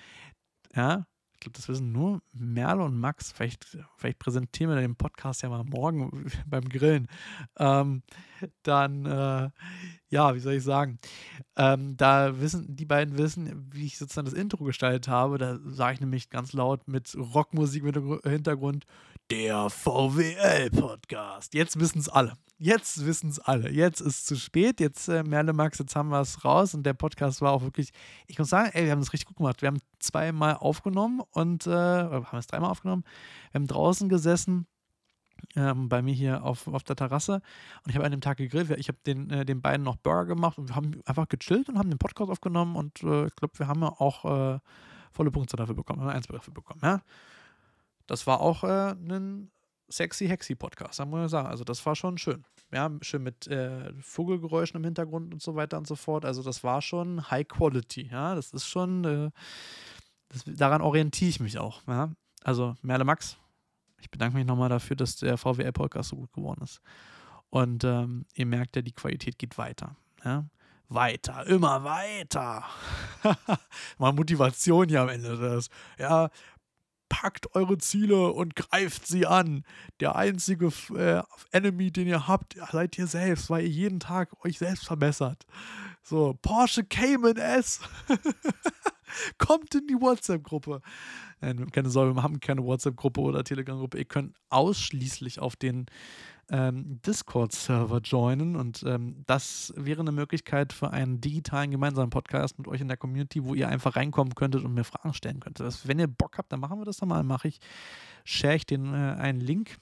Ja, 0.75 1.07
ich 1.35 1.41
glaube, 1.41 1.57
das 1.57 1.69
wissen 1.69 1.93
nur 1.93 2.23
Merle 2.33 2.83
und 2.85 2.99
Max. 2.99 3.33
Vielleicht, 3.33 3.67
vielleicht 3.97 4.19
präsentieren 4.19 4.73
wir 4.73 4.81
den 4.81 4.97
Podcast 4.97 5.43
ja 5.43 5.49
mal 5.49 5.65
morgen 5.65 6.31
beim 6.47 6.69
Grillen. 6.69 7.09
Ähm, 7.59 8.03
dann, 8.63 9.05
äh, 9.05 9.51
ja, 10.09 10.35
wie 10.35 10.41
soll 10.41 10.55
ich 10.55 10.63
sagen? 10.63 10.99
Ähm, 11.57 11.97
da 11.97 12.41
wissen, 12.41 12.77
die 12.77 12.87
beiden 12.87 13.19
wissen, 13.19 13.69
wie 13.73 13.87
ich 13.87 13.99
sozusagen 13.99 14.27
das 14.27 14.35
Intro 14.35 14.65
gestaltet 14.65 15.09
habe. 15.09 15.37
Da 15.39 15.59
sage 15.65 15.95
ich 15.95 16.01
nämlich 16.01 16.31
ganz 16.31 16.53
laut 16.53 16.87
mit 16.89 17.15
Rockmusik 17.17 17.83
mit 17.83 17.97
Hintergrund 18.25 18.87
Der 19.31 19.71
VWL-Podcast. 19.71 21.55
Jetzt 21.55 21.81
wissen 21.81 21.99
es 21.99 22.11
alle. 22.11 22.35
Jetzt 22.59 23.07
wissen 23.07 23.31
es 23.31 23.41
alle. 23.41 23.71
Jetzt 23.71 24.01
ist 24.01 24.19
es 24.19 24.25
zu 24.27 24.37
spät. 24.37 24.81
Jetzt, 24.81 25.09
äh, 25.09 25.23
Merle 25.23 25.55
Max, 25.55 25.79
jetzt 25.79 25.97
haben 25.97 26.11
wir 26.11 26.21
es 26.21 26.45
raus. 26.45 26.75
Und 26.75 26.85
der 26.85 26.93
Podcast 26.93 27.41
war 27.41 27.53
auch 27.53 27.63
wirklich, 27.63 27.91
ich 28.27 28.39
muss 28.39 28.51
sagen, 28.51 28.71
ey, 28.75 28.85
wir 28.85 28.93
haben 28.93 29.01
es 29.01 29.15
richtig 29.15 29.29
gut 29.29 29.39
gemacht. 29.39 29.63
Wir 29.63 29.69
haben 29.69 29.81
zweimal 29.99 30.57
aufgenommen 30.57 31.23
und, 31.31 31.67
äh, 31.67 31.71
haben 31.71 32.39
es 32.39 32.47
dreimal 32.47 32.71
aufgenommen. 32.71 33.05
Wir 33.51 33.61
haben 33.61 33.67
draußen 33.67 34.11
gesessen 34.11 34.67
ähm, 35.57 35.89
bei 35.89 36.03
mir 36.03 36.15
hier 36.15 36.45
auf, 36.45 36.69
auf 36.69 36.83
der 36.83 36.97
Terrasse 36.97 37.41
und 37.85 37.91
ich 37.91 37.97
habe 37.97 38.05
an 38.05 38.13
dem 38.13 38.21
Tag 38.21 38.37
gegrillt. 38.37 38.71
Ich 38.79 38.89
habe 38.89 38.99
den, 39.07 39.31
äh, 39.31 39.45
den 39.45 39.63
beiden 39.63 39.85
noch 39.85 39.97
Burger 39.97 40.27
gemacht 40.27 40.59
und 40.59 40.69
wir 40.69 40.77
haben 40.77 41.01
einfach 41.07 41.29
gechillt 41.29 41.69
und 41.69 41.79
haben 41.79 41.91
den 41.91 41.99
Podcast 41.99 42.31
aufgenommen 42.31 42.77
und 42.77 43.03
äh, 43.03 43.27
ich 43.27 43.37
glaube, 43.37 43.59
wir 43.59 43.69
haben 43.69 43.83
ja 43.83 43.89
auch 43.89 44.25
äh, 44.25 44.59
volle 45.13 45.31
Punkte 45.31 45.57
dafür 45.57 45.75
bekommen, 45.75 46.03
haben 46.03 46.11
eins 46.11 46.27
dafür 46.27 46.53
bekommen, 46.53 46.81
ja. 46.83 47.01
Das 48.07 48.27
war 48.27 48.41
auch 48.41 48.65
äh, 48.65 48.93
ein 48.93 49.51
sexy 49.89 50.27
hexy 50.27 50.55
Podcast, 50.55 50.99
muss 51.01 51.11
man 51.11 51.29
sagen. 51.29 51.49
Also 51.49 51.65
das 51.65 51.85
war 51.87 51.95
schon 51.95 52.19
schön. 52.19 52.45
Ja, 52.73 52.91
schön 53.03 53.23
mit 53.23 53.47
äh, 53.47 53.93
Vogelgeräuschen 54.01 54.79
im 54.79 54.85
Hintergrund 54.85 55.33
und 55.33 55.43
so 55.43 55.55
weiter 55.55 55.79
und 55.79 55.87
so 55.87 55.95
fort. 55.95 56.25
Also 56.25 56.43
das 56.43 56.65
war 56.65 56.83
schon 56.83 57.31
High 57.31 57.47
Quality, 57.47 58.09
ja. 58.11 58.35
Das 58.35 58.53
ist 58.53 58.67
schon, 58.67 59.05
äh, 59.05 59.31
das, 60.29 60.45
daran 60.47 60.83
orientiere 60.83 61.29
ich 61.29 61.41
mich 61.41 61.59
auch, 61.59 61.83
ja. 61.87 62.11
Also 62.43 62.75
Merle 62.83 63.05
Max, 63.05 63.39
ich 64.01 64.11
bedanke 64.11 64.37
mich 64.37 64.47
nochmal 64.47 64.69
dafür, 64.69 64.97
dass 64.97 65.17
der 65.17 65.39
VWL-Podcast 65.39 66.11
so 66.11 66.17
gut 66.17 66.33
geworden 66.33 66.63
ist. 66.63 66.81
Und 67.49 67.85
ähm, 67.85 68.27
ihr 68.35 68.47
merkt 68.47 68.77
ja, 68.77 68.83
die 68.83 68.93
Qualität 68.93 69.39
geht 69.39 69.57
weiter. 69.57 69.97
Ja? 70.25 70.45
Weiter, 70.89 71.47
immer 71.47 71.85
weiter. 71.85 72.65
Mal 73.99 74.13
Motivation 74.13 74.89
hier 74.89 75.01
am 75.01 75.09
Ende. 75.09 75.37
Das. 75.39 75.69
Ja, 75.99 76.29
packt 77.09 77.55
eure 77.55 77.79
Ziele 77.79 78.33
und 78.33 78.57
greift 78.57 79.07
sie 79.07 79.27
an. 79.27 79.65
Der 80.01 80.17
einzige 80.17 80.73
äh, 80.97 81.23
Enemy, 81.53 81.91
den 81.91 82.09
ihr 82.09 82.27
habt, 82.27 82.57
seid 82.73 82.99
ihr 82.99 83.07
selbst, 83.07 83.51
weil 83.51 83.65
ihr 83.65 83.71
jeden 83.71 84.01
Tag 84.01 84.45
euch 84.45 84.59
selbst 84.59 84.87
verbessert. 84.87 85.47
So, 86.03 86.39
Porsche 86.43 86.85
Cayman 86.85 87.37
S. 87.37 87.81
Kommt 89.39 89.75
in 89.75 89.87
die 89.87 90.01
WhatsApp-Gruppe. 90.01 90.81
Keine 91.73 91.91
Sorge, 91.91 92.15
wir 92.15 92.23
haben 92.23 92.41
keine 92.41 92.65
WhatsApp-Gruppe 92.65 93.21
oder 93.21 93.45
Telegram-Gruppe. 93.45 93.99
Ihr 93.99 94.05
könnt 94.05 94.35
ausschließlich 94.49 95.39
auf 95.39 95.57
den 95.57 95.87
ähm, 96.51 97.01
Discord-Server 97.07 98.01
joinen 98.01 98.57
und 98.57 98.83
ähm, 98.87 99.23
das 99.27 99.73
wäre 99.77 100.01
eine 100.01 100.13
Möglichkeit 100.13 100.73
für 100.73 100.91
einen 100.91 101.21
digitalen 101.21 101.71
gemeinsamen 101.71 102.11
Podcast 102.11 102.59
mit 102.59 102.69
euch 102.69 102.81
in 102.81 102.89
der 102.89 102.97
Community, 102.97 103.45
wo 103.45 103.55
ihr 103.55 103.69
einfach 103.69 103.97
reinkommen 103.97 104.35
könntet 104.35 104.65
und 104.65 104.75
mir 104.75 104.85
Fragen 104.85 105.15
stellen 105.15 105.41
könntet. 105.41 105.67
Das, 105.67 105.87
wenn 105.89 105.99
ihr 105.99 106.07
Bock 106.09 106.39
habt, 106.39 106.53
dann 106.53 106.61
machen 106.61 106.79
wir 106.79 106.85
das 106.85 106.99
dann 106.99 107.09
mal. 107.09 107.23
Mache 107.23 107.49
ich, 107.49 107.59
share 108.25 108.57
ich 108.57 108.67
den 108.67 108.93
äh, 108.93 109.17
einen 109.19 109.41
Link 109.41 109.79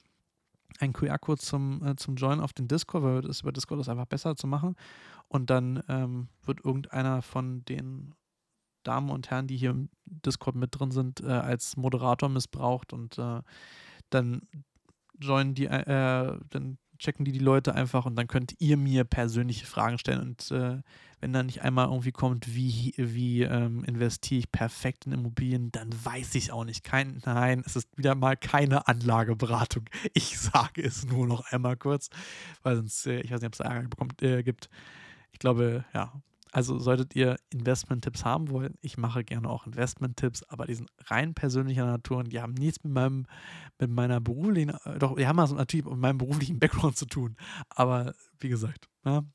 ein 0.79 0.93
QR-Code 0.93 1.41
zum, 1.41 1.85
äh, 1.85 1.95
zum 1.95 2.15
Join 2.15 2.39
auf 2.39 2.53
den 2.53 2.67
Discord, 2.67 3.03
weil 3.03 3.25
es 3.25 3.41
über 3.41 3.51
Discord 3.51 3.81
ist 3.81 3.89
einfach 3.89 4.05
besser 4.05 4.35
zu 4.35 4.47
machen. 4.47 4.75
Und 5.27 5.49
dann 5.49 5.83
ähm, 5.87 6.27
wird 6.43 6.63
irgendeiner 6.63 7.21
von 7.21 7.63
den 7.65 8.13
Damen 8.83 9.09
und 9.09 9.29
Herren, 9.29 9.47
die 9.47 9.57
hier 9.57 9.71
im 9.71 9.89
Discord 10.05 10.55
mit 10.55 10.77
drin 10.77 10.91
sind, 10.91 11.21
äh, 11.21 11.27
als 11.27 11.77
Moderator 11.77 12.29
missbraucht 12.29 12.93
und 12.93 13.17
äh, 13.17 13.41
dann 14.09 14.41
joinen 15.19 15.55
die, 15.55 15.65
äh, 15.65 16.37
dann 16.49 16.77
checken 16.97 17.25
die 17.25 17.31
die 17.31 17.39
Leute 17.39 17.75
einfach 17.75 18.05
und 18.05 18.15
dann 18.15 18.27
könnt 18.27 18.55
ihr 18.59 18.77
mir 18.77 19.03
persönliche 19.03 19.65
Fragen 19.65 19.97
stellen 19.97 20.21
und 20.21 20.51
äh, 20.51 20.81
wenn 21.23 21.31
dann 21.31 21.45
nicht 21.45 21.61
einmal 21.61 21.87
irgendwie 21.87 22.11
kommt, 22.11 22.53
wie, 22.53 22.93
wie 22.97 23.43
ähm, 23.43 23.85
investiere 23.85 24.39
ich 24.39 24.51
perfekt 24.51 25.05
in 25.05 25.13
Immobilien, 25.13 25.71
dann 25.71 25.89
weiß 26.03 26.35
ich 26.35 26.51
auch 26.51 26.65
nicht. 26.65 26.83
Kein, 26.83 27.21
nein, 27.25 27.63
es 27.65 27.77
ist 27.77 27.87
wieder 27.97 28.13
mal 28.13 28.35
keine 28.35 28.89
Anlageberatung. 28.89 29.85
Ich 30.13 30.37
sage 30.37 30.83
es 30.83 31.05
nur 31.05 31.25
noch 31.25 31.49
einmal 31.49 31.77
kurz, 31.77 32.09
weil 32.61 32.75
sonst, 32.75 33.07
äh, 33.07 33.21
ich 33.21 33.31
weiß 33.31 33.39
nicht, 33.39 33.47
ob 33.47 33.53
es 33.53 33.59
Ärger 33.61 33.87
äh, 34.21 34.43
gibt. 34.43 34.69
Ich 35.31 35.39
glaube, 35.39 35.85
ja, 35.93 36.11
also 36.53 36.77
solltet 36.77 37.15
ihr 37.15 37.37
Investment-Tipps 37.49 38.23
haben 38.23 38.51
wollen, 38.51 38.75
ich 38.79 38.95
mache 38.95 39.23
gerne 39.23 39.49
auch 39.49 39.65
Investment-Tipps, 39.65 40.43
aber 40.43 40.67
die 40.67 40.75
sind 40.75 40.91
rein 41.05 41.33
persönlicher 41.33 41.87
Natur 41.87 42.19
und 42.19 42.31
die 42.31 42.41
haben 42.41 42.53
nichts 42.53 42.83
mit 42.83 42.93
meinem, 42.93 43.25
mit 43.79 43.89
meiner 43.89 44.21
beruflichen, 44.21 44.69
äh, 44.85 44.99
doch, 44.99 45.15
die 45.15 45.25
haben 45.25 45.39
also 45.39 45.55
natürlich 45.55 45.83
mit 45.83 45.97
meinem 45.97 46.19
beruflichen 46.19 46.59
Background 46.59 46.95
zu 46.95 47.07
tun. 47.07 47.37
Aber 47.69 48.13
wie 48.39 48.49
gesagt, 48.49 48.87
ja, 49.03 49.21
ne, 49.21 49.31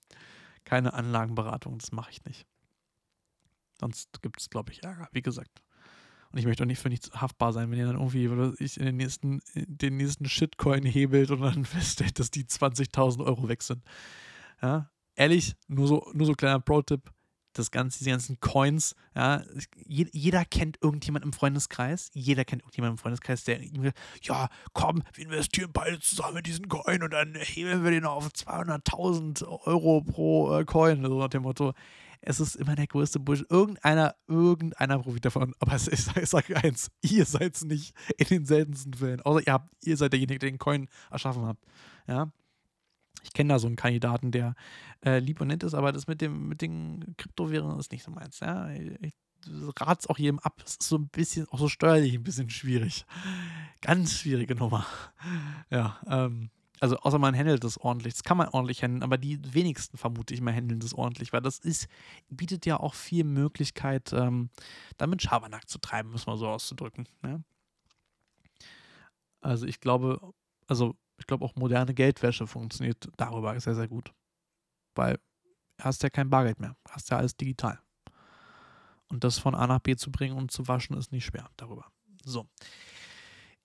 keine 0.65 0.93
Anlagenberatung, 0.95 1.79
das 1.79 1.91
mache 1.91 2.13
ich 2.13 2.25
nicht. 2.25 2.47
Sonst 3.81 4.23
gibt 4.23 4.41
es, 4.41 4.49
glaube 4.49 4.71
ich, 4.71 4.85
Ärger, 4.85 5.09
wie 5.11 5.23
gesagt. 5.23 5.63
Und 6.31 6.39
ich 6.39 6.47
möchte 6.47 6.63
auch 6.63 6.69
nicht 6.69 6.81
für 6.81 6.89
nichts 6.89 7.11
haftbar 7.21 7.53
sein, 7.53 7.69
wenn 7.73 7.79
ihr 7.81 7.87
dann 7.87 7.97
irgendwie 7.97 8.63
ich 8.63 8.79
in 8.79 8.87
den 8.87 8.97
nächsten, 8.97 9.41
den 9.55 9.97
nächsten 9.97 10.29
Shitcoin 10.29 10.85
hebelt 10.85 11.33
und 11.33 11.41
dann 11.41 11.65
feststellt, 11.65 12.21
dass 12.21 12.31
die 12.31 12.45
20.000 12.45 13.25
Euro 13.25 13.49
weg 13.49 13.65
sind. 13.65 13.83
Ja, 14.63 14.89
ehrlich, 15.19 15.55
nur 15.67 15.89
so, 15.89 16.11
nur 16.15 16.27
so 16.27 16.33
kleiner 16.33 16.61
Pro-Tipp, 16.61 17.13
das 17.53 17.71
ganze, 17.71 17.99
diese 17.99 18.11
ganzen 18.11 18.39
Coins, 18.41 18.95
ja, 19.17 19.43
jeder 19.85 20.45
kennt 20.45 20.79
irgendjemand 20.81 21.25
im 21.25 21.33
Freundeskreis, 21.33 22.11
jeder 22.15 22.45
kennt 22.45 22.63
irgendjemand 22.63 22.93
im 22.93 22.99
Freundeskreis, 22.99 23.43
der 23.45 23.61
ja, 24.23 24.49
komm, 24.73 25.03
wir 25.15 25.25
investieren 25.25 25.73
beide 25.73 25.99
zusammen 25.99 26.39
in 26.39 26.43
diesen 26.45 26.69
Coin 26.69 27.03
und 27.03 27.13
dann 27.13 27.35
heben 27.35 27.83
wir 27.83 27.91
den 27.91 28.05
auf 28.05 28.29
200.000 28.29 29.45
Euro 29.67 30.03
pro 30.03 30.57
äh, 30.57 30.65
Coin, 30.65 31.03
so 31.05 31.19
nach 31.19 31.29
dem 31.29 31.43
Motto. 31.43 31.73
Es 32.21 32.41
ist 32.41 32.57
immer 32.57 32.75
der 32.75 32.89
größte 32.89 33.21
Bullshit. 33.21 33.49
Irgendeiner, 33.49 34.17
irgendeiner 34.27 34.99
profitiert 34.99 35.27
davon. 35.27 35.55
Aber 35.61 35.77
ich, 35.77 36.29
sage 36.29 36.57
eins, 36.57 36.91
ihr 37.01 37.25
seid 37.25 37.55
es 37.55 37.65
nicht 37.65 37.95
in 38.17 38.27
den 38.27 38.45
seltensten 38.45 38.93
Fällen. 38.95 39.21
Außer 39.21 39.47
ihr, 39.47 39.53
habt, 39.53 39.73
ihr 39.85 39.97
seid 39.97 40.13
derjenige, 40.13 40.41
der 40.41 40.51
den 40.51 40.59
Coin 40.59 40.89
erschaffen 41.13 41.47
hat. 41.47 41.59
Ja, 42.09 42.33
ich 43.29 43.35
kenne 43.35 43.53
da 43.53 43.59
so 43.59 43.67
einen 43.67 43.77
Kandidaten, 43.77 44.31
der 44.31 44.55
äh, 45.05 45.19
lieb 45.19 45.41
und 45.41 45.49
nett 45.49 45.63
ist, 45.63 45.75
aber 45.75 45.93
das 45.93 46.07
mit, 46.07 46.21
dem, 46.21 46.49
mit 46.49 46.63
den 46.63 47.15
Kryptowährungen 47.17 47.79
ist 47.79 47.93
nicht 47.93 48.03
so 48.03 48.11
meins. 48.11 48.41
Ja? 48.41 48.71
Ich 48.71 49.15
es 49.47 50.07
auch 50.09 50.19
jedem 50.19 50.39
ab. 50.41 50.61
Es 50.65 50.73
ist 50.73 50.83
so 50.83 50.97
ein 50.97 51.09
bisschen, 51.09 51.47
auch 51.49 51.59
so 51.59 51.69
steuerlich 51.69 52.15
ein 52.15 52.25
bisschen 52.25 52.51
schwierig. 52.51 53.05
Ganz 53.81 54.19
schwierige 54.19 54.55
Nummer. 54.55 54.87
Ja, 55.71 55.99
ähm, 56.09 56.51
also 56.81 56.97
außer 56.97 57.19
man 57.19 57.37
handelt 57.37 57.65
das 57.65 57.79
ordentlich. 57.79 58.15
Das 58.15 58.23
kann 58.23 58.37
man 58.37 58.49
ordentlich 58.49 58.83
handeln, 58.83 59.03
aber 59.03 59.19
die 59.19 59.39
wenigsten 59.53 59.97
vermute 59.97 60.35
ich 60.35 60.41
mal 60.41 60.55
handeln 60.55 60.81
das 60.81 60.95
ordentlich, 60.95 61.33
weil 61.33 61.41
das 61.41 61.59
ist, 61.59 61.89
bietet 62.29 62.67
ja 62.67 62.79
auch 62.79 62.95
viel 62.95 63.25
Möglichkeit, 63.25 64.13
ähm, 64.13 64.51
damit 64.97 65.23
Schabernack 65.23 65.69
zu 65.69 65.79
treiben, 65.79 66.11
muss 66.11 66.27
man 66.27 66.39
so 66.39 66.49
auszudrücken. 66.49 67.09
Ne? 67.23 67.43
Also 69.41 69.67
ich 69.67 69.81
glaube, 69.81 70.35
also 70.67 70.97
ich 71.19 71.27
glaube 71.27 71.45
auch 71.45 71.57
moderne 71.57 71.95
Geldwäsche 71.95 72.47
funktioniert 72.47 73.09
darüber 73.17 73.59
sehr, 73.61 73.75
sehr 73.75 73.89
gut. 73.89 74.13
Weil 74.95 75.19
hast 75.81 76.03
ja 76.03 76.11
kein 76.11 76.31
Bargeld 76.31 76.61
mehr. 76.61 76.77
Hast 76.89 77.11
ja 77.11 77.19
alles 77.19 77.37
digital. 77.37 77.81
Und 79.09 79.25
das 79.25 79.39
von 79.39 79.55
A 79.55 79.67
nach 79.67 79.81
B 79.81 79.97
zu 79.97 80.11
bringen 80.11 80.37
und 80.37 80.51
zu 80.51 80.69
waschen 80.69 80.97
ist 80.97 81.13
nicht 81.13 81.25
schwer 81.25 81.51
darüber. 81.57 81.87
So. 82.25 82.47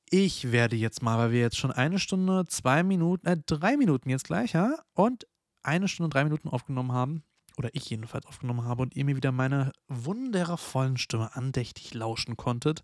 Ich 0.10 0.52
werde 0.52 0.76
jetzt 0.76 1.02
mal, 1.02 1.18
weil 1.18 1.32
wir 1.32 1.40
jetzt 1.40 1.58
schon 1.58 1.72
eine 1.72 2.00
Stunde, 2.00 2.46
zwei 2.46 2.84
Minuten, 2.84 3.26
äh, 3.26 3.38
drei 3.46 3.78
Minuten 3.78 4.10
jetzt 4.10 4.26
gleich, 4.26 4.54
ja, 4.54 4.78
und 4.94 5.28
eine 5.64 5.88
Stunde, 5.88 6.10
drei 6.10 6.24
Minuten 6.24 6.50
aufgenommen 6.50 6.92
haben, 6.92 7.24
oder 7.58 7.70
ich 7.74 7.90
jedenfalls 7.90 8.26
aufgenommen 8.26 8.66
habe 8.66 8.82
und 8.82 8.96
ihr 8.96 9.06
mir 9.06 9.16
wieder 9.16 9.32
meine 9.32 9.72
wundervollen 9.88 10.98
Stimme 10.98 11.36
andächtig 11.36 11.94
lauschen 11.94 12.38
konntet, 12.38 12.84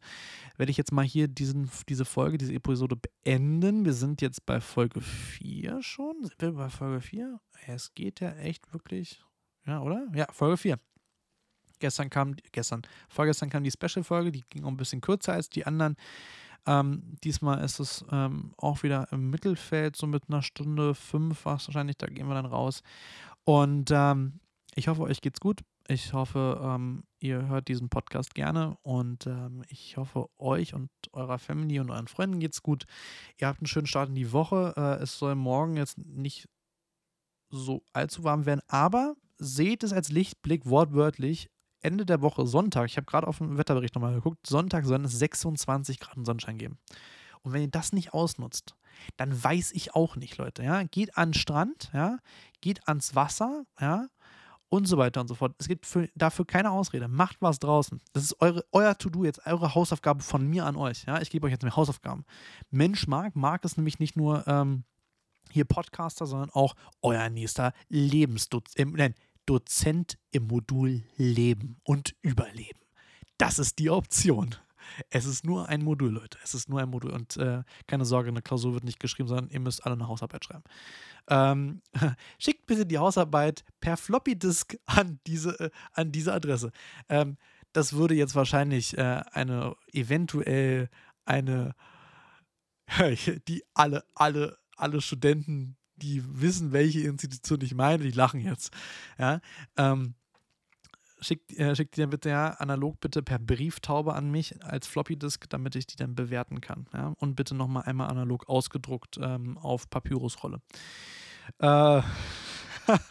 werde 0.57 0.71
ich 0.71 0.77
jetzt 0.77 0.91
mal 0.91 1.05
hier 1.05 1.27
diesen, 1.27 1.69
diese 1.87 2.05
Folge, 2.05 2.37
diese 2.37 2.53
Episode 2.53 2.95
beenden. 2.95 3.85
Wir 3.85 3.93
sind 3.93 4.21
jetzt 4.21 4.45
bei 4.45 4.61
Folge 4.61 5.01
4 5.01 5.81
schon. 5.81 6.23
Sind 6.23 6.41
wir 6.41 6.51
bei 6.53 6.69
Folge 6.69 7.01
4? 7.01 7.39
Es 7.67 7.93
geht 7.93 8.19
ja 8.19 8.31
echt 8.33 8.71
wirklich. 8.73 9.23
Ja, 9.65 9.81
oder? 9.81 10.07
Ja, 10.13 10.27
Folge 10.31 10.57
4. 10.57 10.79
Gestern 11.79 12.09
kam, 12.09 12.35
gestern, 12.51 12.81
vorgestern 13.07 13.49
kam 13.49 13.63
die 13.63 13.71
Special-Folge, 13.71 14.31
die 14.31 14.43
ging 14.49 14.65
auch 14.65 14.69
ein 14.69 14.77
bisschen 14.77 15.01
kürzer 15.01 15.33
als 15.33 15.49
die 15.49 15.65
anderen. 15.65 15.95
Ähm, 16.65 17.15
diesmal 17.23 17.63
ist 17.63 17.79
es 17.79 18.03
ähm, 18.11 18.53
auch 18.57 18.83
wieder 18.83 19.07
im 19.11 19.29
Mittelfeld, 19.29 19.95
so 19.95 20.05
mit 20.05 20.23
einer 20.27 20.41
Stunde 20.41 20.93
fünf 20.93 21.45
wahrscheinlich, 21.45 21.97
da 21.97 22.07
gehen 22.07 22.27
wir 22.27 22.35
dann 22.35 22.45
raus. 22.45 22.83
Und 23.45 23.91
ähm, 23.91 24.41
ich 24.75 24.87
hoffe, 24.87 25.01
euch 25.01 25.21
geht's 25.21 25.39
gut. 25.39 25.61
Ich 25.87 26.13
hoffe, 26.13 26.59
ähm, 26.63 27.03
ihr 27.19 27.47
hört 27.47 27.67
diesen 27.67 27.89
Podcast 27.89 28.35
gerne 28.35 28.77
und 28.83 29.25
ähm, 29.25 29.63
ich 29.67 29.97
hoffe, 29.97 30.29
euch 30.37 30.73
und 30.73 30.89
eurer 31.11 31.39
Family 31.39 31.79
und 31.79 31.89
euren 31.89 32.07
Freunden 32.07 32.39
geht's 32.39 32.61
gut. 32.61 32.85
Ihr 33.37 33.47
habt 33.47 33.59
einen 33.59 33.67
schönen 33.67 33.87
Start 33.87 34.09
in 34.09 34.15
die 34.15 34.31
Woche. 34.31 34.73
Äh, 34.77 35.03
es 35.03 35.17
soll 35.17 35.35
morgen 35.35 35.77
jetzt 35.77 35.97
nicht 35.97 36.47
so 37.49 37.81
allzu 37.93 38.23
warm 38.23 38.45
werden, 38.45 38.61
aber 38.67 39.15
seht 39.39 39.83
es 39.83 39.93
als 39.93 40.09
Lichtblick 40.09 40.65
wortwörtlich. 40.65 41.49
Ende 41.81 42.05
der 42.05 42.21
Woche, 42.21 42.45
Sonntag, 42.45 42.87
ich 42.87 42.97
habe 42.97 43.05
gerade 43.05 43.25
auf 43.25 43.37
den 43.37 43.57
Wetterbericht 43.57 43.95
nochmal 43.95 44.13
geguckt, 44.13 44.45
Sonntag 44.45 44.85
sollen 44.85 45.05
es 45.05 45.17
26 45.17 45.99
Grad 45.99 46.17
und 46.17 46.25
Sonnenschein 46.25 46.57
geben. 46.57 46.77
Und 47.41 47.53
wenn 47.53 47.61
ihr 47.61 47.69
das 47.69 47.93
nicht 47.93 48.13
ausnutzt, 48.13 48.75
dann 49.17 49.41
weiß 49.41 49.71
ich 49.71 49.95
auch 49.95 50.17
nicht, 50.17 50.37
Leute. 50.37 50.61
Ja? 50.61 50.83
Geht 50.83 51.17
an 51.17 51.29
den 51.29 51.33
Strand, 51.35 51.89
ja? 51.93 52.19
geht 52.61 52.87
ans 52.87 53.15
Wasser, 53.15 53.63
ja, 53.79 54.07
und 54.69 54.87
so 54.87 54.97
weiter 54.97 55.21
und 55.21 55.27
so 55.27 55.35
fort. 55.35 55.55
Es 55.57 55.67
gibt 55.67 55.85
für, 55.85 56.09
dafür 56.15 56.45
keine 56.45 56.71
Ausrede. 56.71 57.07
Macht 57.07 57.37
was 57.41 57.59
draußen. 57.59 57.99
Das 58.13 58.23
ist 58.23 58.39
eure, 58.39 58.63
euer 58.71 58.97
To-Do 58.97 59.25
jetzt, 59.25 59.45
eure 59.45 59.75
Hausaufgabe 59.75 60.23
von 60.23 60.47
mir 60.47 60.65
an 60.65 60.75
euch. 60.75 61.05
Ja? 61.05 61.21
Ich 61.21 61.29
gebe 61.29 61.47
euch 61.47 61.51
jetzt 61.51 61.63
eine 61.63 61.75
Hausaufgaben. 61.75 62.25
Mensch 62.69 63.07
mag, 63.07 63.35
mag 63.35 63.65
es 63.65 63.77
nämlich 63.77 63.99
nicht 63.99 64.15
nur 64.15 64.47
ähm, 64.47 64.83
hier 65.51 65.65
Podcaster, 65.65 66.25
sondern 66.25 66.51
auch 66.51 66.75
euer 67.01 67.29
nächster 67.29 67.73
Lebensdozent, 67.89 68.79
äh, 68.79 68.97
nein, 68.97 69.15
Dozent 69.45 70.19
im 70.31 70.45
Modul 70.45 71.03
Leben 71.17 71.77
und 71.83 72.15
Überleben. 72.21 72.79
Das 73.39 73.57
ist 73.57 73.79
die 73.79 73.89
Option. 73.89 74.55
Es 75.09 75.25
ist 75.25 75.45
nur 75.45 75.69
ein 75.69 75.83
Modul, 75.83 76.11
Leute. 76.11 76.37
Es 76.43 76.53
ist 76.53 76.69
nur 76.69 76.81
ein 76.81 76.89
Modul. 76.89 77.11
Und 77.11 77.37
äh, 77.37 77.63
keine 77.87 78.05
Sorge, 78.05 78.29
eine 78.29 78.41
Klausur 78.41 78.73
wird 78.73 78.83
nicht 78.83 78.99
geschrieben, 78.99 79.29
sondern 79.29 79.49
ihr 79.49 79.59
müsst 79.59 79.85
alle 79.85 79.95
eine 79.95 80.07
Hausarbeit 80.07 80.45
schreiben. 80.45 80.63
Ähm, 81.27 81.81
schickt 82.39 82.65
bitte 82.65 82.85
die 82.85 82.97
Hausarbeit 82.97 83.63
per 83.79 83.97
Floppy 83.97 84.37
Disk 84.37 84.77
an 84.85 85.19
diese, 85.27 85.59
äh, 85.59 85.69
an 85.93 86.11
diese 86.11 86.33
Adresse. 86.33 86.71
Ähm, 87.07 87.37
das 87.73 87.93
würde 87.93 88.15
jetzt 88.15 88.35
wahrscheinlich 88.35 88.97
äh, 88.97 89.21
eine 89.31 89.75
eventuell 89.93 90.89
eine 91.25 91.75
die 93.47 93.63
alle, 93.73 94.03
alle, 94.15 94.57
alle 94.75 95.01
Studenten, 95.01 95.77
die 95.95 96.23
wissen, 96.25 96.71
welche 96.71 97.01
Institution 97.01 97.61
ich 97.61 97.75
meine, 97.75 98.03
die 98.03 98.11
lachen 98.11 98.39
jetzt. 98.39 98.71
Ja. 99.17 99.41
Ähm, 99.77 100.15
schickt, 101.21 101.57
äh, 101.57 101.75
schickt 101.75 101.95
die 101.95 102.01
dann 102.01 102.09
bitte 102.09 102.29
ja 102.29 102.51
analog 102.51 102.99
bitte 102.99 103.21
per 103.23 103.39
Brieftaube 103.39 104.13
an 104.13 104.31
mich 104.31 104.63
als 104.63 104.87
Floppy 104.87 105.17
Disk, 105.17 105.49
damit 105.49 105.75
ich 105.75 105.87
die 105.87 105.95
dann 105.95 106.15
bewerten 106.15 106.61
kann. 106.61 106.87
Ja? 106.93 107.13
Und 107.17 107.35
bitte 107.35 107.55
nochmal 107.55 107.83
einmal 107.83 108.09
analog 108.09 108.47
ausgedruckt 108.49 109.19
ähm, 109.21 109.57
auf 109.57 109.89
Papyrusrolle. 109.89 110.61
Äh, 111.59 112.01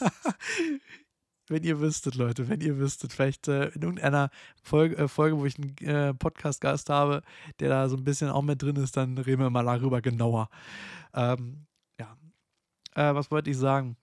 wenn 1.48 1.62
ihr 1.62 1.80
wüsstet, 1.80 2.14
Leute, 2.14 2.48
wenn 2.48 2.60
ihr 2.60 2.78
wüsstet, 2.78 3.12
vielleicht 3.12 3.48
äh, 3.48 3.68
in 3.68 3.82
irgendeiner 3.82 4.30
Folge, 4.62 4.96
äh, 4.96 5.08
Folge 5.08 5.38
wo 5.38 5.46
ich 5.46 5.58
einen 5.58 5.76
äh, 5.78 6.14
Podcast-Gast 6.14 6.90
habe, 6.90 7.22
der 7.60 7.68
da 7.68 7.88
so 7.88 7.96
ein 7.96 8.04
bisschen 8.04 8.28
auch 8.28 8.42
mit 8.42 8.62
drin 8.62 8.76
ist, 8.76 8.96
dann 8.96 9.18
reden 9.18 9.42
wir 9.42 9.50
mal 9.50 9.64
darüber 9.64 10.00
genauer. 10.00 10.48
Ähm, 11.14 11.66
ja. 11.98 12.16
Äh, 12.94 13.14
was 13.14 13.30
wollte 13.30 13.50
ich 13.50 13.56
sagen? 13.56 13.96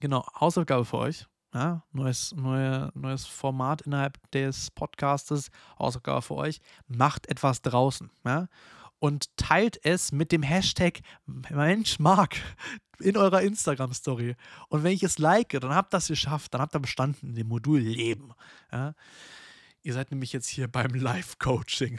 Genau, 0.00 0.24
Hausaufgabe 0.38 0.84
für 0.84 0.98
euch. 0.98 1.26
Ja, 1.54 1.82
neues, 1.92 2.34
neue, 2.36 2.90
neues 2.94 3.24
Format 3.24 3.82
innerhalb 3.82 4.18
des 4.32 4.70
Podcastes, 4.70 5.50
Hausaufgabe 5.78 6.20
für 6.20 6.34
euch. 6.34 6.60
Macht 6.88 7.26
etwas 7.28 7.62
draußen. 7.62 8.10
Ja? 8.24 8.48
Und 8.98 9.34
teilt 9.36 9.82
es 9.82 10.12
mit 10.12 10.30
dem 10.30 10.42
Hashtag 10.42 11.00
Mensch 11.26 11.98
mag 11.98 12.36
in 13.00 13.16
eurer 13.16 13.40
Instagram-Story. 13.42 14.36
Und 14.68 14.82
wenn 14.82 14.92
ich 14.92 15.02
es 15.02 15.18
like, 15.18 15.50
dann 15.50 15.74
habt 15.74 15.94
ihr 15.94 15.98
das 15.98 16.08
geschafft. 16.08 16.52
Dann 16.52 16.60
habt 16.60 16.74
ihr 16.74 16.80
bestanden 16.80 17.30
in 17.30 17.34
dem 17.34 17.48
Modul 17.48 17.80
Leben. 17.80 18.32
Ja? 18.70 18.94
Ihr 19.82 19.94
seid 19.94 20.10
nämlich 20.10 20.34
jetzt 20.34 20.48
hier 20.48 20.68
beim 20.68 20.92
Live-Coaching. 20.92 21.98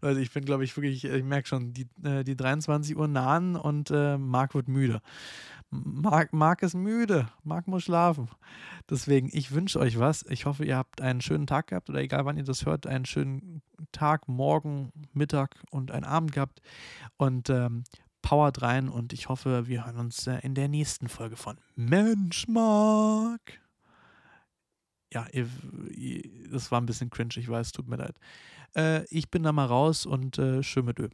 Leute, 0.00 0.20
ich 0.22 0.32
bin, 0.32 0.44
glaube 0.44 0.64
ich, 0.64 0.76
wirklich, 0.76 1.04
ich 1.04 1.22
merke 1.22 1.46
schon, 1.46 1.72
die, 1.72 1.86
äh, 2.02 2.24
die 2.24 2.34
23 2.34 2.96
Uhr 2.96 3.06
nahen 3.06 3.54
und 3.54 3.90
äh, 3.92 4.18
Marc 4.18 4.54
wird 4.54 4.66
müde. 4.66 5.00
Marc, 5.70 6.32
Marc 6.32 6.62
ist 6.62 6.74
müde. 6.74 7.28
Marc 7.42 7.66
muss 7.66 7.84
schlafen. 7.84 8.28
Deswegen, 8.88 9.28
ich 9.32 9.52
wünsche 9.52 9.80
euch 9.80 9.98
was. 9.98 10.24
Ich 10.28 10.46
hoffe, 10.46 10.64
ihr 10.64 10.76
habt 10.76 11.00
einen 11.00 11.20
schönen 11.20 11.46
Tag 11.46 11.68
gehabt 11.68 11.90
oder 11.90 12.00
egal 12.00 12.24
wann 12.24 12.36
ihr 12.36 12.44
das 12.44 12.66
hört, 12.66 12.86
einen 12.86 13.04
schönen 13.04 13.62
Tag, 13.92 14.28
Morgen, 14.28 14.92
Mittag 15.12 15.56
und 15.70 15.90
einen 15.90 16.04
Abend 16.04 16.32
gehabt. 16.32 16.62
Und 17.16 17.50
ähm, 17.50 17.84
powert 18.26 18.60
rein 18.60 18.88
und 18.88 19.12
ich 19.12 19.28
hoffe, 19.28 19.68
wir 19.68 19.86
hören 19.86 19.98
uns 19.98 20.26
äh, 20.26 20.38
in 20.42 20.54
der 20.54 20.66
nächsten 20.66 21.08
Folge 21.08 21.36
von 21.36 21.58
Mensch 21.76 22.48
Marc. 22.48 23.60
Ja, 25.12 25.26
ihr, 25.32 25.48
ihr, 25.90 26.50
das 26.50 26.72
war 26.72 26.80
ein 26.80 26.86
bisschen 26.86 27.10
cringe, 27.10 27.34
ich 27.36 27.48
weiß, 27.48 27.70
tut 27.70 27.86
mir 27.86 27.96
leid. 27.96 28.18
Äh, 28.74 29.04
ich 29.10 29.30
bin 29.30 29.44
da 29.44 29.52
mal 29.52 29.66
raus 29.66 30.06
und 30.06 30.38
äh, 30.38 30.64
schön 30.64 30.86
mit 30.86 30.98
Öl. 30.98 31.10